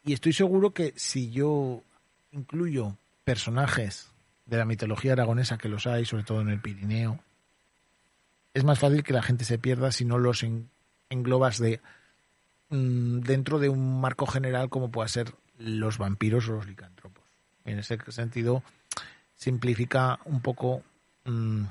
y 0.04 0.12
estoy 0.12 0.32
seguro 0.32 0.72
que 0.72 0.92
si 0.96 1.30
yo 1.30 1.82
incluyo 2.32 2.96
personajes 3.24 4.08
de 4.46 4.56
la 4.56 4.64
mitología 4.64 5.12
aragonesa, 5.12 5.58
que 5.58 5.68
los 5.68 5.86
hay, 5.86 6.04
sobre 6.04 6.24
todo 6.24 6.40
en 6.40 6.48
el 6.48 6.60
Pirineo, 6.60 7.20
es 8.54 8.64
más 8.64 8.78
fácil 8.78 9.02
que 9.04 9.12
la 9.12 9.22
gente 9.22 9.44
se 9.44 9.58
pierda 9.58 9.92
si 9.92 10.04
no 10.04 10.18
los 10.18 10.42
en- 10.42 10.70
englobas 11.10 11.58
de 11.58 11.80
mm, 12.70 13.20
dentro 13.20 13.58
de 13.58 13.68
un 13.68 14.00
marco 14.00 14.26
general 14.26 14.68
como 14.70 14.90
pueda 14.90 15.08
ser 15.08 15.34
los 15.58 15.98
vampiros 15.98 16.48
o 16.48 16.52
los 16.52 16.66
licántropos. 16.66 17.22
En 17.64 17.78
ese 17.78 17.98
sentido, 18.10 18.62
simplifica 19.36 20.18
un 20.24 20.40
poco. 20.40 20.82
mm, 21.24 21.64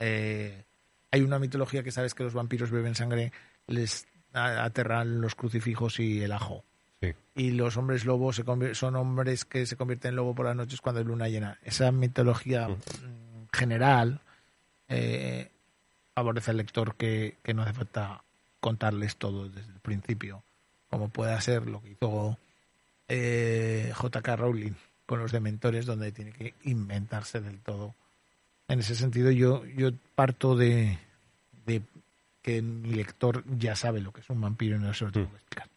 eh, 0.00 0.64
hay 1.10 1.22
una 1.22 1.38
mitología 1.38 1.82
que 1.82 1.92
sabes 1.92 2.14
que 2.14 2.24
los 2.24 2.34
vampiros 2.34 2.70
beben 2.70 2.94
sangre, 2.94 3.32
les 3.66 4.06
aterran 4.32 5.20
los 5.20 5.34
crucifijos 5.34 5.98
y 6.00 6.22
el 6.22 6.32
ajo. 6.32 6.64
Sí. 7.00 7.14
Y 7.34 7.50
los 7.52 7.76
hombres 7.76 8.04
lobos 8.04 8.36
se 8.36 8.74
son 8.74 8.96
hombres 8.96 9.44
que 9.44 9.66
se 9.66 9.76
convierten 9.76 10.10
en 10.10 10.16
lobo 10.16 10.34
por 10.34 10.46
las 10.46 10.56
noches 10.56 10.80
cuando 10.80 11.00
hay 11.00 11.06
luna 11.06 11.28
llena. 11.28 11.58
Esa 11.64 11.90
mitología 11.92 12.68
Mm. 12.68 12.72
mm, 12.72 13.48
general 13.52 14.20
eh, 14.88 15.50
favorece 16.14 16.50
al 16.50 16.58
lector 16.58 16.94
que, 16.96 17.38
que 17.42 17.54
no 17.54 17.62
hace 17.62 17.72
falta 17.72 18.22
contarles 18.60 19.16
todo 19.16 19.48
desde 19.48 19.72
el 19.72 19.80
principio, 19.80 20.42
como 20.90 21.08
pueda 21.08 21.40
ser 21.40 21.66
lo 21.66 21.80
que 21.82 21.92
hizo 21.92 22.38
eh, 23.08 23.92
J.K. 23.94 24.36
Rowling 24.36 24.72
con 25.06 25.18
los 25.18 25.32
dementores, 25.32 25.86
donde 25.86 26.12
tiene 26.12 26.32
que 26.32 26.54
inventarse 26.64 27.40
del 27.40 27.60
todo. 27.60 27.94
En 28.70 28.78
ese 28.78 28.94
sentido, 28.94 29.32
yo, 29.32 29.64
yo 29.66 29.90
parto 30.14 30.54
de, 30.54 30.96
de 31.66 31.82
que 32.40 32.62
mi 32.62 32.94
lector 32.94 33.42
ya 33.58 33.74
sabe 33.74 34.00
lo 34.00 34.12
que 34.12 34.20
es 34.20 34.30
un 34.30 34.40
vampiro 34.40 34.76
y 34.76 34.78
no 34.78 34.94
se 34.94 35.06
lo 35.06 35.10
tengo 35.10 35.28
que 35.28 35.36
explicar. 35.36 35.68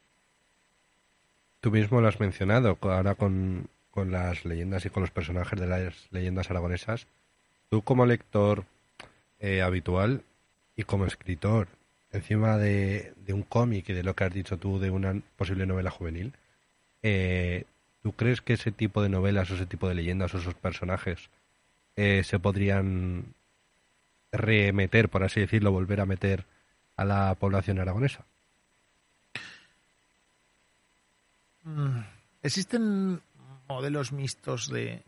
Tú 1.59 1.71
mismo 1.71 2.01
lo 2.01 2.07
has 2.07 2.19
mencionado, 2.19 2.77
ahora 2.81 3.15
con, 3.15 3.67
con 3.89 4.11
las 4.11 4.45
leyendas 4.45 4.85
y 4.85 4.91
con 4.91 5.01
los 5.01 5.09
personajes 5.09 5.59
de 5.59 5.65
las 5.65 6.07
leyendas 6.11 6.51
aragonesas. 6.51 7.07
Tú 7.71 7.81
como 7.81 8.05
lector 8.05 8.63
eh, 9.39 9.63
habitual 9.63 10.21
y 10.75 10.83
como 10.83 11.07
escritor, 11.07 11.69
encima 12.11 12.57
de, 12.59 13.15
de 13.25 13.33
un 13.33 13.41
cómic 13.41 13.89
y 13.89 13.93
de 13.93 14.03
lo 14.03 14.15
que 14.15 14.25
has 14.25 14.33
dicho 14.33 14.57
tú 14.57 14.77
de 14.77 14.91
una 14.91 15.19
posible 15.35 15.65
novela 15.65 15.89
juvenil, 15.89 16.33
eh, 17.01 17.63
¿tú 18.03 18.11
crees 18.11 18.41
que 18.41 18.53
ese 18.53 18.71
tipo 18.71 19.01
de 19.01 19.09
novelas 19.09 19.49
o 19.49 19.55
ese 19.55 19.65
tipo 19.65 19.89
de 19.89 19.95
leyendas 19.95 20.35
o 20.35 20.37
esos 20.37 20.53
personajes 20.53 21.31
eh, 21.95 22.23
se 22.23 22.39
podrían 22.39 23.33
remeter, 24.31 25.09
por 25.09 25.23
así 25.23 25.39
decirlo, 25.39 25.71
volver 25.71 26.01
a 26.01 26.05
meter 26.05 26.45
a 26.95 27.05
la 27.05 27.35
población 27.35 27.79
aragonesa? 27.79 28.25
Mm, 31.63 31.99
Existen 32.41 33.21
modelos 33.69 34.11
mixtos 34.11 34.69
de, 34.69 35.03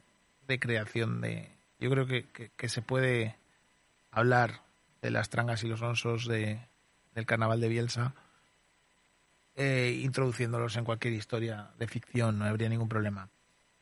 de 0.47 0.59
creación 0.59 1.21
de... 1.21 1.49
Yo 1.79 1.89
creo 1.89 2.07
que, 2.07 2.25
que- 2.55 2.69
se 2.69 2.81
puede 2.81 3.35
hablar 4.11 4.61
de 5.01 5.11
las 5.11 5.29
trangas 5.29 5.63
y 5.63 5.67
los 5.67 5.81
onsos 5.81 6.25
de, 6.27 6.59
del 7.13 7.25
carnaval 7.25 7.59
de 7.59 7.67
Bielsa 7.67 8.13
eh, 9.55 9.99
introduciéndolos 10.01 10.77
en 10.77 10.85
cualquier 10.85 11.13
historia 11.13 11.69
de 11.77 11.87
ficción, 11.87 12.39
no 12.39 12.45
habría 12.45 12.69
ningún 12.69 12.89
problema. 12.89 13.29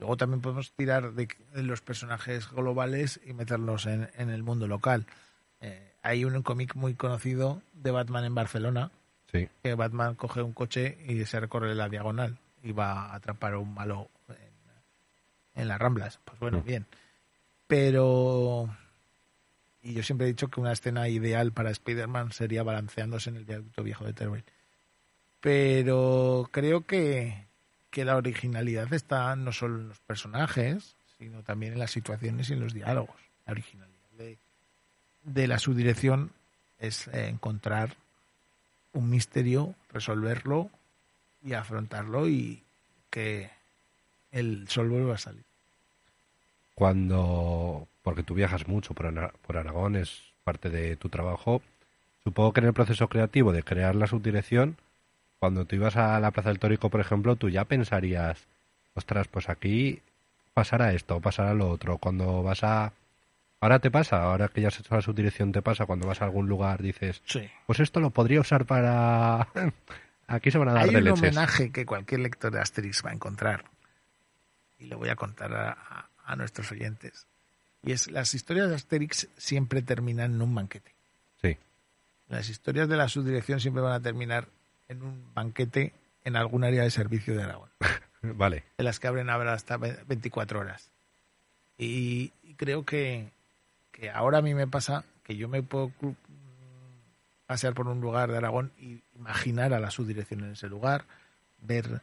Luego 0.04 0.18
también 0.18 0.42
podemos 0.42 0.74
tirar 0.74 1.14
de, 1.14 1.30
los 1.54 1.80
personajes 1.80 2.52
globales 2.52 3.22
y 3.26 3.32
meterlos 3.32 3.86
en, 3.86 4.10
en 4.18 4.30
el 4.32 4.44
mundo 4.44 4.68
local. 4.68 5.06
Eh, 5.62 5.94
hay 6.02 6.26
un 6.26 6.42
cómic 6.44 6.76
muy 6.76 6.94
conocido 6.94 7.62
de 7.72 7.92
Batman 7.92 8.26
en 8.26 8.36
Barcelona, 8.36 8.92
Sí. 9.32 9.48
que 9.64 9.76
Batman 9.76 10.16
coge 10.16 10.42
un 10.42 10.52
coche 10.52 10.98
y 11.08 11.24
se 11.24 11.40
recorre 11.40 11.74
la 11.74 11.88
diagonal 11.88 12.38
y 12.62 12.74
va 12.74 13.06
a 13.06 13.16
atrapar 13.16 13.54
a 13.54 13.60
un 13.60 13.74
malo 13.74 14.10
en, 14.28 15.62
en 15.62 15.68
las 15.70 15.80
Ramblas. 15.80 16.20
Pues 16.26 16.38
bueno, 16.38 16.58
Mm. 16.60 16.66
bien. 16.66 16.86
Pero... 17.66 18.76
Y 19.82 19.94
yo 19.94 20.04
siempre 20.04 20.28
he 20.28 20.32
dicho 20.32 20.50
que 20.50 20.60
una 20.60 20.74
escena 20.74 21.08
ideal 21.08 21.54
para 21.54 21.72
Spider-Man 21.72 22.34
sería 22.34 22.64
balanceándose 22.64 23.30
en 23.30 23.38
el 23.38 23.46
viaducto 23.46 23.84
viejo 23.84 24.04
de 24.04 24.12
Teruel. 24.12 24.44
Pero 25.40 26.50
creo 26.52 26.86
que, 26.86 27.48
que 27.94 28.04
la 28.04 28.18
originalidad 28.18 28.92
está 28.92 29.36
no 29.36 29.52
solo 29.52 29.80
en 29.80 29.90
los 29.90 30.00
personajes, 30.00 30.96
sino 31.20 31.44
también 31.44 31.74
en 31.74 31.80
las 31.80 31.92
situaciones 31.92 32.50
y 32.50 32.54
en 32.54 32.60
los 32.60 32.74
diálogos. 32.74 33.16
La 33.46 33.52
originalidad 33.52 33.94
de, 35.24 35.48
la 35.48 35.60
subdirección 35.60 36.32
es 36.80 37.08
eh, 37.10 37.30
encontrar 37.30 37.96
un 38.94 39.12
misterio, 39.12 39.76
resolverlo 39.92 40.72
y 41.44 41.54
afrontarlo 41.54 42.28
y 42.28 42.64
que 43.12 43.52
el 44.32 44.68
sol 44.70 44.90
vuelva 44.90 45.14
a 45.14 45.20
salir. 45.20 45.44
cuando, 46.74 47.88
porque 48.02 48.24
tú 48.24 48.34
viajas 48.34 48.68
mucho 48.68 48.96
por, 48.96 49.34
por 49.46 49.58
Aragón, 49.58 49.96
es 49.96 50.20
parte 50.44 50.72
de 50.72 50.96
tu 50.96 51.10
trabajo, 51.10 51.62
supongo 52.24 52.54
que 52.54 52.62
en 52.62 52.68
el 52.68 52.74
proceso 52.74 53.08
creativo 53.08 53.52
de 53.52 53.62
crear 53.62 53.96
la 53.96 54.08
subdirección, 54.08 54.78
cuando 55.44 55.66
tú 55.66 55.76
ibas 55.76 55.98
a 55.98 56.18
la 56.22 56.32
Plaza 56.32 56.48
del 56.48 56.60
Tórico, 56.60 56.90
por 56.90 57.02
ejemplo, 57.02 57.36
tú 57.36 57.50
ya 57.50 57.66
pensarías, 57.66 58.40
ostras, 58.94 59.28
pues 59.28 59.50
aquí 59.50 60.02
pasará 60.54 60.94
esto, 60.94 61.20
pasará 61.20 61.54
lo 61.54 61.70
otro. 61.70 61.98
Cuando 61.98 62.42
vas 62.44 62.64
a... 62.64 62.94
Ahora 63.60 63.80
te 63.80 63.92
pasa, 63.92 64.24
ahora 64.24 64.48
que 64.48 64.62
ya 64.62 64.70
has 64.70 64.80
hecho 64.80 64.96
la 64.96 65.02
subdirección 65.02 65.52
te 65.52 65.62
pasa, 65.62 65.86
cuando 65.86 66.08
vas 66.08 66.22
a 66.22 66.26
algún 66.26 66.48
lugar 66.48 66.82
dices, 66.82 67.22
Sí. 67.26 67.50
pues 67.68 67.82
esto 67.82 68.00
lo 68.00 68.10
podría 68.12 68.40
usar 68.40 68.66
para... 68.66 69.50
aquí 70.28 70.50
se 70.50 70.58
van 70.58 70.70
a 70.70 70.74
dar 70.76 70.84
Hay 70.84 70.92
de 70.92 70.98
un 71.00 71.04
leches. 71.04 71.20
homenaje 71.20 71.72
que 71.74 71.86
cualquier 71.86 72.22
lector 72.22 72.54
de 72.54 72.62
Asterix 72.62 73.04
va 73.06 73.10
a 73.10 73.14
encontrar 73.14 73.66
y 74.80 74.86
lo 74.86 74.98
voy 74.98 75.10
a 75.10 75.18
contar 75.18 75.54
a, 75.54 75.72
a- 75.74 76.10
a 76.26 76.36
nuestros 76.38 76.72
oyentes. 76.72 77.28
Y 77.84 77.92
es, 77.92 78.10
las 78.10 78.34
historias 78.34 78.70
de 78.70 78.76
Asterix 78.76 79.28
siempre 79.36 79.82
terminan 79.82 80.36
en 80.36 80.42
un 80.42 80.56
banquete. 80.56 80.92
Sí, 81.42 81.58
Las 82.30 82.48
historias 82.48 82.88
de 82.88 82.96
la 82.96 83.10
subdirección 83.10 83.60
siempre 83.60 83.84
van 83.84 83.92
a 83.92 84.00
terminar 84.00 84.48
en 84.94 85.04
un 85.04 85.34
banquete 85.34 85.94
en 86.24 86.36
algún 86.38 86.64
área 86.64 86.84
de 86.84 86.90
servicio 86.92 87.36
de 87.36 87.44
Aragón. 87.44 87.70
vale. 88.22 88.64
de 88.78 88.84
las 88.84 89.00
que 89.00 89.08
abren 89.08 89.30
ahora 89.30 89.54
hasta 89.54 89.78
ve- 89.78 90.00
24 90.08 90.60
horas. 90.62 90.90
Y, 91.78 92.32
y 92.44 92.54
creo 92.56 92.86
que, 92.86 93.30
que 93.92 94.10
ahora 94.10 94.38
a 94.38 94.42
mí 94.42 94.54
me 94.54 94.68
pasa 94.68 95.04
que 95.24 95.36
yo 95.36 95.50
me 95.50 95.62
puedo 95.64 95.90
cru- 96.02 96.16
pasear 97.46 97.74
por 97.74 97.88
un 97.88 98.00
lugar 98.02 98.32
de 98.32 98.38
Aragón 98.38 98.72
y 98.80 99.02
imaginar 99.16 99.74
a 99.74 99.80
la 99.80 99.92
subdirección 99.92 100.44
en 100.44 100.52
ese 100.54 100.70
lugar, 100.70 101.04
ver 101.62 102.02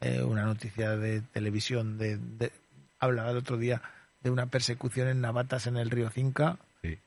eh, 0.00 0.22
una 0.22 0.44
noticia 0.44 0.96
de 0.96 1.20
televisión 1.22 1.98
de, 1.98 2.18
de 2.18 2.52
hablaba 2.98 3.30
el 3.30 3.36
otro 3.38 3.56
día 3.56 3.80
de 4.22 4.30
una 4.30 4.46
persecución 4.46 5.08
en 5.08 5.20
Navatas 5.20 5.66
en 5.66 5.76
el 5.76 5.90
río 5.90 6.10
Cinca 6.10 6.58
Sí. 6.82 6.98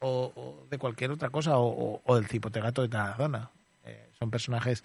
o, 0.00 0.32
o 0.34 0.66
de 0.70 0.78
cualquier 0.78 1.10
otra 1.10 1.30
cosa 1.30 1.58
o, 1.58 1.66
o- 1.66 2.02
o 2.04 2.16
del 2.16 2.26
cipotegato 2.26 2.82
de 2.82 2.88
Tarazona. 2.88 3.50
Eh, 3.84 4.08
son 4.18 4.30
personajes 4.30 4.84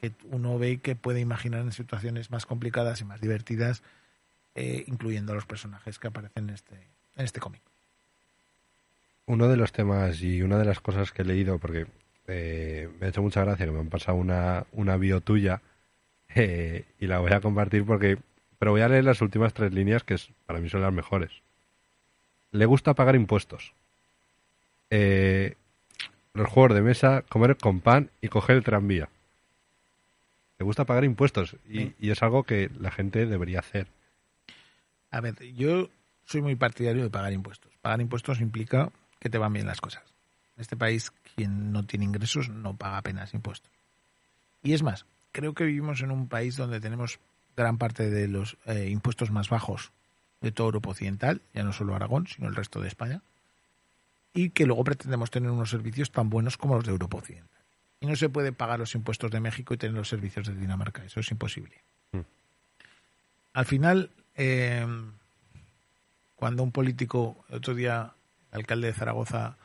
que 0.00 0.12
uno 0.30 0.58
ve 0.58 0.72
y 0.72 0.78
que 0.78 0.96
puede 0.96 1.20
imaginar 1.20 1.60
en 1.60 1.72
situaciones 1.72 2.30
más 2.30 2.46
complicadas 2.46 3.00
y 3.00 3.04
más 3.04 3.20
divertidas, 3.20 3.82
eh, 4.54 4.84
incluyendo 4.86 5.32
a 5.32 5.34
los 5.34 5.46
personajes 5.46 5.98
que 5.98 6.08
aparecen 6.08 6.48
en 6.48 6.54
este, 6.54 6.74
en 7.16 7.24
este 7.24 7.40
cómic. 7.40 7.60
Uno 9.26 9.48
de 9.48 9.56
los 9.56 9.72
temas 9.72 10.22
y 10.22 10.42
una 10.42 10.58
de 10.58 10.64
las 10.64 10.80
cosas 10.80 11.12
que 11.12 11.22
he 11.22 11.24
leído, 11.24 11.58
porque 11.58 11.86
eh, 12.26 12.88
me 12.98 13.06
ha 13.06 13.08
hecho 13.10 13.22
mucha 13.22 13.44
gracia 13.44 13.66
que 13.66 13.72
me 13.72 13.80
han 13.80 13.88
pasado 13.88 14.16
una, 14.16 14.64
una 14.72 14.96
bio 14.96 15.20
tuya 15.20 15.60
y 16.34 17.06
la 17.06 17.18
voy 17.18 17.32
a 17.32 17.40
compartir 17.40 17.84
porque... 17.84 18.18
Pero 18.58 18.72
voy 18.72 18.82
a 18.82 18.88
leer 18.88 19.04
las 19.04 19.22
últimas 19.22 19.54
tres 19.54 19.72
líneas 19.72 20.02
que 20.02 20.16
para 20.44 20.60
mí 20.60 20.68
son 20.68 20.82
las 20.82 20.92
mejores. 20.92 21.30
Le 22.52 22.66
gusta 22.66 22.92
pagar 22.92 23.16
impuestos. 23.16 23.72
Eh, 24.90 25.54
los 26.40 26.50
juegos 26.50 26.74
de 26.74 26.82
mesa, 26.82 27.22
comer 27.28 27.56
con 27.56 27.80
pan 27.80 28.10
y 28.20 28.28
coger 28.28 28.56
el 28.56 28.64
tranvía. 28.64 29.08
Le 30.58 30.64
gusta 30.64 30.84
pagar 30.84 31.04
impuestos 31.04 31.56
y, 31.68 31.78
Sí. 31.78 31.94
y 31.98 32.10
es 32.10 32.22
algo 32.22 32.44
que 32.44 32.70
la 32.78 32.90
gente 32.90 33.26
debería 33.26 33.60
hacer. 33.60 33.86
A 35.10 35.20
ver, 35.20 35.34
yo 35.54 35.88
soy 36.26 36.42
muy 36.42 36.54
partidario 36.56 37.02
de 37.02 37.10
pagar 37.10 37.32
impuestos. 37.32 37.72
Pagar 37.80 38.00
impuestos 38.00 38.40
implica 38.40 38.90
que 39.18 39.30
te 39.30 39.38
van 39.38 39.52
bien 39.52 39.66
las 39.66 39.80
cosas. 39.80 40.02
En 40.56 40.60
este 40.62 40.76
país, 40.76 41.12
quien 41.34 41.72
no 41.72 41.84
tiene 41.84 42.04
ingresos 42.04 42.48
no 42.50 42.76
paga 42.76 42.98
apenas 42.98 43.32
impuestos. 43.34 43.70
Y 44.62 44.74
es 44.74 44.82
más, 44.82 45.06
creo 45.32 45.54
que 45.54 45.64
vivimos 45.64 46.02
en 46.02 46.10
un 46.10 46.28
país 46.28 46.56
donde 46.56 46.80
tenemos 46.80 47.18
gran 47.56 47.78
parte 47.78 48.10
de 48.10 48.28
los 48.28 48.56
eh, 48.66 48.88
impuestos 48.90 49.30
más 49.30 49.48
bajos 49.48 49.90
de 50.40 50.52
toda 50.52 50.68
Europa 50.68 50.90
Occidental, 50.90 51.40
ya 51.54 51.62
no 51.64 51.72
solo 51.72 51.94
Aragón, 51.94 52.26
sino 52.26 52.48
el 52.48 52.54
resto 52.54 52.80
de 52.80 52.88
España, 52.88 53.22
y 54.32 54.50
que 54.50 54.66
luego 54.66 54.84
pretendemos 54.84 55.30
tener 55.30 55.50
unos 55.50 55.70
servicios 55.70 56.10
tan 56.12 56.30
buenos 56.30 56.56
como 56.56 56.76
los 56.76 56.84
de 56.84 56.92
Europa 56.92 57.18
Occidental. 57.18 57.48
Y 58.00 58.06
no 58.06 58.16
se 58.16 58.28
puede 58.28 58.52
pagar 58.52 58.78
los 58.78 58.94
impuestos 58.94 59.30
de 59.30 59.40
México 59.40 59.74
y 59.74 59.76
tener 59.76 59.96
los 59.96 60.08
servicios 60.08 60.46
de 60.46 60.54
Dinamarca, 60.54 61.04
eso 61.04 61.20
es 61.20 61.30
imposible. 61.30 61.74
Mm. 62.12 62.20
Al 63.52 63.66
final, 63.66 64.10
eh, 64.36 64.86
cuando 66.36 66.62
un 66.62 66.72
político, 66.72 67.44
el 67.48 67.56
otro 67.56 67.74
día, 67.74 68.12
el 68.52 68.60
alcalde 68.60 68.86
de 68.88 68.94
Zaragoza, 68.94 69.56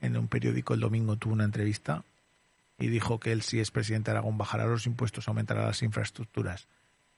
en 0.00 0.16
un 0.16 0.28
periódico 0.28 0.74
el 0.74 0.80
domingo 0.80 1.16
tuvo 1.16 1.34
una 1.34 1.44
entrevista 1.44 2.02
y 2.78 2.88
dijo 2.88 3.20
que 3.20 3.30
él, 3.32 3.42
si 3.42 3.60
es 3.60 3.70
presidente 3.70 4.10
de 4.10 4.16
Aragón, 4.18 4.36
bajará 4.36 4.66
los 4.66 4.86
impuestos, 4.86 5.28
aumentará 5.28 5.64
las 5.64 5.82
infraestructuras 5.82 6.66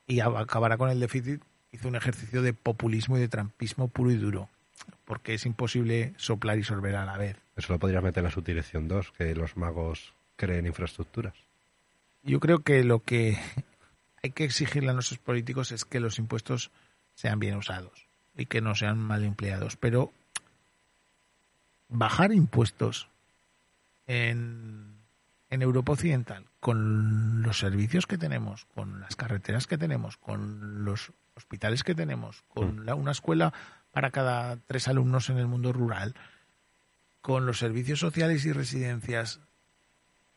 y 0.05 0.17
ab- 0.17 0.39
acabará 0.39 0.77
con 0.77 0.89
el 0.89 0.99
déficit, 0.99 1.41
hizo 1.71 1.87
un 1.87 1.95
ejercicio 1.95 2.41
de 2.43 2.53
populismo 2.53 3.17
y 3.17 3.21
de 3.21 3.27
trampismo 3.27 3.87
puro 3.87 4.11
y 4.11 4.15
duro, 4.17 4.49
porque 5.05 5.33
es 5.33 5.45
imposible 5.45 6.13
soplar 6.17 6.57
y 6.59 6.63
sorber 6.63 6.95
a 6.95 7.05
la 7.05 7.17
vez. 7.17 7.37
Eso 7.55 7.73
lo 7.73 7.79
podrías 7.79 8.03
meter 8.03 8.19
en 8.19 8.25
la 8.25 8.31
subdirección 8.31 8.87
2, 8.87 9.11
que 9.17 9.33
los 9.35 9.57
magos 9.57 10.13
creen 10.35 10.65
infraestructuras. 10.65 11.33
Yo 12.23 12.39
creo 12.39 12.59
que 12.59 12.83
lo 12.83 12.99
que 12.99 13.37
hay 14.23 14.31
que 14.31 14.43
exigirle 14.43 14.89
a 14.89 14.93
nuestros 14.93 15.19
políticos 15.19 15.71
es 15.71 15.85
que 15.85 15.99
los 15.99 16.19
impuestos 16.19 16.71
sean 17.15 17.39
bien 17.39 17.55
usados 17.55 18.07
y 18.35 18.45
que 18.45 18.61
no 18.61 18.75
sean 18.75 18.99
mal 18.99 19.23
empleados. 19.23 19.77
Pero 19.77 20.11
bajar 21.89 22.31
impuestos 22.31 23.07
en, 24.07 24.97
en 25.49 25.61
Europa 25.61 25.93
Occidental 25.93 26.45
con 26.59 27.41
los 27.41 27.59
servicios 27.59 28.05
que 28.07 28.17
tenemos, 28.17 28.65
con 28.75 28.99
las 28.99 29.15
carreteras 29.15 29.67
que 29.67 29.77
tenemos, 29.77 30.17
con 30.17 30.83
los 30.85 31.11
hospitales 31.35 31.83
que 31.83 31.95
tenemos, 31.95 32.43
con 32.49 32.85
mm. 32.85 32.97
una 32.97 33.11
escuela 33.11 33.53
para 33.97 34.11
cada 34.11 34.57
tres 34.57 34.87
alumnos 34.87 35.31
en 35.31 35.39
el 35.39 35.47
mundo 35.47 35.73
rural, 35.73 36.13
con 37.19 37.47
los 37.47 37.57
servicios 37.57 37.97
sociales 37.97 38.45
y 38.45 38.51
residencias, 38.51 39.39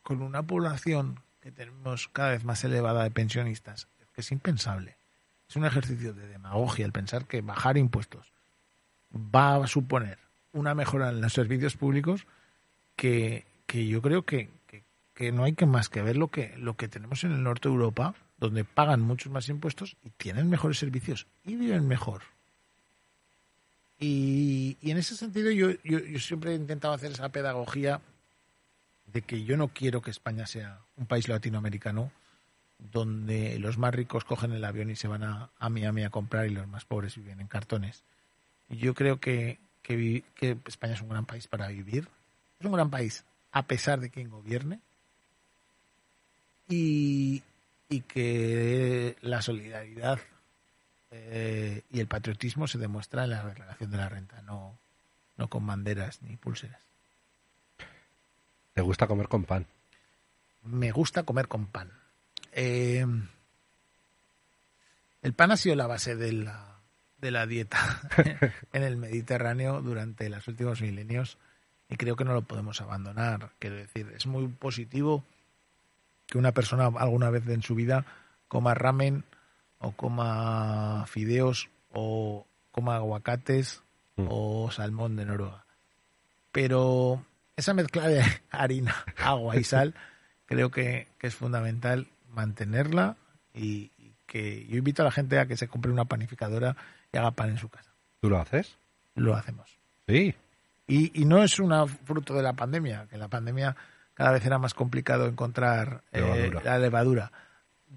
con 0.03 0.23
una 0.23 0.45
población 0.45 1.21
que 1.43 1.53
tenemos 1.53 2.09
cada 2.09 2.31
vez 2.31 2.43
más 2.43 2.65
elevada 2.65 3.03
de 3.03 3.11
pensionistas, 3.11 3.87
es 4.17 4.33
impensable. 4.33 4.97
Es 5.47 5.57
un 5.57 5.67
ejercicio 5.67 6.15
de 6.15 6.27
demagogia 6.27 6.87
el 6.87 6.93
pensar 6.93 7.27
que 7.27 7.43
bajar 7.43 7.77
impuestos 7.77 8.33
va 9.15 9.57
a 9.57 9.67
suponer 9.67 10.17
una 10.55 10.75
mejora 10.75 11.11
en 11.11 11.21
los 11.21 11.35
servicios 11.35 11.77
públicos 11.77 12.27
que, 12.97 13.45
que 13.67 13.87
yo 13.87 14.01
creo 14.01 14.23
que, 14.23 14.49
que, 14.69 14.85
que, 15.13 15.33
no 15.33 15.45
hay 15.45 15.53
que 15.53 15.67
más 15.67 15.91
que 15.91 16.01
ver 16.01 16.17
lo 16.17 16.29
que, 16.29 16.57
lo 16.57 16.79
que 16.79 16.89
tenemos 16.89 17.25
en 17.25 17.33
el 17.33 17.43
norte 17.43 17.69
de 17.69 17.75
Europa, 17.75 18.15
donde 18.39 18.65
pagan 18.65 19.03
muchos 19.03 19.31
más 19.31 19.51
impuestos 19.51 19.99
y 20.03 20.09
tienen 20.17 20.49
mejores 20.49 20.79
servicios 20.79 21.27
y 21.45 21.57
viven 21.57 21.87
mejor. 21.87 22.23
Y, 24.01 24.79
en 24.83 24.97
ese 24.97 25.15
sentido 25.15 25.51
yo, 25.51 25.69
siempre 26.19 26.53
he 26.53 26.55
intentado 26.55 26.95
hacer 26.95 27.13
esa 27.13 27.29
pedagogía 27.29 28.01
de 29.13 29.21
que 29.23 29.45
yo 29.45 29.59
no 29.59 29.69
quiero 29.69 30.01
que 30.01 30.11
España 30.11 30.47
sea 30.47 30.81
un 30.97 31.07
país 31.07 31.29
latinoamericano 31.29 32.11
donde 32.79 33.59
los 33.59 33.77
más 33.77 33.95
ricos 33.95 34.25
cogen 34.25 34.53
el 34.53 34.65
avión 34.65 34.89
y 34.89 34.97
se 34.97 35.07
van 35.07 35.23
a, 35.23 35.51
Miami 35.69 36.05
a 36.05 36.11
comprar 36.11 36.47
y 36.47 36.51
los 36.51 36.67
más 36.67 36.87
pobres 36.87 37.17
viven 37.17 37.41
en 37.41 37.47
cartones. 37.47 38.03
Yo 38.71 38.95
creo 38.95 39.21
que, 39.21 39.59
que, 39.83 40.25
que 40.35 40.57
España 40.65 40.95
es 40.95 41.03
un 41.03 41.11
gran 41.11 41.27
país 41.27 41.47
para 41.47 41.69
vivir. 41.69 42.09
Es 42.59 42.65
un 42.65 42.73
gran 42.73 42.89
país 42.89 43.25
a 43.53 43.65
pesar 43.65 44.01
de 44.01 44.09
quien 44.09 44.31
gobierne. 44.31 44.81
Y 46.69 47.43
que 48.07 49.17
la 49.21 49.43
solidaridad 49.43 50.21
eh, 51.13 51.83
y 51.91 52.01
el 52.01 52.07
patriotismo 52.07 52.69
se 52.69 52.79
demuestra 52.79 53.25
en 53.25 53.31
la 53.31 53.45
declaración 53.45 53.91
de 53.91 53.97
la 53.97 54.09
renta, 54.09 54.43
no, 54.43 54.79
no 55.37 55.49
con 55.49 55.67
banderas 55.67 56.23
ni 56.23 56.37
pulseras. 56.37 56.81
¿Te 58.75 58.81
gusta 58.81 59.07
comer 59.07 59.29
con 59.29 59.45
pan? 59.45 59.67
Me 60.63 60.93
gusta 60.93 61.25
comer 61.25 61.49
con 61.49 61.67
pan. 61.67 61.91
Eh, 62.53 63.05
el 65.23 65.33
pan 65.33 65.51
ha 65.51 65.57
sido 65.57 65.75
la 65.75 65.87
base 65.87 66.15
de 66.15 66.33
la, 66.33 66.77
de 67.19 67.31
la 67.31 67.47
dieta 67.47 67.79
en 68.73 68.83
el 68.83 68.97
Mediterráneo 68.97 69.83
durante 69.83 70.29
los 70.29 70.47
últimos 70.49 70.81
milenios 70.81 71.39
y 71.89 71.97
creo 71.97 72.17
que 72.17 72.25
no 72.25 72.35
lo 72.35 72.43
podemos 72.43 72.81
abandonar. 72.81 73.51
Quiero 73.59 73.77
decir, 73.77 74.13
es 74.17 74.27
muy 74.27 74.47
positivo 74.49 75.25
que 76.27 76.39
una 76.39 76.53
persona 76.53 76.87
alguna 76.87 77.31
vez 77.31 77.47
en 77.49 77.63
su 77.63 77.75
vida 77.75 78.07
coma 78.49 78.75
ramen 78.75 79.25
o 79.81 79.93
coma 79.93 81.05
fideos 81.09 81.69
o 81.93 82.47
coma 82.71 82.97
aguacates 82.97 83.83
mm. 84.17 84.27
o 84.29 84.71
salmón 84.71 85.17
de 85.17 85.25
Noruega. 85.25 85.65
Pero 86.53 87.25
esa 87.57 87.75
mezcla 87.75 88.09
de 88.09 88.23
harina, 88.51 88.95
agua 89.17 89.57
y 89.57 89.65
sal 89.65 89.95
creo 90.47 90.71
que, 90.71 91.09
que 91.19 91.27
es 91.27 91.35
fundamental 91.35 92.07
mantenerla 92.29 93.17
y, 93.55 93.91
que 94.27 94.65
yo 94.69 94.77
invito 94.77 95.03
a 95.03 95.07
la 95.07 95.11
gente 95.11 95.41
a 95.41 95.47
que 95.47 95.57
se 95.57 95.67
compre 95.67 95.91
una 95.91 96.05
panificadora 96.05 96.77
y 97.13 97.17
haga 97.17 97.33
pan 97.33 97.51
en 97.51 97.59
su 97.59 97.69
casa. 97.69 97.91
¿Tú 98.21 98.31
lo 98.31 98.39
haces? 98.39 98.77
Lo 99.17 99.35
hacemos. 99.35 99.77
Sí. 100.07 100.37
Y, 100.87 101.21
y 101.21 101.25
no 101.25 101.43
es 101.43 101.59
un 101.59 101.89
fruto 101.89 102.35
de 102.35 102.43
la 102.45 102.53
pandemia, 102.53 103.09
que 103.09 103.17
en 103.17 103.23
la 103.23 103.27
pandemia 103.27 103.75
cada 104.15 104.31
vez 104.31 104.47
era 104.47 104.59
más 104.61 104.73
complicado 104.73 105.27
encontrar 105.27 106.05
eh, 106.13 106.49
la 106.63 106.79
levadura 106.79 107.33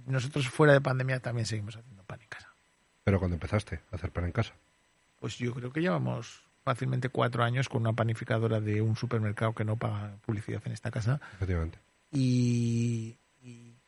nosotros 0.05 0.49
fuera 0.49 0.73
de 0.73 0.81
pandemia 0.81 1.19
también 1.19 1.45
seguimos 1.45 1.75
haciendo 1.75 2.03
pan 2.03 2.21
en 2.21 2.27
casa. 2.27 2.53
¿Pero 3.03 3.19
cuando 3.19 3.35
empezaste 3.35 3.81
a 3.91 3.95
hacer 3.95 4.11
pan 4.11 4.25
en 4.25 4.31
casa? 4.31 4.53
Pues 5.19 5.37
yo 5.37 5.53
creo 5.53 5.71
que 5.71 5.81
llevamos 5.81 6.43
fácilmente 6.63 7.09
cuatro 7.09 7.43
años 7.43 7.69
con 7.69 7.81
una 7.81 7.93
panificadora 7.93 8.59
de 8.59 8.81
un 8.81 8.95
supermercado 8.95 9.53
que 9.53 9.65
no 9.65 9.75
paga 9.75 10.15
publicidad 10.25 10.61
en 10.65 10.71
esta 10.71 10.91
casa. 10.91 11.19
Efectivamente. 11.35 11.77
Y, 12.11 13.17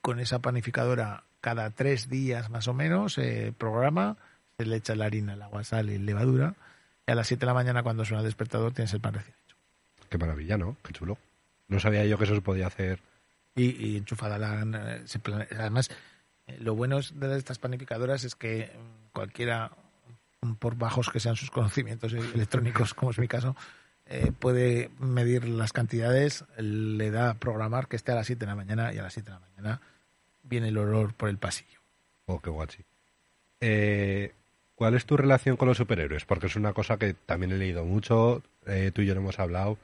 con 0.02 0.20
esa 0.20 0.40
panificadora, 0.40 1.24
cada 1.42 1.70
tres 1.72 2.10
días 2.10 2.50
más 2.50 2.68
o 2.68 2.74
menos, 2.74 3.14
se 3.14 3.54
programa, 3.58 4.18
se 4.58 4.66
le 4.66 4.76
echa 4.76 4.96
la 4.96 5.06
harina, 5.06 5.34
el 5.34 5.42
agua, 5.42 5.64
sal 5.64 5.90
y 5.90 5.98
levadura. 5.98 6.56
Y 7.08 7.12
a 7.12 7.16
las 7.16 7.28
7 7.28 7.40
de 7.40 7.46
la 7.46 7.54
mañana, 7.54 7.84
cuando 7.84 8.06
suena 8.06 8.22
el 8.22 8.26
despertador, 8.26 8.74
tienes 8.74 8.94
el 8.94 9.00
pan 9.00 9.16
recién 9.16 9.36
hecho. 9.46 9.56
Qué 10.10 10.18
maravilla, 10.18 10.58
¿no? 10.58 10.78
Qué 10.84 10.94
chulo. 10.94 11.18
No 11.68 11.80
sabía 11.80 12.06
yo 12.06 12.18
que 12.18 12.26
eso 12.26 12.36
se 12.36 12.42
podía 12.42 12.68
hacer 12.68 13.00
y, 13.56 13.98
enchufada. 13.98 14.38
La, 14.38 14.52
además, 14.60 15.90
eh, 16.48 16.58
lo 16.60 16.76
bueno 16.76 17.00
de 17.02 17.38
estas 17.38 17.60
panificadoras 17.60 18.24
es 18.24 18.36
que 18.36 18.72
cualquiera, 19.14 19.72
mm, 20.42 20.54
por 20.54 20.76
bajos 20.76 21.10
que 21.10 21.20
sean 21.20 21.36
sus 21.36 21.52
conocimientos 21.52 22.14
e- 22.14 22.20
electrónicos, 22.20 22.94
como 22.94 23.12
es 23.12 23.20
mi 23.20 23.28
caso, 23.28 23.56
eh, 24.06 24.32
puede 24.38 24.92
medir 25.00 25.48
las 25.48 25.74
cantidades, 25.74 26.46
le 26.58 27.10
da 27.12 27.32
a 27.32 27.34
programar 27.36 27.88
que 27.88 27.96
esté 27.96 28.12
a 28.12 28.16
las 28.16 28.28
7 28.28 28.42
de 28.42 28.48
la 28.48 28.56
mañana 28.56 28.94
y 28.94 29.00
a 29.00 29.04
las 29.04 29.14
7 29.14 29.32
de 29.32 29.34
la 29.34 29.40
mañana 29.40 29.82
viene 30.44 30.68
el 30.68 30.78
olor 30.78 31.14
por 31.14 31.30
el 31.30 31.38
pasillo. 31.38 31.80
Oh, 32.26 32.40
qué 32.40 32.50
guachi. 32.50 32.84
Eh, 33.62 34.34
¿Cuál 34.76 34.94
es 34.96 35.06
tu 35.06 35.16
relación 35.16 35.56
con 35.56 35.70
los 35.70 35.78
superhéroes? 35.78 36.26
Porque 36.26 36.48
es 36.48 36.56
una 36.56 36.74
cosa 36.74 36.98
que 36.98 37.14
también 37.14 37.54
he 37.54 37.58
leído 37.58 37.86
mucho, 37.86 38.44
eh, 38.68 38.92
tú 38.94 39.02
y 39.02 39.06
yo 39.06 39.16
no 39.16 39.22
hemos 39.22 39.40
hablado, 39.40 39.78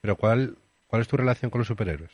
pero 0.00 0.16
¿cuál, 0.16 0.56
¿cuál 0.86 1.02
es 1.02 1.08
tu 1.08 1.16
relación 1.18 1.50
con 1.50 1.58
los 1.58 1.68
superhéroes? 1.68 2.10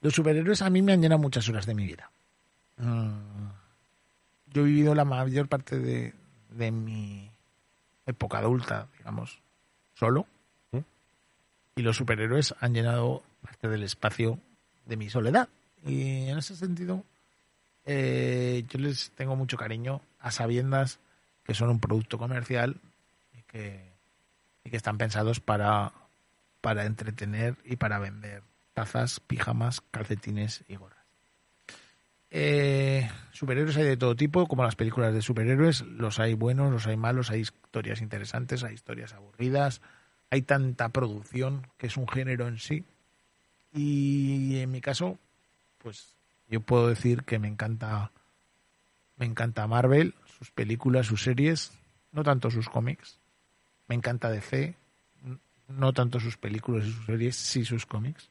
Los 0.00 0.14
superhéroes 0.14 0.62
a 0.62 0.70
mí 0.70 0.82
me 0.82 0.92
han 0.92 1.02
llenado 1.02 1.20
muchas 1.20 1.48
horas 1.48 1.66
de 1.66 1.74
mi 1.74 1.86
vida. 1.86 2.10
Ah, 2.78 3.52
yo 4.52 4.62
he 4.62 4.66
vivido 4.66 4.94
la 4.94 5.04
mayor 5.04 5.48
parte 5.48 5.78
de, 5.78 6.14
de 6.50 6.70
mi 6.70 7.30
época 8.06 8.38
adulta, 8.38 8.88
digamos, 8.98 9.40
solo. 9.94 10.26
¿Eh? 10.72 10.82
Y 11.76 11.82
los 11.82 11.96
superhéroes 11.96 12.54
han 12.60 12.74
llenado 12.74 13.22
parte 13.42 13.68
del 13.68 13.82
espacio 13.82 14.38
de 14.86 14.96
mi 14.96 15.10
soledad. 15.10 15.48
Y 15.84 16.28
en 16.28 16.38
ese 16.38 16.56
sentido, 16.56 17.04
eh, 17.84 18.64
yo 18.68 18.78
les 18.78 19.10
tengo 19.12 19.36
mucho 19.36 19.56
cariño 19.56 20.00
a 20.20 20.30
sabiendas 20.30 20.98
que 21.44 21.54
son 21.54 21.70
un 21.70 21.80
producto 21.80 22.18
comercial 22.18 22.76
y 23.36 23.42
que, 23.42 23.82
y 24.64 24.70
que 24.70 24.76
están 24.76 24.98
pensados 24.98 25.40
para, 25.40 25.92
para 26.60 26.84
entretener 26.84 27.56
y 27.64 27.76
para 27.76 27.98
vender 27.98 28.42
tazas, 28.78 29.18
pijamas, 29.18 29.80
calcetines 29.90 30.62
y 30.68 30.76
gorras. 30.76 31.04
Eh, 32.30 33.10
superhéroes 33.32 33.76
hay 33.76 33.82
de 33.82 33.96
todo 33.96 34.14
tipo, 34.14 34.46
como 34.46 34.62
las 34.62 34.76
películas 34.76 35.12
de 35.12 35.20
superhéroes, 35.20 35.80
los 35.80 36.20
hay 36.20 36.34
buenos, 36.34 36.70
los 36.70 36.86
hay 36.86 36.96
malos, 36.96 37.30
hay 37.30 37.40
historias 37.40 38.00
interesantes, 38.02 38.62
hay 38.62 38.74
historias 38.74 39.14
aburridas, 39.14 39.80
hay 40.30 40.42
tanta 40.42 40.90
producción 40.90 41.66
que 41.76 41.88
es 41.88 41.96
un 41.96 42.06
género 42.06 42.46
en 42.46 42.60
sí. 42.60 42.84
Y 43.72 44.60
en 44.60 44.70
mi 44.70 44.80
caso, 44.80 45.18
pues 45.78 46.14
yo 46.48 46.60
puedo 46.60 46.86
decir 46.86 47.24
que 47.24 47.40
me 47.40 47.48
encanta 47.48 48.12
me 49.16 49.26
encanta 49.26 49.66
Marvel, 49.66 50.14
sus 50.38 50.52
películas, 50.52 51.06
sus 51.06 51.24
series, 51.24 51.72
no 52.12 52.22
tanto 52.22 52.48
sus 52.52 52.68
cómics. 52.68 53.18
Me 53.88 53.96
encanta 53.96 54.30
DC, 54.30 54.76
no 55.66 55.92
tanto 55.92 56.20
sus 56.20 56.36
películas 56.36 56.86
y 56.86 56.92
sus 56.92 57.06
series, 57.06 57.34
sí 57.34 57.64
sus 57.64 57.84
cómics. 57.84 58.30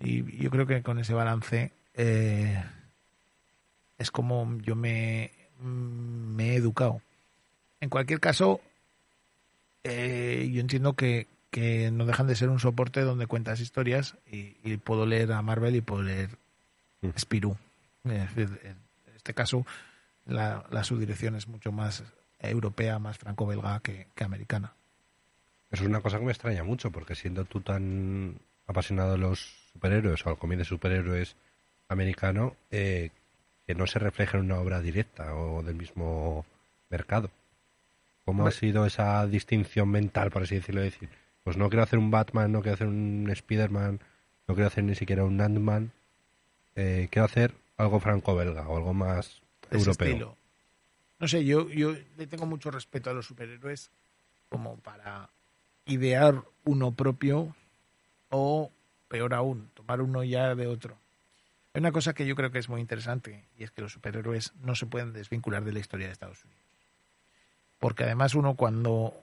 Y 0.00 0.42
yo 0.42 0.50
creo 0.50 0.66
que 0.66 0.82
con 0.82 0.98
ese 0.98 1.14
balance 1.14 1.72
eh, 1.94 2.62
es 3.98 4.10
como 4.10 4.58
yo 4.58 4.76
me, 4.76 5.32
mm, 5.60 6.34
me, 6.36 6.52
he 6.52 6.56
educado. 6.56 7.02
En 7.80 7.90
cualquier 7.90 8.20
caso, 8.20 8.60
eh, 9.84 10.48
yo 10.52 10.60
entiendo 10.60 10.94
que, 10.94 11.26
que, 11.50 11.90
no 11.90 12.06
dejan 12.06 12.26
de 12.26 12.36
ser 12.36 12.48
un 12.48 12.60
soporte 12.60 13.00
donde 13.00 13.26
cuentas 13.26 13.60
historias 13.60 14.16
y, 14.26 14.76
puedo 14.78 15.06
leer 15.06 15.32
a 15.32 15.42
Marvel 15.42 15.76
y 15.76 15.80
puedo 15.80 16.02
leer 16.02 16.30
mm. 17.02 17.08
Spirou. 17.18 17.56
En 18.04 18.76
este 19.16 19.34
caso, 19.34 19.66
la, 20.24 20.64
la 20.70 20.84
subdirección 20.84 21.34
es 21.34 21.48
mucho 21.48 21.72
más 21.72 22.04
europea, 22.38 22.98
más 22.98 23.18
franco-belga 23.18 23.80
que, 23.80 24.06
que 24.14 24.24
americana. 24.24 24.72
Eso 25.70 25.82
es 25.82 25.88
una 25.88 26.00
cosa 26.00 26.18
que 26.18 26.24
me 26.24 26.32
extraña 26.32 26.64
mucho, 26.64 26.90
porque 26.90 27.14
siendo 27.14 27.44
tú 27.44 27.60
tan 27.60 28.38
apasionado 28.66 29.12
de 29.12 29.18
los 29.18 29.57
superhéroes 29.78 30.26
o 30.26 30.30
al 30.30 30.38
cómic 30.38 30.58
de 30.58 30.64
superhéroes 30.64 31.36
americano 31.88 32.56
eh, 32.70 33.10
que 33.64 33.74
no 33.74 33.86
se 33.86 34.00
refleja 34.00 34.36
en 34.36 34.44
una 34.44 34.58
obra 34.58 34.80
directa 34.80 35.34
o 35.36 35.62
del 35.62 35.76
mismo 35.76 36.44
mercado. 36.90 37.30
¿Cómo 38.24 38.46
ha 38.46 38.50
sido 38.50 38.84
esa 38.84 39.26
distinción 39.26 39.88
mental, 39.88 40.30
por 40.30 40.42
así 40.42 40.56
decirlo? 40.56 40.82
Decir, 40.82 41.08
pues 41.44 41.56
no 41.56 41.70
quiero 41.70 41.82
hacer 41.82 41.98
un 41.98 42.10
Batman, 42.10 42.52
no 42.52 42.60
quiero 42.60 42.74
hacer 42.74 42.88
un 42.88 43.28
Spider-Man, 43.30 44.00
no 44.46 44.54
quiero 44.54 44.66
hacer 44.66 44.84
ni 44.84 44.94
siquiera 44.94 45.24
un 45.24 45.40
Ant-Man. 45.40 45.92
Eh, 46.74 47.08
quiero 47.10 47.24
hacer 47.24 47.54
algo 47.78 48.00
franco-belga 48.00 48.68
o 48.68 48.76
algo 48.76 48.92
más 48.92 49.40
europeo. 49.70 50.08
Estilo. 50.08 50.36
No 51.20 51.26
sé, 51.26 51.44
yo, 51.44 51.70
yo 51.70 51.94
le 52.16 52.26
tengo 52.26 52.44
mucho 52.44 52.70
respeto 52.70 53.10
a 53.10 53.14
los 53.14 53.26
superhéroes 53.26 53.90
como 54.50 54.76
para 54.76 55.30
idear 55.86 56.42
uno 56.64 56.92
propio 56.92 57.54
o 58.28 58.70
peor 59.08 59.34
aún, 59.34 59.70
tomar 59.74 60.00
uno 60.00 60.22
ya 60.24 60.54
de 60.54 60.66
otro. 60.66 60.96
Hay 61.74 61.80
una 61.80 61.92
cosa 61.92 62.14
que 62.14 62.26
yo 62.26 62.34
creo 62.36 62.50
que 62.50 62.58
es 62.58 62.68
muy 62.68 62.80
interesante 62.80 63.44
y 63.58 63.64
es 63.64 63.70
que 63.70 63.82
los 63.82 63.92
superhéroes 63.92 64.52
no 64.62 64.74
se 64.74 64.86
pueden 64.86 65.12
desvincular 65.12 65.64
de 65.64 65.72
la 65.72 65.78
historia 65.80 66.06
de 66.06 66.12
Estados 66.12 66.44
Unidos. 66.44 66.62
Porque 67.78 68.04
además 68.04 68.34
uno 68.34 68.54
cuando 68.54 69.14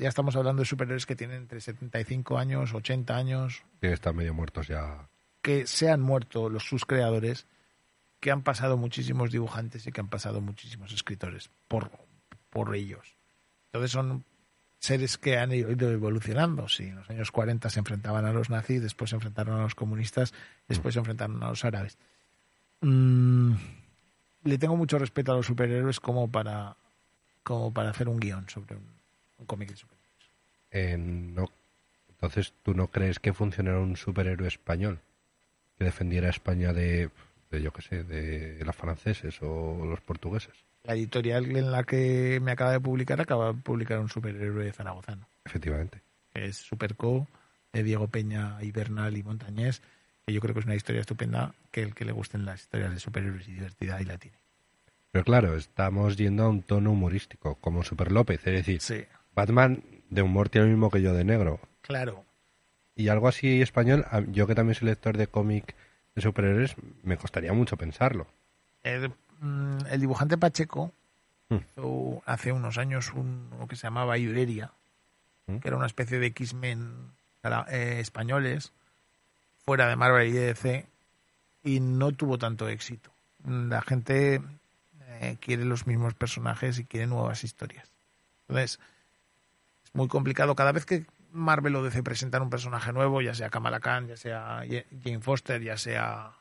ya 0.00 0.08
estamos 0.08 0.34
hablando 0.34 0.60
de 0.62 0.66
superhéroes 0.66 1.06
que 1.06 1.14
tienen 1.14 1.36
entre 1.42 1.60
75 1.60 2.38
años, 2.38 2.74
80 2.74 3.16
años, 3.16 3.62
Que 3.80 3.92
están 3.92 4.16
medio 4.16 4.34
muertos 4.34 4.66
ya. 4.66 5.08
que 5.42 5.66
se 5.66 5.90
han 5.90 6.00
muerto 6.00 6.48
los 6.50 6.64
sus 6.64 6.84
creadores, 6.84 7.46
que 8.18 8.32
han 8.32 8.42
pasado 8.42 8.76
muchísimos 8.76 9.30
dibujantes 9.30 9.86
y 9.86 9.92
que 9.92 10.00
han 10.00 10.08
pasado 10.08 10.40
muchísimos 10.40 10.92
escritores 10.92 11.50
por, 11.68 11.90
por 12.50 12.74
ellos. 12.74 13.14
Entonces 13.66 13.92
son 13.92 14.24
seres 14.78 15.18
que 15.18 15.38
han 15.38 15.52
ido 15.52 15.90
evolucionando. 15.90 16.68
Si 16.68 16.84
en 16.84 16.96
los 16.96 17.10
años 17.10 17.30
40 17.30 17.68
se 17.70 17.78
enfrentaban 17.78 18.24
a 18.24 18.32
los 18.32 18.50
nazis, 18.50 18.82
después 18.82 19.10
se 19.10 19.16
enfrentaron 19.16 19.58
a 19.58 19.62
los 19.62 19.74
comunistas, 19.74 20.32
después 20.68 20.94
se 20.94 21.00
enfrentaron 21.00 21.42
a 21.42 21.48
los 21.48 21.64
árabes. 21.64 21.98
Mm, 22.80 23.54
le 24.44 24.58
tengo 24.58 24.76
mucho 24.76 24.98
respeto 24.98 25.32
a 25.32 25.36
los 25.36 25.46
superhéroes 25.46 26.00
como 26.00 26.30
para, 26.30 26.76
como 27.42 27.72
para 27.72 27.90
hacer 27.90 28.08
un 28.08 28.20
guion 28.20 28.48
sobre 28.48 28.76
un, 28.76 29.46
cómic 29.46 29.70
de 29.70 29.76
superhéroes. 29.76 30.30
Eh, 30.70 31.48
entonces, 32.10 32.52
¿tú 32.62 32.74
no 32.74 32.88
crees 32.88 33.18
que 33.18 33.32
funcionara 33.32 33.78
un 33.78 33.96
superhéroe 33.96 34.48
español 34.48 35.00
que 35.76 35.84
defendiera 35.84 36.28
a 36.28 36.30
España 36.30 36.72
de, 36.72 37.10
de 37.50 37.62
yo 37.62 37.72
qué 37.72 37.82
sé, 37.82 38.02
de 38.04 38.64
los 38.64 38.74
franceses 38.74 39.38
o 39.40 39.84
los 39.84 40.00
portugueses? 40.00 40.67
La 40.88 40.94
editorial 40.94 41.54
en 41.54 41.70
la 41.70 41.84
que 41.84 42.40
me 42.42 42.50
acaba 42.50 42.72
de 42.72 42.80
publicar 42.80 43.20
acaba 43.20 43.52
de 43.52 43.60
publicar 43.60 43.98
un 43.98 44.08
superhéroe 44.08 44.72
zaragozano. 44.72 45.28
Efectivamente. 45.44 46.00
que 46.32 46.46
es 46.46 46.56
Superco, 46.56 47.28
de 47.74 47.82
Diego 47.82 48.08
Peña, 48.08 48.56
Ibernal 48.62 49.14
y 49.18 49.22
Montañés, 49.22 49.82
que 50.26 50.32
yo 50.32 50.40
creo 50.40 50.54
que 50.54 50.60
es 50.60 50.66
una 50.66 50.76
historia 50.76 51.02
estupenda, 51.02 51.54
que 51.70 51.82
el 51.82 51.94
que 51.94 52.06
le 52.06 52.12
gusten 52.12 52.46
las 52.46 52.60
historias 52.62 52.90
de 52.94 53.00
superhéroes 53.00 53.46
y 53.48 53.52
divertida, 53.52 54.00
y 54.00 54.06
la 54.06 54.16
tiene. 54.16 54.38
Pero 55.10 55.24
claro, 55.26 55.56
estamos 55.56 56.16
yendo 56.16 56.44
a 56.44 56.48
un 56.48 56.62
tono 56.62 56.92
humorístico, 56.92 57.56
como 57.56 57.84
Super 57.84 58.10
López. 58.10 58.40
Es 58.46 58.54
decir, 58.54 58.80
Sí, 58.80 59.04
Batman 59.34 59.82
de 60.08 60.22
humor 60.22 60.48
tiene 60.48 60.68
lo 60.68 60.72
mismo 60.72 60.90
que 60.90 61.02
yo 61.02 61.12
de 61.12 61.24
negro. 61.24 61.60
claro. 61.82 62.24
Y 62.96 63.08
algo 63.10 63.28
así 63.28 63.60
español, 63.60 64.06
yo 64.32 64.46
que 64.46 64.54
también 64.54 64.74
soy 64.74 64.88
lector 64.88 65.18
de 65.18 65.26
cómic 65.28 65.76
de 66.16 66.22
superhéroes, 66.22 66.74
me 67.04 67.18
costaría 67.18 67.52
mucho 67.52 67.76
pensarlo. 67.76 68.26
Mm, 69.40 69.78
el 69.90 70.00
dibujante 70.00 70.38
Pacheco 70.38 70.92
Mm. 71.50 71.56
hizo 71.56 72.22
hace 72.26 72.52
unos 72.52 72.76
años 72.76 73.10
un, 73.14 73.48
lo 73.58 73.66
que 73.66 73.76
se 73.76 73.84
llamaba 73.84 74.18
Iureria, 74.18 74.70
Mm. 75.46 75.58
que 75.58 75.68
era 75.68 75.78
una 75.78 75.86
especie 75.86 76.18
de 76.18 76.26
X-Men 76.26 77.10
eh, 77.68 78.00
españoles, 78.00 78.72
fuera 79.64 79.88
de 79.88 79.96
Marvel 79.96 80.28
y 80.28 80.32
DC, 80.32 80.86
y 81.64 81.80
no 81.80 82.12
tuvo 82.12 82.36
tanto 82.36 82.68
éxito. 82.68 83.10
La 83.46 83.80
gente 83.80 84.42
eh, 85.20 85.36
quiere 85.40 85.64
los 85.64 85.86
mismos 85.86 86.12
personajes 86.12 86.78
y 86.78 86.84
quiere 86.84 87.06
nuevas 87.06 87.44
historias. 87.44 87.88
Entonces, 88.48 88.78
es 89.84 89.94
muy 89.94 90.08
complicado. 90.08 90.54
Cada 90.54 90.72
vez 90.72 90.84
que 90.84 91.06
Marvel 91.32 91.76
o 91.76 91.82
DC 91.82 92.02
presentan 92.02 92.42
un 92.42 92.50
personaje 92.50 92.92
nuevo, 92.92 93.22
ya 93.22 93.34
sea 93.34 93.48
Kamala 93.48 93.80
Khan, 93.80 94.06
ya 94.08 94.16
sea 94.18 94.62
Jane 95.02 95.20
Foster, 95.20 95.62
ya 95.62 95.78
sea 95.78 96.32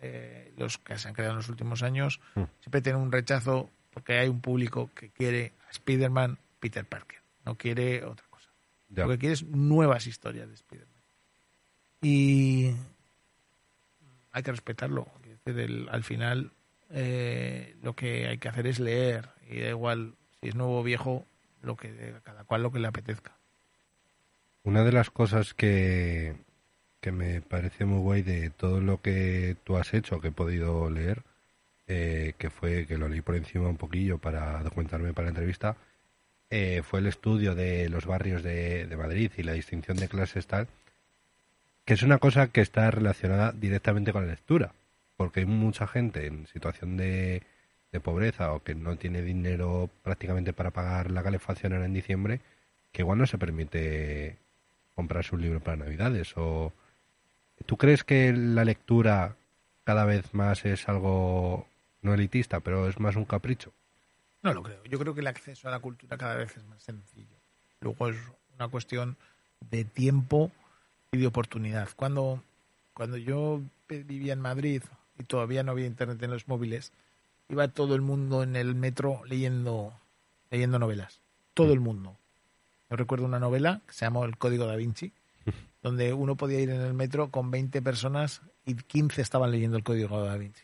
eh, 0.00 0.39
los 0.60 0.78
que 0.78 0.98
se 0.98 1.08
han 1.08 1.14
creado 1.14 1.32
en 1.32 1.38
los 1.38 1.48
últimos 1.48 1.82
años, 1.82 2.20
Mm. 2.34 2.42
siempre 2.60 2.80
tienen 2.82 3.02
un 3.02 3.12
rechazo 3.12 3.70
porque 3.92 4.18
hay 4.18 4.28
un 4.28 4.40
público 4.40 4.90
que 4.94 5.10
quiere 5.10 5.52
a 5.66 5.70
Spider-Man 5.70 6.38
Peter 6.60 6.84
Parker, 6.84 7.18
no 7.44 7.56
quiere 7.56 8.04
otra 8.04 8.26
cosa. 8.30 8.50
Ya. 8.90 9.04
Lo 9.04 9.10
que 9.10 9.18
quiere 9.18 9.32
es 9.34 9.42
nuevas 9.44 10.06
historias 10.06 10.48
de 10.48 10.54
Spider-Man. 10.54 11.00
Y 12.02 12.72
hay 14.32 14.42
que 14.42 14.50
respetarlo. 14.50 15.06
El- 15.44 15.88
al 15.90 16.04
final 16.04 16.52
eh, 16.90 17.76
lo 17.82 17.94
que 17.94 18.26
hay 18.28 18.38
que 18.38 18.48
hacer 18.48 18.66
es 18.66 18.78
leer 18.80 19.28
y 19.48 19.60
da 19.60 19.68
igual 19.70 20.14
si 20.40 20.48
es 20.48 20.54
nuevo 20.54 20.80
o 20.80 20.82
viejo, 20.82 21.24
lo 21.62 21.76
que 21.76 22.14
cada 22.24 22.44
cual 22.44 22.62
lo 22.62 22.72
que 22.72 22.78
le 22.80 22.88
apetezca. 22.88 23.36
Una 24.62 24.82
de 24.84 24.92
las 24.92 25.10
cosas 25.10 25.54
que, 25.54 26.36
que 27.00 27.12
me 27.12 27.40
parece 27.40 27.84
muy 27.84 28.00
guay 28.00 28.22
de 28.22 28.50
todo 28.50 28.80
lo 28.80 29.00
que 29.00 29.56
tú 29.64 29.76
has 29.76 29.94
hecho, 29.94 30.20
que 30.20 30.28
he 30.28 30.32
podido 30.32 30.90
leer, 30.90 31.22
eh, 31.88 32.34
que 32.38 32.50
fue 32.50 32.86
que 32.86 32.98
lo 32.98 33.08
leí 33.08 33.22
por 33.22 33.36
encima 33.36 33.68
un 33.68 33.76
poquillo 33.76 34.18
para 34.18 34.62
documentarme 34.62 35.12
para 35.12 35.26
la 35.26 35.30
entrevista, 35.30 35.76
eh, 36.50 36.82
fue 36.84 37.00
el 37.00 37.06
estudio 37.06 37.54
de 37.54 37.88
los 37.88 38.06
barrios 38.06 38.42
de, 38.42 38.88
Madrid 38.98 39.30
y 39.36 39.42
la 39.42 39.52
distinción 39.52 39.96
de 39.96 40.08
clases 40.08 40.46
tal, 40.46 40.68
que 41.84 41.94
es 41.94 42.02
una 42.02 42.18
cosa 42.18 42.48
que 42.48 42.60
está 42.60 42.90
relacionada 42.90 43.52
directamente 43.52 44.12
con 44.12 44.26
la 44.26 44.32
lectura, 44.32 44.72
porque 45.16 45.40
hay 45.40 45.46
mucha 45.46 45.86
gente 45.86 46.26
en 46.26 46.46
situación 46.48 46.96
de, 46.96 47.42
de 47.92 48.00
pobreza 48.00 48.52
o 48.52 48.62
que 48.62 48.74
no 48.74 48.96
tiene 48.96 49.22
dinero 49.22 49.90
prácticamente 50.02 50.52
para 50.52 50.70
pagar 50.70 51.10
la 51.10 51.22
calefacción 51.22 51.72
ahora 51.72 51.86
en 51.86 51.94
diciembre, 51.94 52.40
que 52.92 53.02
igual 53.02 53.18
no 53.18 53.26
se 53.26 53.38
permite 53.38 54.36
comprarse 54.94 55.34
un 55.34 55.42
libro 55.42 55.60
para 55.60 55.76
Navidades. 55.76 56.36
O 56.36 56.72
¿Tú 57.66 57.76
crees 57.76 58.04
que 58.04 58.32
la 58.32 58.64
lectura 58.64 59.36
cada 59.84 60.04
vez 60.04 60.34
más 60.34 60.64
es 60.64 60.88
algo 60.88 61.66
no 62.02 62.14
elitista, 62.14 62.60
pero 62.60 62.88
es 62.88 62.98
más 62.98 63.16
un 63.16 63.24
capricho? 63.24 63.72
No 64.42 64.54
lo 64.54 64.62
creo. 64.62 64.82
Yo 64.84 64.98
creo 64.98 65.14
que 65.14 65.20
el 65.20 65.26
acceso 65.26 65.68
a 65.68 65.70
la 65.70 65.80
cultura 65.80 66.16
cada 66.16 66.36
vez 66.36 66.56
es 66.56 66.64
más 66.64 66.82
sencillo. 66.82 67.36
Luego 67.80 68.08
es 68.08 68.16
una 68.56 68.68
cuestión 68.68 69.16
de 69.70 69.84
tiempo 69.84 70.50
y 71.12 71.18
de 71.18 71.26
oportunidad. 71.26 71.88
Cuando, 71.96 72.42
cuando 72.94 73.16
yo 73.16 73.60
vivía 73.88 74.32
en 74.32 74.40
Madrid 74.40 74.82
y 75.18 75.24
todavía 75.24 75.62
no 75.62 75.72
había 75.72 75.86
internet 75.86 76.22
en 76.22 76.30
los 76.30 76.48
móviles, 76.48 76.92
iba 77.48 77.68
todo 77.68 77.94
el 77.94 78.00
mundo 78.00 78.42
en 78.42 78.56
el 78.56 78.74
metro 78.74 79.22
leyendo, 79.26 79.92
leyendo 80.50 80.78
novelas. 80.78 81.20
Todo 81.54 81.72
el 81.72 81.80
mundo. 81.80 82.16
Yo 82.88 82.96
recuerdo 82.96 83.26
una 83.26 83.38
novela 83.38 83.82
que 83.86 83.92
se 83.92 84.04
llamó 84.04 84.24
El 84.24 84.36
Código 84.36 84.66
da 84.66 84.76
Vinci, 84.76 85.12
donde 85.82 86.12
uno 86.12 86.36
podía 86.36 86.60
ir 86.60 86.70
en 86.70 86.80
el 86.80 86.94
metro 86.94 87.30
con 87.30 87.50
20 87.50 87.80
personas 87.82 88.42
y 88.66 88.74
15 88.74 89.22
estaban 89.22 89.50
leyendo 89.50 89.76
el 89.76 89.82
Código 89.82 90.22
da 90.22 90.36
Vinci. 90.36 90.62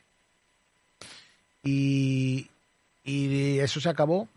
Y, 1.62 2.48
y 3.02 3.58
eso 3.58 3.80
se 3.80 3.88
acabó, 3.88 4.28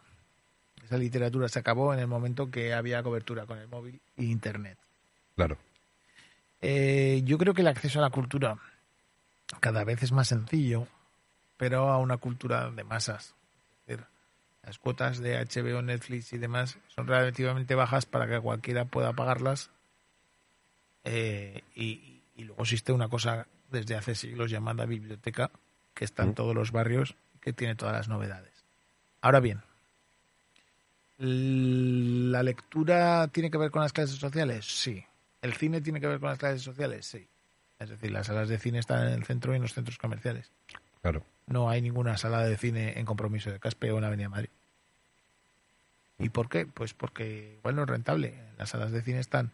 esa 0.84 0.98
literatura 0.98 1.48
se 1.48 1.60
acabó 1.60 1.94
en 1.94 2.00
el 2.00 2.08
momento 2.08 2.50
que 2.50 2.74
había 2.74 3.04
cobertura 3.04 3.46
con 3.46 3.60
el 3.60 3.68
móvil 3.68 4.02
e 4.18 4.24
internet. 4.24 4.78
Claro. 5.36 5.58
Eh, 6.62 7.22
yo 7.26 7.38
creo 7.38 7.54
que 7.54 7.62
el 7.62 7.68
acceso 7.68 8.00
a 8.00 8.02
la 8.02 8.10
cultura 8.10 8.58
cada 9.60 9.84
vez 9.84 10.04
es 10.04 10.12
más 10.12 10.28
sencillo, 10.28 10.88
pero 11.58 11.90
a 11.90 11.98
una 11.98 12.18
cultura 12.18 12.70
de 12.72 12.84
masas. 12.84 13.36
Es 13.82 13.88
decir, 13.88 14.06
las 14.64 14.80
cuotas 14.80 15.20
de 15.20 15.38
HBO, 15.38 15.82
Netflix 15.82 16.34
y 16.34 16.38
demás 16.38 16.78
son 16.88 17.08
relativamente 17.08 17.76
bajas 17.76 18.06
para 18.06 18.28
que 18.28 18.40
cualquiera 18.40 18.86
pueda 18.86 19.14
pagarlas. 19.14 19.70
Eh, 21.04 21.64
y, 21.76 22.22
y 22.36 22.44
luego 22.44 22.64
existe 22.64 22.92
una 22.92 23.08
cosa 23.08 23.48
desde 23.72 23.96
hace 23.96 24.16
siglos 24.16 24.50
llamada 24.52 24.86
biblioteca, 24.86 25.52
que 25.94 26.06
está 26.06 26.24
en 26.24 26.30
Mm. 26.30 26.34
todos 26.36 26.56
los 26.56 26.72
barrios, 26.72 27.16
que 27.42 27.54
tiene 27.54 27.76
todas 27.76 27.94
las 27.96 28.08
novedades. 28.10 28.52
Ahora 29.22 29.40
bien, 29.40 29.62
¿la 31.18 32.44
lectura 32.44 33.28
tiene 33.28 33.52
que 33.52 33.58
ver 33.58 33.72
con 33.72 33.82
las 33.82 33.94
clases 33.94 34.18
sociales? 34.18 34.66
Sí. 34.66 35.04
¿El 35.42 35.54
cine 35.54 35.82
tiene 35.82 36.00
que 36.00 36.08
ver 36.08 36.20
con 36.20 36.30
las 36.30 36.40
clases 36.40 36.62
sociales? 36.62 37.06
Sí. 37.06 37.28
Es 37.80 37.90
decir, 37.90 38.12
las 38.12 38.28
salas 38.28 38.50
de 38.50 38.58
cine 38.60 38.80
están 38.80 39.08
en 39.08 39.14
el 39.14 39.24
centro 39.26 39.54
y 39.54 39.56
en 39.58 39.62
los 39.62 39.74
centros 39.74 39.98
comerciales. 39.98 40.50
Claro. 41.02 41.24
No 41.48 41.70
hay 41.70 41.82
ninguna 41.82 42.18
sala 42.18 42.44
de 42.44 42.58
cine 42.58 43.00
en 43.00 43.06
compromiso 43.06 43.52
de 43.52 43.60
Caspe 43.60 43.92
o 43.92 43.98
en 43.98 44.04
Avenida 44.04 44.30
Madrid. 44.30 44.50
¿Y 46.20 46.30
por 46.30 46.50
qué? 46.50 46.66
Pues 46.66 46.94
porque 46.94 47.56
igual 47.60 47.76
no 47.78 47.84
es 47.84 47.90
rentable. 47.90 48.34
Las 48.58 48.70
salas 48.70 48.92
de 48.92 49.02
cine 49.02 49.20
están 49.20 49.52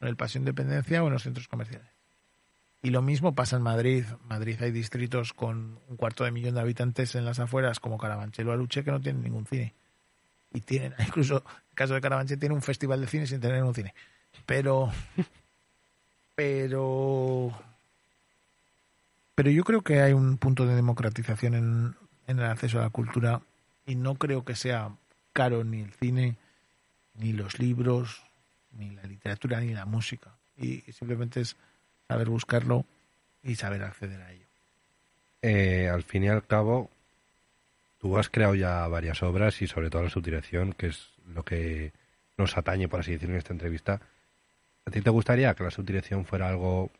en 0.00 0.08
el 0.08 0.16
Paseo 0.16 0.40
Independencia 0.40 1.02
o 1.02 1.06
en 1.06 1.12
los 1.12 1.22
centros 1.22 1.48
comerciales. 1.48 1.88
Y 2.82 2.90
lo 2.90 3.02
mismo 3.02 3.34
pasa 3.34 3.56
en 3.56 3.62
Madrid. 3.62 4.04
Madrid 4.28 4.56
hay 4.62 4.70
distritos 4.70 5.32
con 5.32 5.78
un 5.88 5.96
cuarto 5.96 6.24
de 6.24 6.30
millón 6.30 6.54
de 6.54 6.60
habitantes 6.60 7.14
en 7.16 7.24
las 7.24 7.40
afueras, 7.40 7.80
como 7.80 7.98
Carabanchel 7.98 8.48
o 8.48 8.52
Aluche, 8.52 8.84
que 8.84 8.92
no 8.92 9.00
tienen 9.00 9.22
ningún 9.22 9.46
cine. 9.46 9.74
Y 10.52 10.60
tienen, 10.60 10.94
incluso 11.06 11.38
en 11.38 11.68
el 11.70 11.74
caso 11.74 11.94
de 11.94 12.00
Carabanchel, 12.00 12.38
tiene 12.38 12.54
un 12.54 12.62
festival 12.62 13.00
de 13.00 13.08
cine 13.08 13.26
sin 13.26 13.40
tener 13.40 13.62
un 13.64 13.74
cine. 13.74 13.94
Pero, 14.46 14.92
pero, 16.36 17.52
pero 19.34 19.50
yo 19.50 19.64
creo 19.64 19.82
que 19.82 20.00
hay 20.00 20.12
un 20.12 20.38
punto 20.38 20.64
de 20.64 20.76
democratización 20.76 21.54
en, 21.54 21.96
en 22.28 22.38
el 22.38 22.44
acceso 22.44 22.78
a 22.78 22.82
la 22.82 22.90
cultura 22.90 23.40
y 23.86 23.96
no 23.96 24.14
creo 24.14 24.44
que 24.44 24.54
sea 24.54 24.92
caro 25.32 25.64
ni 25.64 25.80
el 25.80 25.92
cine, 25.92 26.36
ni 27.14 27.32
los 27.32 27.58
libros, 27.58 28.22
ni 28.78 28.90
la 28.90 29.02
literatura, 29.02 29.60
ni 29.60 29.74
la 29.74 29.84
música. 29.84 30.30
Y 30.56 30.80
simplemente 30.92 31.40
es 31.40 31.56
saber 32.06 32.28
buscarlo 32.28 32.84
y 33.42 33.54
saber 33.56 33.82
acceder 33.82 34.20
a 34.22 34.32
ello. 34.32 34.46
Eh, 35.42 35.88
al 35.92 36.02
fin 36.02 36.24
y 36.24 36.28
al 36.28 36.46
cabo, 36.46 36.90
tú 37.98 38.16
has 38.18 38.28
creado 38.28 38.54
ya 38.54 38.86
varias 38.88 39.22
obras 39.22 39.60
y 39.62 39.66
sobre 39.66 39.90
todo 39.90 40.02
la 40.02 40.10
subdirección, 40.10 40.72
que 40.72 40.88
es 40.88 41.10
lo 41.26 41.44
que 41.44 41.92
nos 42.36 42.56
atañe, 42.56 42.88
por 42.88 43.00
así 43.00 43.12
decirlo, 43.12 43.34
en 43.34 43.38
esta 43.38 43.52
entrevista. 43.52 44.00
¿A 44.84 44.90
ti 44.90 45.02
te 45.02 45.10
gustaría 45.10 45.54
que 45.54 45.64
la 45.64 45.70
subdirección 45.70 46.24
fuera 46.24 46.48
algo 46.48 46.90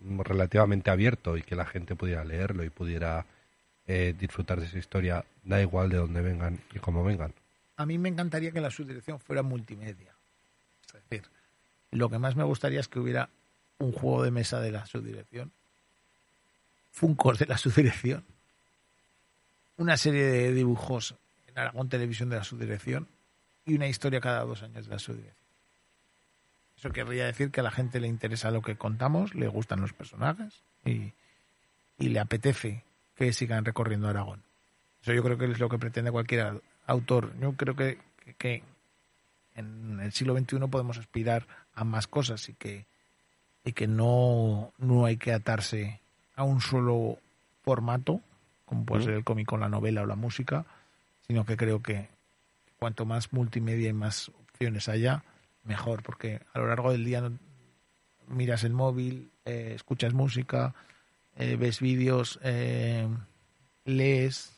relativamente 0.00 0.90
abierto 0.90 1.36
y 1.36 1.42
que 1.42 1.54
la 1.54 1.66
gente 1.66 1.94
pudiera 1.94 2.24
leerlo 2.24 2.64
y 2.64 2.70
pudiera 2.70 3.26
eh, 3.86 4.14
disfrutar 4.18 4.60
de 4.60 4.66
esa 4.66 4.78
historia, 4.78 5.24
da 5.44 5.60
igual 5.60 5.88
de 5.90 5.98
dónde 5.98 6.20
vengan 6.20 6.60
y 6.74 6.78
cómo 6.78 7.04
vengan? 7.04 7.32
A 7.76 7.86
mí 7.86 7.98
me 7.98 8.08
encantaría 8.08 8.50
que 8.50 8.60
la 8.60 8.70
subdirección 8.70 9.20
fuera 9.20 9.42
multimedia. 9.42 10.15
Decir, 11.08 11.28
lo 11.90 12.08
que 12.08 12.18
más 12.18 12.36
me 12.36 12.44
gustaría 12.44 12.80
es 12.80 12.88
que 12.88 12.98
hubiera 12.98 13.28
un 13.78 13.92
juego 13.92 14.22
de 14.22 14.30
mesa 14.30 14.60
de 14.60 14.72
la 14.72 14.86
subdirección, 14.86 15.52
Funcos 16.92 17.38
de 17.38 17.46
la 17.46 17.58
subdirección, 17.58 18.24
una 19.76 19.98
serie 19.98 20.24
de 20.24 20.52
dibujos 20.52 21.14
en 21.46 21.58
Aragón 21.58 21.90
Televisión 21.90 22.30
de 22.30 22.36
la 22.36 22.44
subdirección 22.44 23.06
y 23.66 23.74
una 23.74 23.86
historia 23.86 24.20
cada 24.20 24.44
dos 24.44 24.62
años 24.62 24.86
de 24.86 24.92
la 24.92 24.98
subdirección. 24.98 25.36
Eso 26.78 26.90
querría 26.90 27.26
decir 27.26 27.50
que 27.50 27.60
a 27.60 27.62
la 27.62 27.70
gente 27.70 28.00
le 28.00 28.08
interesa 28.08 28.50
lo 28.50 28.62
que 28.62 28.76
contamos, 28.76 29.34
le 29.34 29.48
gustan 29.48 29.80
los 29.80 29.92
personajes 29.92 30.54
y, 30.84 31.12
y 31.98 32.08
le 32.08 32.20
apetece 32.20 32.82
que 33.16 33.32
sigan 33.32 33.64
recorriendo 33.64 34.08
Aragón. 34.08 34.42
Eso 35.02 35.12
yo 35.12 35.22
creo 35.22 35.38
que 35.38 35.46
es 35.46 35.58
lo 35.58 35.68
que 35.68 35.78
pretende 35.78 36.10
cualquier 36.10 36.60
autor. 36.86 37.32
Yo 37.40 37.52
creo 37.52 37.76
que, 37.76 37.98
que 38.38 38.62
en 39.56 40.00
el 40.00 40.12
siglo 40.12 40.36
XXI 40.36 40.58
podemos 40.70 40.98
aspirar 40.98 41.46
a 41.74 41.84
más 41.84 42.06
cosas 42.06 42.48
y 42.48 42.54
que, 42.54 42.86
y 43.64 43.72
que 43.72 43.86
no, 43.86 44.72
no 44.78 45.04
hay 45.04 45.16
que 45.16 45.32
atarse 45.32 46.00
a 46.36 46.44
un 46.44 46.60
solo 46.60 47.18
formato, 47.62 48.20
como 48.64 48.84
puede 48.84 49.04
ser 49.04 49.14
el 49.14 49.24
cómic 49.24 49.50
o 49.52 49.56
la 49.56 49.68
novela 49.68 50.02
o 50.02 50.06
la 50.06 50.16
música, 50.16 50.64
sino 51.26 51.44
que 51.44 51.56
creo 51.56 51.82
que 51.82 52.08
cuanto 52.78 53.04
más 53.04 53.32
multimedia 53.32 53.88
y 53.88 53.92
más 53.92 54.28
opciones 54.28 54.88
haya, 54.88 55.24
mejor, 55.64 56.02
porque 56.02 56.40
a 56.52 56.58
lo 56.58 56.68
largo 56.68 56.92
del 56.92 57.04
día 57.04 57.28
miras 58.28 58.64
el 58.64 58.72
móvil, 58.72 59.30
eh, 59.44 59.72
escuchas 59.74 60.14
música, 60.14 60.74
eh, 61.36 61.56
ves 61.56 61.80
vídeos, 61.80 62.38
eh, 62.42 63.08
lees, 63.84 64.52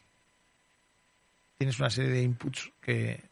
tienes 1.57 1.79
una 1.79 1.91
serie 1.91 2.11
de 2.11 2.23
inputs 2.23 2.71
que, 2.81 3.28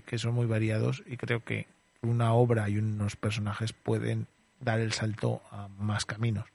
que, 0.00 0.18
son 0.18 0.34
muy 0.34 0.46
variados 0.46 1.02
y 1.06 1.16
creo 1.16 1.44
que 1.44 1.66
una 2.00 2.32
obra 2.32 2.68
y 2.68 2.78
unos 2.78 3.16
personajes 3.16 3.72
pueden 3.72 4.26
dar 4.60 4.80
el 4.80 4.92
salto 4.92 5.42
a 5.50 5.68
más 5.68 6.04
caminos. 6.06 6.46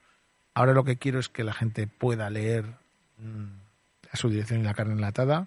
Ahora 0.54 0.72
lo 0.72 0.84
que 0.84 0.96
quiero 0.96 1.20
es 1.20 1.28
que 1.28 1.44
la 1.44 1.52
gente 1.52 1.86
pueda 1.86 2.28
leer 2.30 2.64
mm, 3.18 3.46
a 4.10 4.16
su 4.16 4.28
dirección 4.28 4.60
y 4.60 4.64
la 4.64 4.74
carne 4.74 4.94
enlatada, 4.94 5.46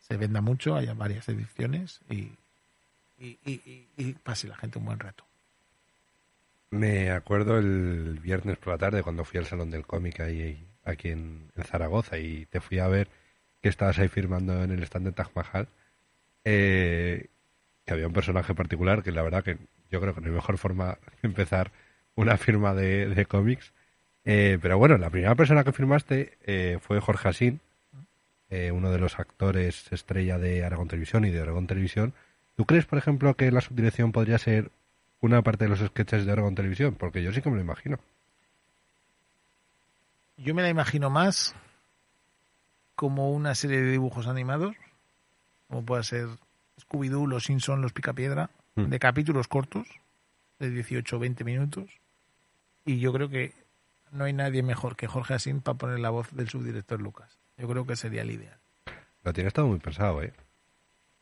se 0.00 0.16
venda 0.16 0.40
mucho, 0.40 0.76
haya 0.76 0.94
varias 0.94 1.28
ediciones 1.28 2.00
y, 2.08 2.30
y, 3.18 4.12
pase 4.22 4.46
la 4.46 4.56
gente 4.56 4.78
un 4.78 4.84
buen 4.84 5.00
rato. 5.00 5.24
Me 6.70 7.10
acuerdo 7.10 7.58
el 7.58 8.18
viernes 8.22 8.58
por 8.58 8.74
la 8.74 8.78
tarde 8.78 9.02
cuando 9.02 9.24
fui 9.24 9.38
al 9.38 9.46
Salón 9.46 9.70
del 9.70 9.86
Cómic 9.86 10.20
ahí, 10.20 10.64
aquí 10.84 11.08
en, 11.08 11.50
Zaragoza 11.64 12.18
y 12.18 12.46
te 12.46 12.60
fui 12.60 12.78
a 12.78 12.88
ver 12.88 13.08
que 13.62 13.68
estabas 13.68 13.98
ahí 13.98 14.08
firmando 14.08 14.62
en 14.62 14.70
el 14.70 14.82
stand 14.82 15.06
de 15.06 15.12
Taj 15.12 15.30
Mahal. 15.34 15.68
Eh, 16.48 17.26
que 17.84 17.92
había 17.92 18.06
un 18.06 18.12
personaje 18.12 18.54
particular 18.54 19.02
que 19.02 19.10
la 19.10 19.22
verdad 19.22 19.42
que 19.42 19.58
yo 19.90 20.00
creo 20.00 20.14
que 20.14 20.20
no 20.20 20.28
hay 20.28 20.32
mejor 20.32 20.58
forma 20.58 20.96
de 21.20 21.28
empezar 21.28 21.72
una 22.14 22.36
firma 22.36 22.72
de, 22.72 23.26
cómics. 23.28 23.72
Eh, 24.24 24.56
pero 24.62 24.78
bueno, 24.78 24.96
la 24.96 25.10
primera 25.10 25.34
persona 25.34 25.64
que 25.64 25.72
firmaste 25.72 26.38
eh, 26.44 26.78
fue 26.80 27.00
Jorge 27.00 27.28
Asín, 27.28 27.60
uno 28.72 28.92
de 28.92 28.98
los 28.98 29.18
actores 29.18 29.92
estrella 29.92 30.38
de 30.38 30.64
Aragón 30.64 30.86
Televisión 30.86 31.24
y 31.24 31.30
de 31.30 31.40
Aragón 31.42 31.66
Televisión. 31.66 32.14
¿Tú 32.54 32.64
crees, 32.64 32.86
por 32.86 32.98
ejemplo, 32.98 33.34
que 33.34 33.50
la 33.50 33.60
subdirección 33.60 34.12
podría 34.12 34.38
ser 34.38 34.70
una 35.20 35.42
parte 35.42 35.64
de 35.64 35.70
los 35.70 35.80
sketches 35.80 36.24
de 36.24 36.32
Aragón 36.32 36.54
Televisión? 36.54 36.94
Porque 36.94 37.24
yo 37.24 37.32
sí 37.32 37.42
que 37.42 37.50
me 37.50 37.56
lo 37.56 37.62
imagino. 37.62 37.98
Yo 40.36 40.54
me 40.54 40.62
la 40.62 40.68
imagino 40.68 41.10
más 41.10 41.56
como 42.94 43.32
una 43.32 43.56
serie 43.56 43.82
de 43.82 43.90
dibujos 43.90 44.28
animados, 44.28 44.76
como 45.68 45.84
puede 45.84 46.04
ser 46.04 46.28
Scooby-Doo, 46.80 47.26
Los 47.26 47.44
Simpson, 47.44 47.82
Los 47.82 47.92
Picapiedra, 47.92 48.50
mm. 48.74 48.84
de 48.84 48.98
capítulos 48.98 49.48
cortos, 49.48 49.86
de 50.58 50.70
18 50.70 51.16
o 51.16 51.18
20 51.18 51.44
minutos. 51.44 51.90
Y 52.84 53.00
yo 53.00 53.12
creo 53.12 53.28
que 53.28 53.52
no 54.12 54.24
hay 54.24 54.32
nadie 54.32 54.62
mejor 54.62 54.96
que 54.96 55.06
Jorge 55.06 55.34
Asín 55.34 55.60
para 55.60 55.78
poner 55.78 55.98
la 55.98 56.10
voz 56.10 56.34
del 56.34 56.48
subdirector 56.48 57.00
Lucas. 57.00 57.38
Yo 57.58 57.68
creo 57.68 57.86
que 57.86 57.96
sería 57.96 58.22
el 58.22 58.30
ideal. 58.30 58.58
Lo 59.22 59.32
tiene 59.32 59.50
todo 59.50 59.66
muy 59.66 59.78
pensado, 59.78 60.22
¿eh? 60.22 60.32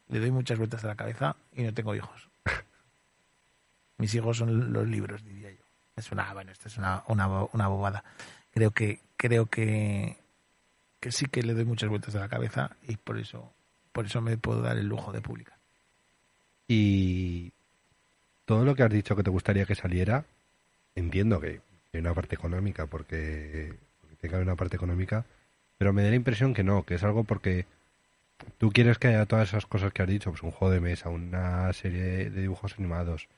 Le 0.09 0.21
doy 0.21 0.31
muchas 0.31 0.59
vueltas 0.59 0.85
a 0.85 0.89
la 0.89 0.95
cabeza 0.95 1.37
y 1.53 1.63
no 1.63 1.73
tengo 1.73 1.95
hijos. 1.95 2.29
Mis 3.99 4.15
hijos 4.15 4.37
son 4.37 4.73
los 4.73 4.87
libros, 4.87 5.25
diría 5.25 5.51
yo. 5.51 5.63
Es 5.97 6.13
una, 6.13 6.33
bueno, 6.35 6.53
esto 6.53 6.69
es 6.69 6.77
una, 6.77 7.03
una, 7.07 7.27
una 7.27 7.69
bobada. 7.69 8.05
Creo 8.51 8.73
que, 8.73 9.01
creo 9.17 9.47
que 9.47 10.19
que 11.05 11.13
sí 11.13 11.27
que 11.27 11.43
le 11.43 11.53
doy 11.53 11.67
muchas 11.67 11.91
vueltas 11.91 12.15
a 12.15 12.21
la 12.21 12.31
cabeza 12.31 12.71
y 12.89 12.97
por 12.97 13.19
eso, 13.19 13.53
por 13.95 14.07
eso 14.07 14.21
me 14.21 14.37
puedo 14.37 14.61
dar 14.61 14.77
el 14.77 14.89
lujo 14.89 15.13
de 15.13 15.23
publicar. 15.23 15.57
Y 16.67 17.53
todo 18.45 18.65
lo 18.65 18.75
que 18.75 18.83
has 18.83 18.91
dicho 18.91 19.15
que 19.15 19.23
te 19.23 19.31
gustaría 19.31 19.67
que 19.67 19.77
saliera, 19.77 20.25
entiendo 20.97 21.41
que 21.41 21.61
hay 21.93 22.01
una 22.01 22.13
parte 22.13 22.35
económica, 22.35 22.87
porque, 22.87 23.73
porque 24.01 24.17
tiene 24.17 24.31
que 24.31 24.35
haber 24.35 24.49
una 24.49 24.57
parte 24.57 24.75
económica, 24.75 25.25
pero 25.79 25.93
me 25.93 26.03
da 26.03 26.11
la 26.11 26.17
impresión 26.17 26.55
que 26.55 26.65
no, 26.65 26.83
que 26.83 26.97
es 26.97 27.05
algo 27.05 27.23
porque 27.23 27.67
tú 28.59 28.73
quieres 28.73 28.99
que 28.99 29.09
haya 29.09 29.27
todas 29.27 29.51
esas 29.51 29.65
cosas 29.65 29.93
que 29.93 30.03
has 30.03 30.09
dicho, 30.09 30.31
pues 30.31 30.43
un 30.43 30.51
juego 30.51 30.75
de 30.75 30.81
mesa, 30.81 31.09
una 31.09 31.73
serie 31.73 32.31
de 32.31 32.41
dibujos 32.43 32.75
animados, 32.77 33.29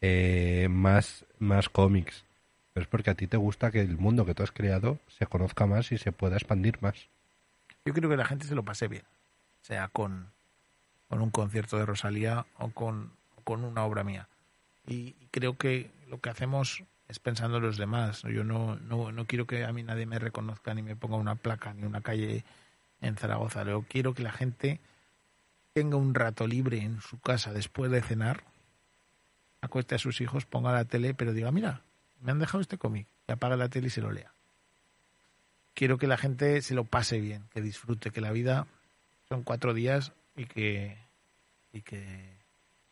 eh, 0.00 0.68
más, 0.70 1.26
más 1.38 1.68
cómics, 1.68 2.24
pero 2.72 2.84
es 2.84 2.88
porque 2.88 3.10
a 3.10 3.14
ti 3.14 3.26
te 3.26 3.36
gusta 3.36 3.70
que 3.70 3.82
el 3.82 3.98
mundo 3.98 4.24
que 4.24 4.34
tú 4.34 4.42
has 4.42 4.52
creado 4.52 4.98
se 5.18 5.26
conozca 5.26 5.66
más 5.66 5.92
y 5.92 5.98
se 5.98 6.10
pueda 6.10 6.36
expandir 6.36 6.78
más. 6.80 6.96
Yo 7.84 7.92
creo 7.92 8.08
que 8.08 8.16
la 8.16 8.24
gente 8.24 8.46
se 8.46 8.54
lo 8.54 8.64
pase 8.64 8.88
bien, 8.88 9.02
sea 9.70 9.86
con, 9.86 10.26
con 11.08 11.22
un 11.22 11.30
concierto 11.30 11.78
de 11.78 11.86
Rosalía 11.86 12.44
o 12.58 12.70
con, 12.70 13.12
con 13.44 13.62
una 13.62 13.84
obra 13.84 14.02
mía. 14.02 14.28
Y, 14.86 15.12
creo 15.30 15.56
que 15.56 15.92
lo 16.08 16.20
que 16.20 16.28
hacemos 16.28 16.82
es 17.06 17.20
pensando 17.20 17.58
en 17.58 17.62
los 17.62 17.76
demás. 17.76 18.22
Yo 18.22 18.42
no, 18.42 18.74
no, 18.74 19.12
no 19.12 19.26
quiero 19.26 19.46
que 19.46 19.64
a 19.64 19.72
mí 19.72 19.84
nadie 19.84 20.06
me 20.06 20.18
reconozca 20.18 20.74
ni 20.74 20.82
me 20.82 20.96
ponga 20.96 21.16
una 21.16 21.36
placa 21.36 21.72
ni 21.72 21.84
una 21.84 22.00
calle 22.00 22.44
en 23.00 23.16
Zaragoza. 23.16 23.62
Yo 23.62 23.84
quiero 23.88 24.12
que 24.12 24.24
la 24.24 24.32
gente 24.32 24.80
tenga 25.72 25.96
un 25.96 26.16
rato 26.16 26.48
libre 26.48 26.78
en 26.78 27.00
su 27.00 27.20
casa 27.20 27.52
después 27.52 27.92
de 27.92 28.02
cenar, 28.02 28.42
acueste 29.60 29.94
a 29.94 29.98
sus 29.98 30.20
hijos, 30.20 30.46
ponga 30.46 30.72
la 30.72 30.84
tele, 30.84 31.14
pero 31.14 31.32
diga, 31.32 31.52
mira, 31.52 31.82
me 32.20 32.32
han 32.32 32.40
dejado 32.40 32.60
este 32.60 32.76
cómic, 32.76 33.06
que 33.24 33.34
apague 33.34 33.56
la 33.56 33.68
tele 33.68 33.86
y 33.86 33.90
se 33.90 34.00
lo 34.00 34.10
lea. 34.10 34.32
Quiero 35.74 35.96
que 35.96 36.08
la 36.08 36.16
gente 36.16 36.60
se 36.60 36.74
lo 36.74 36.82
pase 36.82 37.20
bien, 37.20 37.44
que 37.52 37.62
disfrute, 37.62 38.10
que 38.10 38.20
la 38.20 38.32
vida 38.32 38.66
son 39.30 39.44
cuatro 39.44 39.72
días 39.72 40.12
y 40.36 40.44
que, 40.44 40.98
y 41.72 41.80
que 41.82 42.36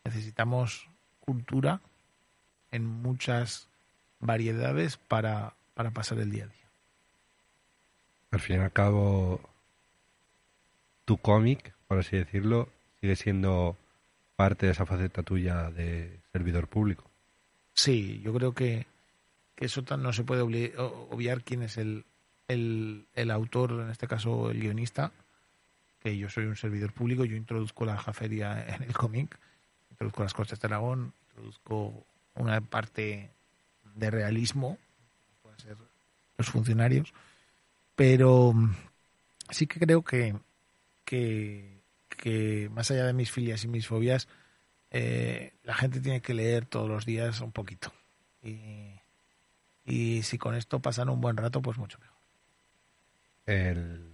necesitamos 0.03 0.87
cultura 1.19 1.81
en 2.71 2.85
muchas 2.85 3.67
variedades 4.19 4.97
para, 4.97 5.53
para 5.73 5.91
pasar 5.91 6.19
el 6.19 6.31
día 6.31 6.45
a 6.45 6.47
día. 6.47 6.55
Al 8.31 8.39
fin 8.39 8.55
y 8.55 8.59
al 8.59 8.71
cabo, 8.71 9.41
tu 11.05 11.17
cómic, 11.17 11.73
por 11.87 11.99
así 11.99 12.15
decirlo, 12.17 12.69
sigue 13.01 13.15
siendo 13.15 13.77
parte 14.35 14.65
de 14.65 14.71
esa 14.71 14.85
faceta 14.85 15.23
tuya 15.23 15.69
de 15.71 16.19
servidor 16.31 16.67
público. 16.67 17.09
Sí, 17.73 18.21
yo 18.23 18.33
creo 18.33 18.53
que 18.53 18.87
que 19.59 19.65
eso 19.65 19.83
no 19.97 20.13
se 20.13 20.23
puede 20.23 20.41
obviar 20.77 21.43
quién 21.43 21.63
es 21.63 21.77
el, 21.77 22.05
el, 22.47 23.07
el, 23.13 23.29
autor, 23.29 23.71
en 23.71 23.89
este 23.89 24.07
caso 24.07 24.51
el 24.51 24.61
guionista, 24.61 25.11
que 25.99 26.17
yo 26.17 26.29
soy 26.29 26.45
un 26.45 26.55
servidor 26.55 26.93
público, 26.93 27.25
yo 27.25 27.35
introduzco 27.35 27.85
la 27.85 27.97
jaferia 27.97 28.65
en 28.75 28.83
el 28.83 28.93
cómic, 28.93 29.37
introduzco 29.91 30.23
las 30.23 30.33
costas 30.33 30.59
de 30.59 30.67
Aragón, 30.67 31.13
introduzco 31.29 32.05
una 32.35 32.61
parte 32.61 33.31
de 33.95 34.11
realismo, 34.11 34.77
pueden 35.41 35.59
ser 35.59 35.77
los 36.37 36.49
funcionarios, 36.49 37.13
pero 37.95 38.53
sí 39.49 39.67
que 39.67 39.79
creo 39.79 40.03
que, 40.03 40.35
que, 41.03 41.81
que 42.09 42.69
más 42.71 42.89
allá 42.91 43.05
de 43.05 43.13
mis 43.13 43.31
filias 43.31 43.63
y 43.65 43.67
mis 43.67 43.87
fobias, 43.87 44.27
eh, 44.91 45.53
la 45.63 45.75
gente 45.75 45.99
tiene 45.99 46.21
que 46.21 46.33
leer 46.33 46.65
todos 46.65 46.89
los 46.89 47.05
días 47.05 47.41
un 47.41 47.51
poquito. 47.51 47.91
Y, 48.41 48.95
y 49.85 50.23
si 50.23 50.37
con 50.37 50.55
esto 50.55 50.79
pasan 50.79 51.09
un 51.09 51.19
buen 51.19 51.35
rato, 51.35 51.61
pues 51.61 51.77
mucho 51.77 51.99
mejor. 51.99 52.17
El, 53.45 54.13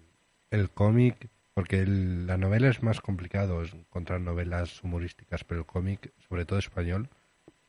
el 0.50 0.70
cómic, 0.72 1.30
porque 1.56 1.86
la 1.88 2.38
novela 2.38 2.68
es 2.68 2.84
más 2.84 2.99
complicado, 2.99 3.64
encontrar 3.64 4.20
novelas 4.20 4.84
humorísticas, 4.84 5.45
pero 5.45 5.62
el 5.62 5.66
cómic, 5.66 6.12
sobre 6.28 6.45
todo 6.45 6.60
español, 6.60 7.08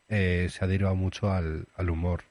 eh, 0.09 0.49
se 0.51 0.64
adherido 0.64 0.95
mucho 0.97 1.30
al, 1.32 1.68
al 1.76 1.89
humor 1.89 2.24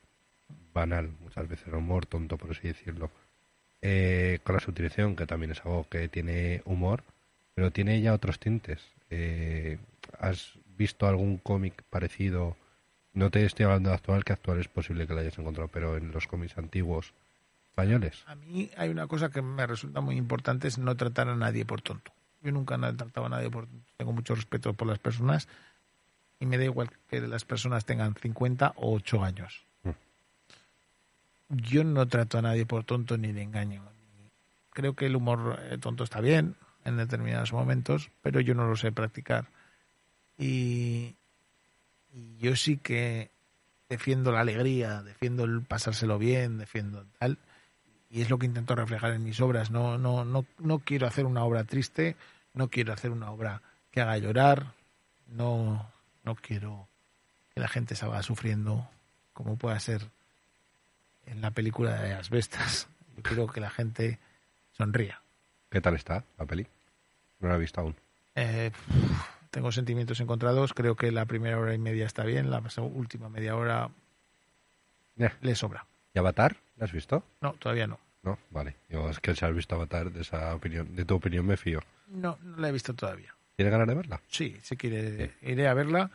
banal, 0.74 1.10
muchas 1.22 1.47
veces 1.47 1.68
el 1.68 1.76
humor 1.76 2.06
tonto, 2.06 2.38
por 2.38 2.51
así 2.51 2.68
decirlo. 2.68 3.10
Eh, 3.82 4.39
con 4.43 4.56
la 4.56 4.60
subdirección, 4.62 5.16
que 5.16 5.26
también 5.26 5.51
es 5.51 5.62
algo 5.62 5.88
que 5.89 6.10
tiene 6.10 6.62
humor, 6.66 7.03
pero 7.53 7.72
tiene 7.72 8.01
ya 8.01 8.14
otros 8.14 8.38
tintes. 8.39 8.82
Eh, 9.10 9.78
¿Has 10.20 10.53
visto 10.78 11.08
algún 11.08 11.38
cómic 11.38 11.84
parecido 11.89 12.58
No 13.14 13.32
te 13.32 13.45
estoy 13.45 13.66
hablando 13.66 13.89
de 13.89 13.95
actual, 13.95 14.26
que 14.26 14.34
actual 14.34 14.60
es 14.60 14.68
posible 14.68 15.08
que 15.08 15.14
la 15.14 15.22
hayas 15.22 15.39
encontrado, 15.39 15.70
pero 15.70 15.95
en 15.95 16.12
los 16.12 16.28
cómics 16.28 16.58
antiguos 16.58 17.14
españoles. 17.76 18.24
A 18.28 18.36
mí 18.36 18.72
hay 18.78 18.90
una 18.90 19.06
cosa 19.06 19.30
que 19.30 19.42
me 19.42 19.68
resulta 19.68 20.00
muy 20.00 20.16
importante, 20.16 20.70
es 20.70 20.78
no 20.78 20.96
tratar 20.96 21.28
a 21.28 21.36
nadie 21.36 21.66
por 21.66 21.82
tonto. 21.82 22.14
Yo 22.42 22.54
nunca 22.54 22.76
he 22.76 22.94
tratado 22.94 23.26
a 23.26 23.30
nadie 23.30 23.50
por 23.50 23.68
tonto. 23.68 23.92
Tengo 23.98 24.14
mucho 24.14 24.34
respeto 24.34 24.74
por 24.74 24.88
las 24.88 24.98
personas 24.98 25.50
y 26.40 26.46
me 26.46 26.58
da 26.58 26.64
igual 26.64 26.90
que 27.10 27.20
las 27.20 27.44
personas 27.44 27.84
tengan 27.84 28.16
50 28.16 28.74
o 28.78 28.94
8 28.94 29.24
años. 29.24 29.66
Mm. 29.84 29.90
Yo 31.50 31.84
no 31.84 32.08
trato 32.08 32.38
a 32.38 32.42
nadie 32.42 32.66
por 32.66 32.86
tonto 32.86 33.18
ni 33.18 33.34
de 33.34 33.42
engaño. 33.42 33.84
Creo 34.72 34.94
que 34.94 35.08
el 35.08 35.16
humor 35.18 35.60
eh, 35.70 35.78
tonto 35.78 36.06
está 36.06 36.22
bien 36.22 36.56
en 36.86 36.96
determinados 36.96 37.52
momentos, 37.52 38.10
pero 38.22 38.40
yo 38.40 38.56
no 38.56 38.68
lo 38.68 38.78
sé 38.78 38.94
practicar. 38.94 39.48
Y, 40.38 41.16
y 42.14 42.38
yo 42.38 42.56
sí 42.56 42.78
que 42.78 43.32
defiendo 43.90 44.32
la 44.32 44.42
alegría, 44.42 45.02
defiendo 45.04 45.44
el 45.44 45.62
pasárselo 45.62 46.18
bien, 46.18 46.58
defiendo 46.58 47.06
tal. 47.20 47.38
Y 48.16 48.22
es 48.22 48.30
lo 48.30 48.39
que 48.39 48.45
intento 48.45 48.76
reflejar 48.76 49.11
en 49.11 49.26
mis 49.26 49.41
obras. 49.41 49.72
No, 49.72 49.97
no, 49.97 50.24
no, 50.24 50.45
no 50.59 50.80
quiero 50.80 51.05
hacer 51.05 51.26
una 51.26 51.43
obra 51.43 51.66
triste, 51.66 52.16
no 52.53 52.70
quiero 52.70 52.93
hacer 52.93 53.11
una 53.11 53.30
obra 53.30 53.61
que 53.91 53.99
haga 53.99 54.18
llorar, 54.18 54.68
no, 55.28 55.86
no 56.24 56.36
quiero 56.36 56.88
que 57.53 57.59
la 57.59 57.68
gente 57.68 57.93
se 57.93 58.05
vaya 58.05 58.24
sufriendo 58.24 58.88
como 59.34 59.57
pueda 59.57 59.78
ser 59.82 60.01
en 61.26 61.41
la 61.41 61.51
película 61.51 62.01
de 62.01 62.13
las 62.13 62.30
bestas. 62.30 62.88
Yo 63.18 63.24
quiero 63.24 63.47
que 63.47 63.59
la 63.59 63.70
gente 63.70 64.18
sonría. 64.78 65.20
¿Qué 65.70 65.82
tal 65.82 65.95
está 65.95 66.24
la 66.38 66.45
peli? 66.45 66.66
No 67.41 67.49
la 67.49 67.55
he 67.55 67.59
visto 67.59 67.82
aún. 67.82 67.97
Eh, 68.36 68.72
tengo 69.51 69.74
sentimientos 69.74 70.22
encontrados. 70.22 70.74
Creo 70.74 70.95
que 70.95 71.11
la 71.11 71.26
primera 71.26 71.59
hora 71.59 71.74
y 71.74 71.80
media 71.80 72.05
está 72.05 72.24
bien, 72.24 72.49
la 72.49 72.63
última 72.78 73.28
media 73.28 73.57
hora 73.57 73.89
le 75.41 75.55
sobra. 75.55 75.86
¿Y 76.13 76.20
Avatar? 76.20 76.55
¿La 76.78 76.86
has 76.86 76.93
visto? 76.93 77.22
No, 77.41 77.55
todavía 77.55 77.88
no. 77.88 78.05
No, 78.26 78.40
vale. 78.50 78.76
Yo, 78.90 79.10
es 79.10 79.20
que 79.20 79.36
si 79.36 79.46
has 79.46 79.54
visto 79.54 79.76
Avatar, 79.76 80.12
de 80.12 80.22
esa 80.22 80.56
opinión, 80.56 80.96
de 80.96 81.06
tu 81.06 81.16
opinión 81.16 81.46
me 81.46 81.58
fío. 81.58 81.80
No, 82.08 82.38
no 82.42 82.58
la 82.58 82.70
he 82.70 82.72
visto 82.72 82.94
todavía. 82.94 83.34
¿Tienes 83.56 83.72
ganas 83.72 83.88
de 83.88 83.94
verla? 83.94 84.20
Sí, 84.28 84.58
sí 84.64 84.76
quiere, 84.76 85.32
iré 85.44 85.68
a 85.68 85.74
verla. 85.76 86.10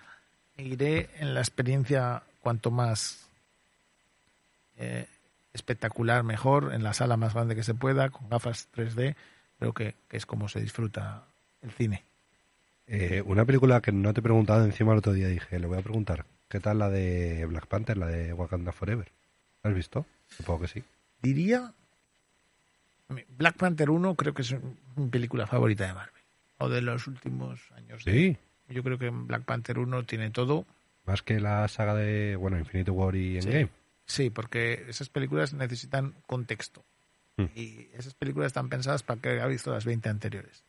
e 0.56 0.64
Iré 0.64 1.08
en 1.20 1.32
la 1.34 1.40
experiencia 1.40 2.22
cuanto 2.40 2.72
más 2.72 3.28
eh, 4.76 5.06
espectacular, 5.54 6.24
mejor, 6.24 6.74
en 6.74 6.82
la 6.82 6.92
sala 6.94 7.16
más 7.16 7.32
grande 7.32 7.54
que 7.54 7.62
se 7.62 7.74
pueda, 7.74 8.10
con 8.10 8.28
gafas 8.28 8.68
3D. 8.74 9.14
Creo 9.60 9.72
que, 9.72 9.94
que 10.08 10.16
es 10.16 10.26
como 10.26 10.48
se 10.48 10.60
disfruta 10.60 11.24
el 11.62 11.70
cine. 11.70 12.04
Eh, 12.88 13.22
una 13.24 13.44
película 13.44 13.80
que 13.80 13.92
no 13.92 14.12
te 14.12 14.18
he 14.18 14.22
preguntado 14.22 14.64
encima 14.64 14.92
el 14.92 14.98
otro 14.98 15.12
día, 15.12 15.28
dije, 15.28 15.60
le 15.60 15.68
voy 15.68 15.78
a 15.78 15.82
preguntar, 15.82 16.26
¿qué 16.48 16.58
tal 16.58 16.80
la 16.80 16.90
de 16.90 17.46
Black 17.46 17.68
Panther, 17.68 17.96
la 17.96 18.08
de 18.08 18.32
Wakanda 18.32 18.72
Forever? 18.72 19.06
¿La 19.62 19.70
has 19.70 19.76
visto? 19.76 20.06
Supongo 20.28 20.62
que 20.62 20.68
sí. 20.68 20.84
Diría, 21.22 21.72
Black 23.36 23.56
Panther 23.56 23.90
1 23.90 24.14
creo 24.14 24.34
que 24.34 24.42
es 24.42 24.54
mi 24.96 25.08
película 25.08 25.46
favorita 25.46 25.86
de 25.86 25.94
Marvel, 25.94 26.22
o 26.58 26.68
de 26.68 26.80
los 26.82 27.06
últimos 27.06 27.60
años. 27.72 28.02
Sí, 28.04 28.36
Yo 28.68 28.82
creo 28.84 28.98
que 28.98 29.10
Black 29.10 29.42
Panther 29.44 29.78
1 29.78 30.04
tiene 30.04 30.30
todo. 30.30 30.64
más 31.06 31.22
que 31.22 31.40
la 31.40 31.66
saga 31.68 31.94
de, 31.94 32.36
bueno, 32.36 32.56
Infinity 32.58 32.90
War 32.90 33.16
y 33.16 33.40
Sí. 33.42 33.48
Endgame. 33.48 33.70
Sí, 34.06 34.30
porque 34.30 34.84
esas 34.88 35.08
películas 35.08 35.52
necesitan 35.54 36.14
contexto. 36.26 36.84
Mm. 37.36 37.44
Y 37.56 37.88
esas 37.94 38.14
películas 38.14 38.48
están 38.48 38.68
pensadas 38.68 39.02
para 39.02 39.20
que 39.20 39.28
haya 39.30 39.46
visto 39.46 39.72
las 39.72 39.84
20 39.84 40.08
anteriores. 40.08 40.62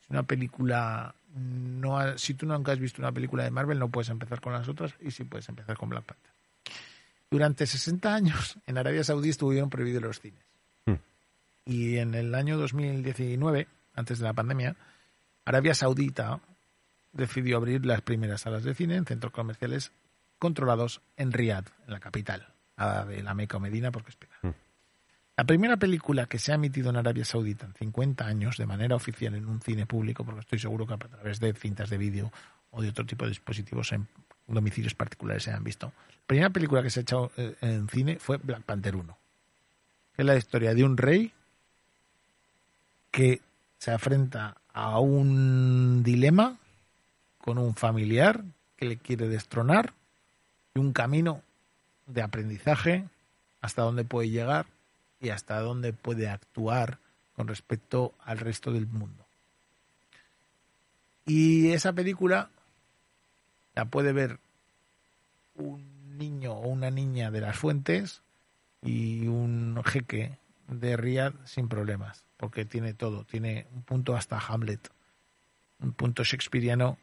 Si 0.00 0.06
una 0.12 0.24
película 0.24 1.14
no 1.34 1.98
ha- 1.98 2.18
si 2.18 2.34
tú 2.34 2.44
nunca 2.46 2.72
has 2.72 2.78
visto 2.80 3.00
una 3.00 3.12
película 3.12 3.44
de 3.44 3.50
Marvel, 3.50 3.78
no 3.78 3.88
puedes 3.88 4.08
empezar 4.10 4.40
con 4.40 4.52
las 4.52 4.68
otras 4.68 4.94
y 5.00 5.10
sí 5.10 5.24
puedes 5.24 5.48
empezar 5.48 5.76
con 5.78 5.88
Black 5.88 6.04
Panther. 6.04 6.30
Durante 7.30 7.66
60 7.66 8.14
años 8.14 8.58
en 8.66 8.76
Arabia 8.76 9.04
Saudí 9.04 9.30
estuvieron 9.30 9.70
prohibidos 9.70 10.02
los 10.02 10.20
cines. 10.20 10.42
Y 11.64 11.98
en 11.98 12.14
el 12.14 12.34
año 12.34 12.58
2019, 12.58 13.68
antes 13.94 14.18
de 14.18 14.24
la 14.24 14.32
pandemia, 14.32 14.76
Arabia 15.44 15.74
Saudita 15.74 16.40
decidió 17.12 17.56
abrir 17.56 17.84
las 17.86 18.00
primeras 18.00 18.42
salas 18.42 18.64
de 18.64 18.74
cine 18.74 18.96
en 18.96 19.04
centros 19.04 19.32
comerciales 19.32 19.92
controlados 20.38 21.02
en 21.16 21.32
Riad, 21.32 21.66
en 21.86 21.92
la 21.92 22.00
capital, 22.00 22.48
a 22.76 23.04
de 23.04 23.22
la 23.22 23.34
Meca 23.34 23.58
o 23.58 23.60
Medina, 23.60 23.92
porque 23.92 24.10
es 24.10 24.16
pena. 24.16 24.34
Mm. 24.42 24.50
La 25.36 25.44
primera 25.44 25.76
película 25.76 26.26
que 26.26 26.38
se 26.38 26.52
ha 26.52 26.56
emitido 26.56 26.90
en 26.90 26.96
Arabia 26.96 27.24
Saudita 27.24 27.66
en 27.66 27.74
50 27.74 28.26
años 28.26 28.56
de 28.58 28.66
manera 28.66 28.96
oficial 28.96 29.34
en 29.34 29.46
un 29.46 29.60
cine 29.60 29.86
público, 29.86 30.24
porque 30.24 30.40
estoy 30.40 30.58
seguro 30.58 30.86
que 30.86 30.94
a 30.94 30.98
través 30.98 31.40
de 31.40 31.52
cintas 31.54 31.90
de 31.90 31.98
vídeo 31.98 32.32
o 32.70 32.82
de 32.82 32.90
otro 32.90 33.06
tipo 33.06 33.24
de 33.24 33.30
dispositivos 33.30 33.92
en 33.92 34.06
domicilios 34.46 34.94
particulares 34.94 35.44
se 35.44 35.50
han 35.50 35.64
visto. 35.64 35.86
La 35.86 36.26
primera 36.26 36.50
película 36.50 36.82
que 36.82 36.90
se 36.90 37.00
ha 37.00 37.02
hecho 37.02 37.32
eh, 37.36 37.56
en 37.60 37.88
cine 37.88 38.18
fue 38.18 38.36
Black 38.36 38.62
Panther 38.62 38.94
1, 38.94 39.18
que 40.14 40.22
es 40.22 40.26
la 40.26 40.36
historia 40.36 40.74
de 40.74 40.84
un 40.84 40.96
rey 40.96 41.32
que 43.12 43.40
se 43.78 43.92
afrenta 43.92 44.56
a 44.72 44.98
un 44.98 46.02
dilema 46.02 46.58
con 47.38 47.58
un 47.58 47.74
familiar 47.74 48.42
que 48.76 48.86
le 48.86 48.96
quiere 48.96 49.28
destronar 49.28 49.92
y 50.74 50.80
un 50.80 50.92
camino 50.92 51.42
de 52.06 52.22
aprendizaje 52.22 53.04
hasta 53.60 53.82
dónde 53.82 54.04
puede 54.04 54.30
llegar 54.30 54.66
y 55.20 55.28
hasta 55.28 55.60
dónde 55.60 55.92
puede 55.92 56.28
actuar 56.28 56.98
con 57.36 57.46
respecto 57.46 58.12
al 58.24 58.38
resto 58.38 58.72
del 58.72 58.86
mundo. 58.86 59.24
Y 61.26 61.70
esa 61.70 61.92
película 61.92 62.50
la 63.74 63.84
puede 63.84 64.12
ver 64.12 64.38
un 65.54 66.18
niño 66.18 66.52
o 66.52 66.68
una 66.68 66.90
niña 66.90 67.30
de 67.30 67.40
las 67.40 67.56
fuentes 67.56 68.20
y 68.82 69.26
un 69.28 69.80
jeque 69.84 70.36
de 70.68 70.96
Riyadh 70.96 71.34
sin 71.46 71.68
problemas, 71.68 72.24
porque 72.42 72.64
tiene 72.64 72.92
todo, 72.92 73.22
tiene 73.22 73.68
un 73.72 73.82
punto 73.82 74.16
hasta 74.16 74.36
Hamlet, 74.36 74.90
un 75.78 75.92
punto 75.92 76.24
shakespeariano 76.24 76.98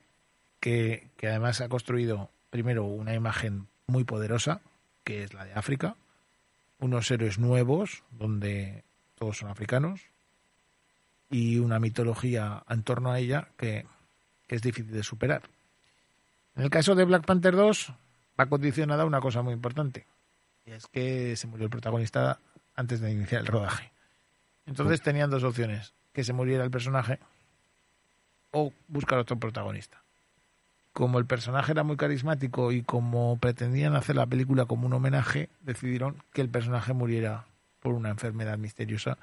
que, 0.60 1.08
que 1.16 1.30
además 1.30 1.62
ha 1.62 1.70
construido 1.70 2.30
primero 2.50 2.84
una 2.84 3.14
imagen 3.14 3.70
muy 3.88 4.04
poderosa, 4.04 4.60
que 5.06 5.24
es 5.24 5.34
la 5.34 5.46
de 5.46 5.54
África, 5.54 5.96
unos 6.80 7.10
héroes 7.10 7.40
nuevos, 7.40 8.04
donde 8.12 8.84
todos 9.16 9.38
son 9.38 9.50
africanos, 9.50 10.02
y 11.30 11.60
una 11.60 11.80
mitología 11.80 12.66
en 12.68 12.84
torno 12.84 13.10
a 13.10 13.20
ella 13.20 13.48
que, 13.56 13.86
que 14.46 14.58
es 14.58 14.62
difícil 14.62 14.92
de 14.92 15.04
superar. 15.04 15.44
En 16.58 16.64
el 16.64 16.70
caso 16.70 16.96
de 16.96 17.06
Black 17.06 17.26
Panther 17.26 17.56
2 17.56 17.94
va 18.38 18.48
condicionada 18.48 19.06
una 19.06 19.22
cosa 19.22 19.42
muy 19.42 19.54
importante, 19.54 20.06
y 20.66 20.72
es 20.72 20.88
que 20.88 21.38
se 21.38 21.48
murió 21.48 21.64
el 21.64 21.72
protagonista 21.72 22.42
antes 22.76 23.00
de 23.00 23.14
iniciar 23.14 23.40
el 23.40 23.48
rodaje. 23.48 23.94
Entonces 24.70 25.02
tenían 25.02 25.32
dos 25.32 25.44
opciones, 25.44 25.94
que 26.14 26.24
se 26.24 26.32
muriera 26.32 26.64
el 26.64 26.70
personaje 26.70 27.18
o 28.52 28.72
buscar 28.88 29.18
otro 29.18 29.38
protagonista. 29.38 30.04
Como 30.94 31.18
el 31.18 31.26
personaje 31.26 31.72
era 31.72 31.84
muy 31.84 31.98
carismático 31.98 32.72
y 32.72 32.84
como 32.84 33.38
pretendían 33.38 33.96
hacer 33.96 34.16
la 34.16 34.28
película 34.28 34.66
como 34.66 34.86
un 34.86 34.94
homenaje, 34.94 35.50
decidieron 35.62 36.22
que 36.34 36.42
el 36.42 36.50
personaje 36.50 36.94
muriera 36.94 37.46
por 37.82 37.96
una 37.96 38.10
enfermedad 38.10 38.60
misteriosa 38.60 39.18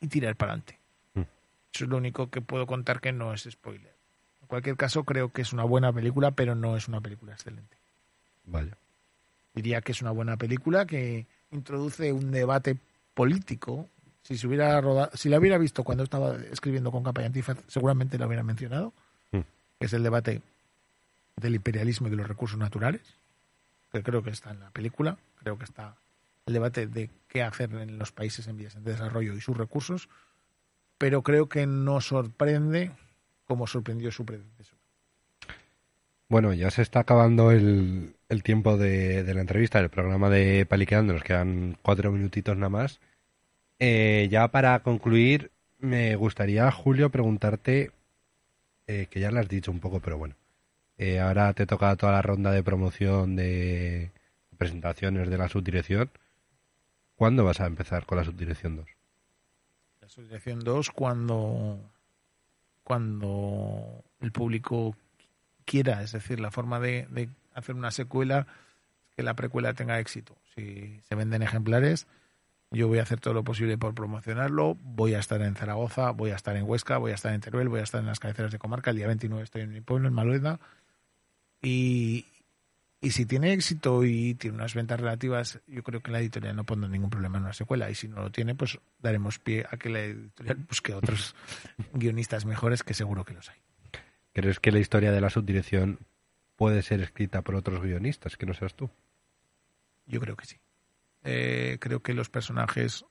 y 0.00 0.08
tirar 0.08 0.34
para 0.34 0.52
adelante. 0.52 0.78
Mm. 1.14 1.20
Eso 1.20 1.84
es 1.84 1.90
lo 1.90 1.96
único 1.96 2.30
que 2.30 2.40
puedo 2.40 2.66
contar 2.66 3.00
que 3.00 3.12
no 3.12 3.32
es 3.32 3.46
spoiler. 3.48 3.94
En 4.42 4.48
cualquier 4.48 4.76
caso, 4.76 5.04
creo 5.04 5.30
que 5.30 5.42
es 5.42 5.52
una 5.52 5.62
buena 5.62 5.92
película, 5.92 6.32
pero 6.32 6.56
no 6.56 6.76
es 6.76 6.88
una 6.88 7.00
película 7.00 7.32
excelente. 7.32 7.76
Vaya. 8.46 8.76
Diría 9.54 9.80
que 9.80 9.92
es 9.92 10.02
una 10.02 10.10
buena 10.10 10.36
película 10.36 10.86
que 10.86 11.26
introduce 11.52 12.12
un 12.12 12.32
debate 12.32 12.78
político. 13.14 13.88
Si 14.22 14.36
se 14.38 14.46
hubiera 14.46 14.80
roda- 14.80 15.10
si 15.14 15.28
la 15.28 15.38
hubiera 15.38 15.58
visto 15.58 15.84
cuando 15.84 16.04
estaba 16.04 16.36
escribiendo 16.50 16.90
con 16.90 17.02
capa 17.04 17.22
y 17.22 17.26
antifaz, 17.26 17.58
seguramente 17.68 18.18
la 18.18 18.26
hubiera 18.26 18.42
mencionado. 18.42 18.92
Mm. 19.32 19.40
Que 19.78 19.86
es 19.86 19.92
el 19.92 20.02
debate 20.02 20.42
del 21.36 21.54
imperialismo 21.56 22.06
y 22.06 22.10
de 22.10 22.16
los 22.16 22.28
recursos 22.28 22.58
naturales, 22.58 23.02
que 23.92 24.02
creo 24.02 24.22
que 24.22 24.30
está 24.30 24.50
en 24.50 24.60
la 24.60 24.70
película. 24.70 25.16
Creo 25.40 25.58
que 25.58 25.64
está 25.64 25.94
el 26.46 26.54
debate 26.54 26.86
de 26.86 27.10
qué 27.28 27.42
hacer 27.42 27.72
en 27.74 27.98
los 27.98 28.12
países 28.12 28.46
en 28.46 28.56
vías 28.56 28.74
de 28.74 28.92
desarrollo 28.92 29.34
y 29.34 29.40
sus 29.40 29.56
recursos. 29.56 30.08
Pero 30.96 31.22
creo 31.22 31.48
que 31.48 31.66
no 31.66 32.00
sorprende 32.00 32.92
como 33.46 33.66
sorprendió 33.66 34.10
su 34.12 34.24
predecesor. 34.24 34.73
Bueno, 36.34 36.52
ya 36.52 36.68
se 36.72 36.82
está 36.82 36.98
acabando 36.98 37.52
el, 37.52 38.16
el 38.28 38.42
tiempo 38.42 38.76
de, 38.76 39.22
de 39.22 39.34
la 39.34 39.40
entrevista, 39.40 39.78
del 39.78 39.88
programa 39.88 40.28
de 40.30 40.66
Paliqueando, 40.66 41.12
nos 41.12 41.22
quedan 41.22 41.78
cuatro 41.80 42.10
minutitos 42.10 42.56
nada 42.56 42.70
más. 42.70 42.98
Eh, 43.78 44.26
ya 44.28 44.48
para 44.48 44.80
concluir, 44.80 45.52
me 45.78 46.16
gustaría, 46.16 46.68
Julio, 46.72 47.10
preguntarte, 47.10 47.92
eh, 48.88 49.06
que 49.08 49.20
ya 49.20 49.30
lo 49.30 49.38
has 49.38 49.48
dicho 49.48 49.70
un 49.70 49.78
poco, 49.78 50.00
pero 50.00 50.18
bueno, 50.18 50.34
eh, 50.98 51.20
ahora 51.20 51.52
te 51.52 51.66
toca 51.66 51.94
toda 51.94 52.10
la 52.10 52.22
ronda 52.22 52.50
de 52.50 52.64
promoción 52.64 53.36
de 53.36 54.10
presentaciones 54.58 55.30
de 55.30 55.38
la 55.38 55.48
subdirección. 55.48 56.10
¿Cuándo 57.14 57.44
vas 57.44 57.60
a 57.60 57.66
empezar 57.66 58.06
con 58.06 58.18
la 58.18 58.24
subdirección 58.24 58.78
2? 58.78 58.86
La 60.00 60.08
subdirección 60.08 60.58
2 60.58 60.90
cuando, 60.90 61.78
cuando 62.82 64.02
el 64.20 64.32
público 64.32 64.96
quiera. 65.64 66.02
Es 66.02 66.12
decir, 66.12 66.40
la 66.40 66.50
forma 66.50 66.80
de, 66.80 67.06
de 67.10 67.28
hacer 67.54 67.74
una 67.74 67.90
secuela 67.90 68.46
es 69.08 69.14
que 69.16 69.22
la 69.22 69.34
precuela 69.34 69.74
tenga 69.74 69.98
éxito. 69.98 70.36
Si 70.54 71.00
se 71.08 71.14
venden 71.14 71.42
ejemplares, 71.42 72.06
yo 72.74 72.88
voy 72.88 72.98
a 72.98 73.02
hacer 73.02 73.20
todo 73.20 73.34
lo 73.34 73.44
posible 73.44 73.78
por 73.78 73.94
promocionarlo. 73.94 74.76
Voy 74.82 75.14
a 75.14 75.20
estar 75.20 75.40
en 75.42 75.54
Zaragoza, 75.54 76.10
voy 76.10 76.30
a 76.30 76.36
estar 76.36 76.56
en 76.56 76.64
Huesca, 76.64 76.98
voy 76.98 77.12
a 77.12 77.14
estar 77.14 77.32
en 77.32 77.40
Teruel, 77.40 77.68
voy 77.68 77.80
a 77.80 77.84
estar 77.84 78.00
en 78.00 78.06
las 78.06 78.20
cabeceras 78.20 78.52
de 78.52 78.58
comarca. 78.58 78.90
El 78.90 78.96
día 78.96 79.06
29 79.06 79.44
estoy 79.44 79.62
en 79.62 79.72
mi 79.72 79.80
pueblo, 79.80 80.08
en 80.08 80.14
Malueda. 80.14 80.58
Y, 81.62 82.26
y 83.00 83.10
si 83.12 83.26
tiene 83.26 83.52
éxito 83.52 84.04
y 84.04 84.34
tiene 84.34 84.56
unas 84.56 84.74
ventas 84.74 84.98
relativas, 84.98 85.60
yo 85.66 85.82
creo 85.82 86.00
que 86.00 86.10
la 86.10 86.20
editorial 86.20 86.56
no 86.56 86.64
pondrá 86.64 86.88
ningún 86.88 87.10
problema 87.10 87.38
en 87.38 87.44
una 87.44 87.52
secuela. 87.52 87.90
Y 87.90 87.94
si 87.94 88.08
no 88.08 88.22
lo 88.22 88.30
tiene, 88.30 88.54
pues 88.54 88.78
daremos 88.98 89.38
pie 89.38 89.64
a 89.70 89.76
que 89.76 89.88
la 89.88 90.00
editorial 90.00 90.56
busque 90.68 90.94
otros 90.94 91.34
guionistas 91.92 92.44
mejores, 92.44 92.82
que 92.82 92.94
seguro 92.94 93.24
que 93.24 93.34
los 93.34 93.48
hay. 93.50 93.63
¿Crees 94.34 94.60
que 94.60 94.72
la 94.72 94.80
historia 94.80 95.12
de 95.12 95.22
la 95.22 95.30
subdirección 95.30 96.00
puede 96.56 96.82
ser 96.82 97.00
escrita 97.00 97.40
por 97.40 97.54
otros 97.54 97.80
guionistas 97.80 98.36
que 98.36 98.44
no 98.44 98.52
seas 98.52 98.74
tú? 98.74 98.90
Yo 100.06 100.20
creo 100.20 100.36
que 100.36 100.44
sí. 100.44 100.56
Eh, 101.22 101.78
creo 101.80 102.00
que 102.00 102.12
los 102.12 102.28
personajes 102.28 103.06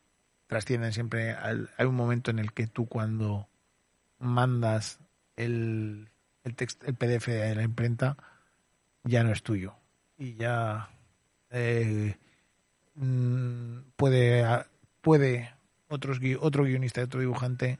trascienden 0.46 0.94
siempre. 0.94 1.32
Al, 1.32 1.72
hay 1.78 1.88
un 1.88 1.96
momento 1.96 2.30
en 2.30 2.38
el 2.38 2.54
que 2.54 2.68
tú 2.68 2.86
cuando 2.86 3.48
mandas 4.20 5.00
el, 5.36 6.10
el, 6.44 6.56
el 6.86 6.94
PDF 6.96 7.30
a 7.30 7.56
la 7.56 7.64
imprenta 7.64 8.18
ya 9.04 9.24
no 9.24 9.32
es 9.32 9.44
tuyo 9.44 9.76
y 10.18 10.36
ya 10.36 10.90
eh, 11.50 12.16
mm, 12.96 13.80
puede 13.96 14.46
puede 15.02 15.54
otros 15.90 16.20
otro 16.40 16.64
guionista 16.64 17.04
otro 17.04 17.20
dibujante 17.20 17.80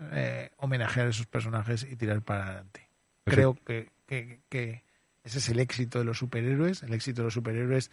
eh, 0.00 0.50
homenajear 0.56 1.06
a 1.06 1.10
esos 1.10 1.26
personajes 1.26 1.84
y 1.84 1.96
tirar 1.96 2.22
para 2.22 2.44
adelante. 2.44 2.88
Pues 3.24 3.34
Creo 3.34 3.54
que, 3.54 3.90
que, 4.06 4.40
que 4.48 4.84
ese 5.24 5.38
es 5.38 5.48
el 5.48 5.60
éxito 5.60 5.98
de 5.98 6.04
los 6.04 6.18
superhéroes. 6.18 6.82
El 6.82 6.94
éxito 6.94 7.22
de 7.22 7.26
los 7.26 7.34
superhéroes 7.34 7.90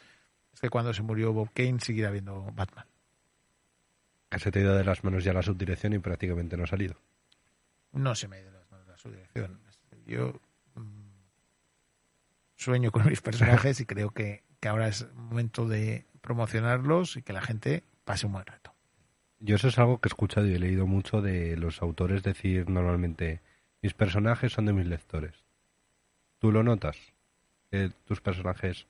es 0.53 0.59
que 0.61 0.69
cuando 0.69 0.93
se 0.93 1.01
murió 1.01 1.33
Bob 1.33 1.51
Kane 1.53 1.79
siguiera 1.79 2.09
habiendo 2.09 2.43
Batman. 2.53 2.85
Se 4.37 4.51
te 4.51 4.59
ha 4.59 4.61
ido 4.63 4.75
de 4.75 4.83
las 4.83 5.03
manos 5.03 5.23
ya 5.23 5.33
la 5.33 5.41
subdirección 5.41 5.93
y 5.93 5.99
prácticamente 5.99 6.57
no 6.57 6.63
ha 6.63 6.67
salido. 6.67 6.99
No 7.93 8.15
se 8.15 8.27
me 8.27 8.37
ha 8.37 8.41
ido 8.41 8.51
de 8.51 8.59
las 8.59 8.71
manos 8.71 8.87
la 8.87 8.97
subdirección. 8.97 9.59
Yo 10.05 10.39
mm, 10.75 11.09
sueño 12.55 12.91
con 12.91 13.07
mis 13.07 13.21
personajes 13.21 13.79
y 13.79 13.85
creo 13.85 14.11
que, 14.11 14.43
que 14.59 14.67
ahora 14.67 14.87
es 14.87 15.11
momento 15.13 15.67
de 15.67 16.05
promocionarlos 16.21 17.17
y 17.17 17.21
que 17.21 17.33
la 17.33 17.41
gente 17.41 17.83
pase 18.03 18.25
un 18.25 18.33
buen 18.33 18.45
rato. 18.45 18.74
Yo 19.39 19.55
eso 19.55 19.67
es 19.67 19.77
algo 19.77 19.99
que 19.99 20.07
he 20.07 20.11
escuchado 20.11 20.47
y 20.47 20.55
he 20.55 20.59
leído 20.59 20.87
mucho 20.87 21.21
de 21.21 21.57
los 21.57 21.81
autores 21.81 22.23
decir 22.23 22.69
normalmente, 22.69 23.41
mis 23.81 23.93
personajes 23.93 24.53
son 24.53 24.65
de 24.65 24.73
mis 24.73 24.87
lectores. 24.87 25.35
¿Tú 26.39 26.51
lo 26.51 26.63
notas? 26.63 26.97
Que 27.69 27.89
tus 28.05 28.21
personajes 28.21 28.87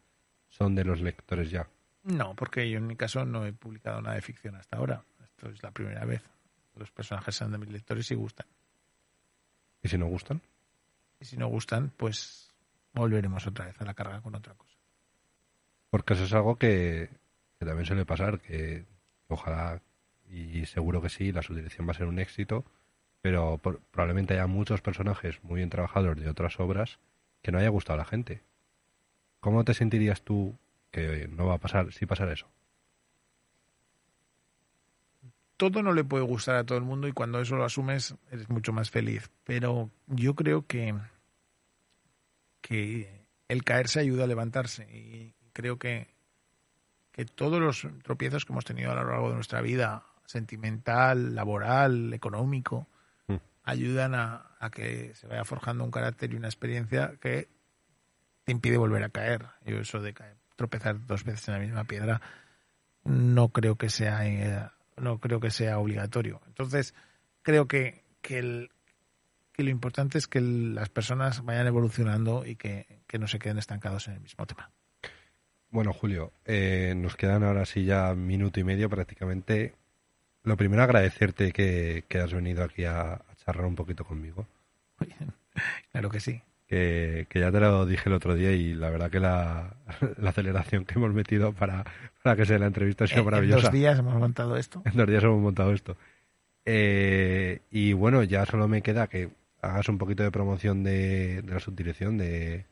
son 0.50 0.76
de 0.76 0.86
los 0.86 1.02
lectores 1.02 1.50
ya. 1.50 1.68
No, 2.04 2.36
porque 2.36 2.70
yo 2.70 2.78
en 2.78 2.88
mi 2.88 2.96
caso 2.96 3.26
no 3.26 3.46
he 3.46 3.54
publicado 3.54 4.02
nada 4.02 4.16
de 4.16 4.22
ficción 4.22 4.56
hasta 4.56 4.78
ahora. 4.78 5.04
Esto 5.24 5.50
es 5.50 5.62
la 5.64 5.72
primera 5.72 6.06
vez. 6.06 6.22
Los 6.76 6.92
personajes 6.92 7.36
son 7.36 7.52
de 7.52 7.58
mis 7.58 7.70
lectores 7.70 8.10
y 8.12 8.16
gustan. 8.16 8.46
¿Y 9.82 9.88
si 9.88 9.98
no 9.98 10.06
gustan? 10.08 10.42
Y 11.20 11.26
si 11.26 11.38
no 11.38 11.48
gustan, 11.48 11.92
pues 11.98 12.54
volveremos 12.94 13.46
otra 13.48 13.66
vez 13.66 13.82
a 13.82 13.86
la 13.86 13.94
carga 13.94 14.22
con 14.22 14.36
otra 14.36 14.54
cosa. 14.54 14.78
Porque 15.90 16.14
eso 16.14 16.26
es 16.26 16.34
algo 16.34 16.58
que, 16.58 17.10
que 17.60 17.66
también 17.66 17.86
suele 17.86 18.06
pasar, 18.06 18.40
que 18.40 18.86
ojalá 19.28 19.82
y 20.40 20.66
seguro 20.66 21.02
que 21.02 21.10
sí, 21.10 21.32
la 21.32 21.42
subdirección 21.42 21.88
va 21.88 21.92
a 21.92 21.96
ser 21.96 22.08
un 22.08 22.20
éxito, 22.20 22.66
pero 23.22 23.58
por- 23.58 23.80
probablemente 23.92 24.34
haya 24.34 24.48
muchos 24.48 24.82
personajes 24.82 25.44
muy 25.44 25.58
bien 25.58 25.70
trabajados 25.70 26.16
de 26.20 26.30
otras 26.30 26.60
obras 26.60 27.00
que 27.42 27.52
no 27.52 27.58
haya 27.60 27.70
gustado 27.70 27.96
a 27.96 28.04
la 28.04 28.10
gente. 28.10 28.42
¿Cómo 29.40 29.64
te 29.64 29.74
sentirías 29.74 30.22
tú 30.24 30.58
que 30.92 31.28
no 31.28 31.46
va 31.48 31.56
a 31.56 31.60
pasar 31.60 31.92
si 31.94 32.06
pasara 32.06 32.34
eso? 32.34 32.48
todo 35.58 35.82
no 35.82 35.94
le 35.94 36.04
puede 36.04 36.24
gustar 36.26 36.58
a 36.58 36.64
todo 36.66 36.78
el 36.78 36.84
mundo 36.84 37.08
y 37.08 37.14
cuando 37.14 37.40
eso 37.40 37.56
lo 37.56 37.64
asumes 37.64 38.16
eres 38.30 38.50
mucho 38.50 38.74
más 38.74 38.92
feliz. 38.92 39.30
Pero 39.46 39.90
yo 40.08 40.36
creo 40.36 40.66
que, 40.68 40.94
que 42.62 43.26
el 43.48 43.64
caerse 43.64 44.00
ayuda 44.00 44.26
a 44.26 44.28
levantarse 44.28 44.84
y 44.94 45.34
creo 45.54 45.78
que, 45.80 46.08
que 47.12 47.26
todos 47.26 47.62
los 47.62 47.88
tropiezos 48.04 48.44
que 48.46 48.52
hemos 48.52 48.66
tenido 48.66 48.92
a 48.92 48.96
lo 48.96 49.06
largo 49.10 49.30
de 49.30 49.36
nuestra 49.36 49.62
vida, 49.62 50.04
sentimental, 50.26 51.36
laboral, 51.36 52.14
económico, 52.14 52.88
Mm. 53.28 53.36
ayudan 53.64 54.14
a, 54.16 54.52
a 54.60 54.70
que 54.70 55.14
se 55.16 55.28
vaya 55.28 55.44
forjando 55.46 55.84
un 55.84 55.92
carácter 55.92 56.32
y 56.34 56.36
una 56.36 56.48
experiencia 56.48 57.14
que 57.20 57.48
te 58.44 58.52
impide 58.52 58.78
volver 58.78 59.04
a 59.04 59.10
caer. 59.10 59.46
Yo 59.66 59.78
eso 59.80 60.00
de 60.02 60.14
caer- 60.14 60.38
tropezar 60.56 61.06
dos 61.08 61.24
veces 61.24 61.48
en 61.48 61.54
la 61.56 61.60
misma 61.60 61.84
piedra 61.86 62.22
no 63.04 63.50
creo 63.50 63.76
que 63.78 63.90
sea 63.90 64.26
eh, 64.28 64.70
no 64.98 65.20
creo 65.20 65.40
que 65.40 65.52
sea 65.52 65.78
obligatorio. 65.80 66.42
Entonces, 66.48 66.94
creo 67.42 67.68
que, 67.68 68.04
que, 68.22 68.40
el- 68.40 68.72
que 69.52 69.64
lo 69.64 69.70
importante 69.70 70.18
es 70.18 70.28
que 70.28 70.38
el- 70.40 70.76
las 70.76 70.90
personas 70.90 71.44
vayan 71.44 71.68
evolucionando 71.68 72.46
y 72.46 72.56
que, 72.56 73.02
que 73.08 73.18
no 73.20 73.28
se 73.28 73.40
queden 73.40 73.58
estancados 73.58 74.08
en 74.08 74.14
el 74.16 74.20
mismo 74.22 74.46
tema. 74.46 74.72
Bueno, 75.70 75.92
Julio, 75.94 76.32
eh, 76.46 76.94
nos 76.96 77.16
quedan 77.18 77.44
ahora 77.44 77.66
sí 77.66 77.84
ya 77.86 78.14
minuto 78.16 78.60
y 78.60 78.64
medio 78.64 78.90
prácticamente. 78.90 79.76
Lo 80.46 80.56
primero, 80.58 80.84
agradecerte 80.84 81.52
que, 81.52 82.06
que 82.08 82.20
has 82.20 82.34
venido 82.34 82.64
aquí 82.64 82.86
a, 82.86 83.14
a 83.14 83.36
charlar 83.44 83.66
un 83.66 83.76
poquito 83.76 84.04
conmigo. 84.06 84.48
Claro 85.92 86.10
que 86.10 86.20
sí. 86.20 86.42
que, 86.68 87.28
que 87.30 87.40
ya 87.40 87.50
te 87.52 87.60
lo 87.62 87.86
dije 87.86 88.10
el 88.10 88.14
otro 88.16 88.36
día 88.36 88.52
y 88.52 88.74
la 88.74 88.90
verdad 88.90 89.10
que 89.10 89.22
la, 89.22 89.76
la 90.18 90.30
aceleración 90.32 90.84
que 90.84 90.96
hemos 90.96 91.14
metido 91.14 91.54
para, 91.54 91.86
para 92.22 92.36
que 92.36 92.46
sea 92.46 92.60
la 92.60 92.66
entrevista 92.68 93.06
ha 93.06 93.08
sido 93.08 93.20
En- 93.22 93.26
en 93.28 93.32
maravillosa. 93.32 93.62
dos 93.62 93.72
días 93.72 93.98
hemos 94.00 94.16
montado 94.16 94.58
esto. 94.58 94.82
En 94.86 94.98
dos 94.98 95.08
días 95.08 95.24
hemos 95.24 95.42
montado 95.42 95.72
esto. 95.74 95.96
Eh, 96.66 97.62
y 97.72 97.94
bueno, 97.94 98.24
ya 98.24 98.46
solo 98.46 98.68
me 98.68 98.82
queda 98.82 99.08
que 99.08 99.30
hagas 99.62 99.88
un 99.88 99.98
poquito 99.98 100.24
de 100.24 100.32
promoción 100.32 100.84
de, 100.84 101.42
de 101.42 101.54
la 101.54 101.60
subdirección 101.60 102.18
de 102.18 102.66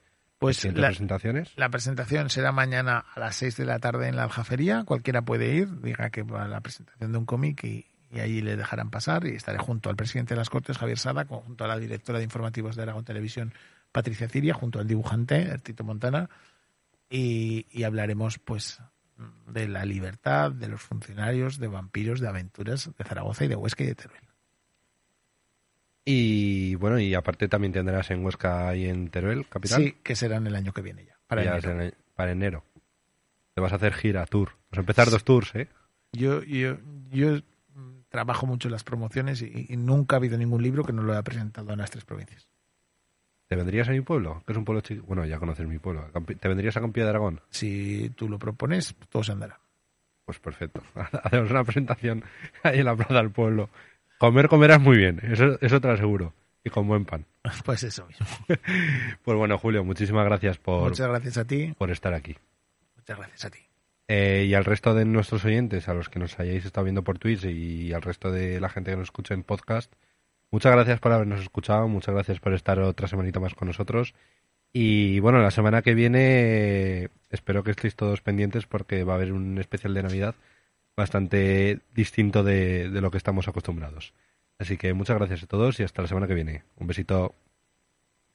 Pues 0.43 0.65
la, 0.65 0.87
presentaciones. 0.87 1.53
la 1.55 1.69
presentación 1.69 2.29
será 2.29 2.51
mañana 2.51 3.05
a 3.15 3.17
las 3.17 3.37
6 3.37 3.55
de 3.55 3.65
la 3.65 3.79
tarde 3.79 4.09
en 4.09 4.17
la 4.17 4.23
Aljafería. 4.23 4.83
Cualquiera 4.83 5.21
puede 5.21 5.55
ir, 5.55 5.79
diga 5.79 6.09
que 6.09 6.23
va 6.23 6.43
a 6.43 6.47
la 6.49 6.59
presentación 6.59 7.13
de 7.13 7.17
un 7.17 7.25
cómic 7.25 7.63
y, 7.63 7.85
y 8.11 8.19
allí 8.19 8.41
le 8.41 8.57
dejarán 8.57 8.89
pasar. 8.89 9.25
Y 9.25 9.35
estaré 9.35 9.57
junto 9.57 9.89
al 9.89 9.95
presidente 9.95 10.33
de 10.33 10.39
las 10.39 10.49
Cortes, 10.49 10.77
Javier 10.77 10.99
Sada, 10.99 11.25
junto 11.25 11.63
a 11.63 11.67
la 11.69 11.79
directora 11.79 12.17
de 12.17 12.25
informativos 12.25 12.75
de 12.75 12.81
Aragón 12.81 13.05
Televisión, 13.05 13.53
Patricia 13.93 14.27
Ciria, 14.27 14.53
junto 14.53 14.79
al 14.79 14.87
dibujante, 14.87 15.57
Tito 15.59 15.85
Montana. 15.85 16.29
Y, 17.09 17.65
y 17.71 17.83
hablaremos, 17.83 18.37
pues, 18.39 18.81
de 19.47 19.69
la 19.69 19.85
libertad, 19.85 20.51
de 20.51 20.67
los 20.67 20.81
funcionarios, 20.81 21.57
de 21.57 21.67
vampiros, 21.67 22.19
de 22.19 22.27
aventuras 22.27 22.91
de 22.97 23.03
Zaragoza 23.05 23.45
y 23.45 23.47
de 23.47 23.55
Huesca 23.55 23.83
y 23.83 23.87
de 23.87 23.95
Teruel. 23.95 24.22
Y 26.05 26.75
bueno, 26.75 26.99
y 26.99 27.13
aparte 27.13 27.47
también 27.47 27.71
tendrás 27.73 28.11
en 28.11 28.23
Huesca 28.25 28.75
y 28.75 28.85
en 28.89 29.09
Teruel, 29.09 29.47
capital. 29.47 29.81
Sí, 29.83 29.95
que 30.03 30.15
serán 30.15 30.45
el 30.47 30.55
año 30.55 30.73
que 30.73 30.81
viene 30.81 31.05
ya. 31.05 31.17
Para 31.27 31.43
Ya 31.43 31.51
enero. 31.57 31.81
es 31.81 31.93
en- 31.93 31.95
para 32.15 32.31
enero. 32.31 32.63
Te 33.55 33.61
vas 33.61 33.71
a 33.71 33.77
hacer 33.77 33.93
gira, 33.93 34.25
tour. 34.25 34.49
Vas 34.71 34.79
a 34.79 34.81
empezar 34.81 35.09
dos 35.09 35.23
tours, 35.23 35.55
¿eh? 35.55 35.67
Yo, 36.11 36.43
yo, 36.43 36.77
yo 37.11 37.39
trabajo 38.09 38.45
mucho 38.45 38.67
en 38.67 38.73
las 38.73 38.83
promociones 38.83 39.41
y, 39.41 39.67
y 39.69 39.77
nunca 39.77 40.15
ha 40.15 40.17
habido 40.17 40.37
ningún 40.37 40.61
libro 40.61 40.83
que 40.83 40.93
no 40.93 41.01
lo 41.03 41.13
haya 41.13 41.23
presentado 41.23 41.71
en 41.71 41.79
las 41.79 41.89
tres 41.91 42.03
provincias. 42.05 42.47
¿Te 43.47 43.55
vendrías 43.55 43.87
a 43.87 43.91
mi 43.91 44.01
pueblo? 44.01 44.43
Que 44.45 44.53
es 44.53 44.57
un 44.57 44.65
pueblo 44.65 44.81
chico. 44.81 45.05
Bueno, 45.07 45.25
ya 45.25 45.39
conoces 45.39 45.67
mi 45.67 45.77
pueblo. 45.79 46.05
¿Te 46.39 46.47
vendrías 46.47 46.75
a 46.77 46.81
Campilla 46.81 47.05
de 47.05 47.09
Aragón? 47.11 47.41
Si 47.49 48.09
tú 48.15 48.27
lo 48.29 48.39
propones, 48.39 48.95
todo 49.09 49.23
se 49.23 49.31
andará. 49.31 49.59
Pues 50.25 50.39
perfecto. 50.39 50.81
Hacemos 51.23 51.51
una 51.51 51.63
presentación 51.63 52.23
ahí 52.63 52.79
en 52.79 52.85
la 52.85 52.95
plaza 52.95 53.15
del 53.15 53.31
pueblo. 53.31 53.69
Comer, 54.23 54.47
comerás 54.47 54.79
muy 54.79 54.95
bien. 54.95 55.19
Eso, 55.21 55.57
eso 55.59 55.81
te 55.81 55.87
lo 55.89 55.95
aseguro. 55.95 56.33
Y 56.63 56.69
con 56.69 56.87
buen 56.87 57.03
pan. 57.03 57.25
Pues 57.65 57.83
eso 57.83 58.07
mismo. 58.07 58.25
Pues 59.21 59.37
bueno, 59.37 59.57
Julio, 59.57 59.83
muchísimas 59.83 60.23
gracias 60.23 60.57
por, 60.57 60.91
Muchas 60.91 61.09
gracias 61.09 61.37
a 61.37 61.45
ti. 61.45 61.73
por 61.77 61.91
estar 61.91 62.13
aquí. 62.13 62.37
Muchas 62.95 63.17
gracias 63.17 63.43
a 63.43 63.49
ti. 63.49 63.59
Eh, 64.07 64.45
y 64.47 64.53
al 64.53 64.63
resto 64.63 64.93
de 64.93 65.03
nuestros 65.03 65.43
oyentes, 65.43 65.89
a 65.89 65.93
los 65.93 66.07
que 66.07 66.19
nos 66.19 66.39
hayáis 66.39 66.63
estado 66.63 66.85
viendo 66.85 67.03
por 67.03 67.19
Twitch 67.19 67.43
y 67.43 67.91
al 67.91 68.01
resto 68.01 68.31
de 68.31 68.61
la 68.61 68.69
gente 68.69 68.91
que 68.91 68.95
nos 68.95 69.07
escucha 69.07 69.33
en 69.33 69.43
podcast, 69.43 69.91
muchas 70.51 70.71
gracias 70.71 71.01
por 71.01 71.11
habernos 71.11 71.41
escuchado, 71.41 71.89
muchas 71.89 72.15
gracias 72.15 72.39
por 72.39 72.53
estar 72.53 72.79
otra 72.79 73.09
semanita 73.09 73.41
más 73.41 73.55
con 73.55 73.67
nosotros. 73.67 74.13
Y 74.71 75.19
bueno, 75.19 75.39
la 75.39 75.51
semana 75.51 75.81
que 75.81 75.95
viene 75.95 77.09
espero 77.29 77.65
que 77.65 77.71
estéis 77.71 77.97
todos 77.97 78.21
pendientes 78.21 78.67
porque 78.67 79.03
va 79.03 79.13
a 79.13 79.15
haber 79.17 79.33
un 79.33 79.57
especial 79.57 79.93
de 79.93 80.03
Navidad 80.03 80.35
bastante 80.95 81.79
distinto 81.93 82.43
de, 82.43 82.89
de 82.89 83.01
lo 83.01 83.11
que 83.11 83.17
estamos 83.17 83.47
acostumbrados. 83.47 84.13
Así 84.59 84.77
que 84.77 84.93
muchas 84.93 85.17
gracias 85.17 85.43
a 85.43 85.47
todos 85.47 85.79
y 85.79 85.83
hasta 85.83 86.01
la 86.01 86.07
semana 86.07 86.27
que 86.27 86.35
viene. 86.35 86.63
Un 86.77 86.87
besito. 86.87 87.35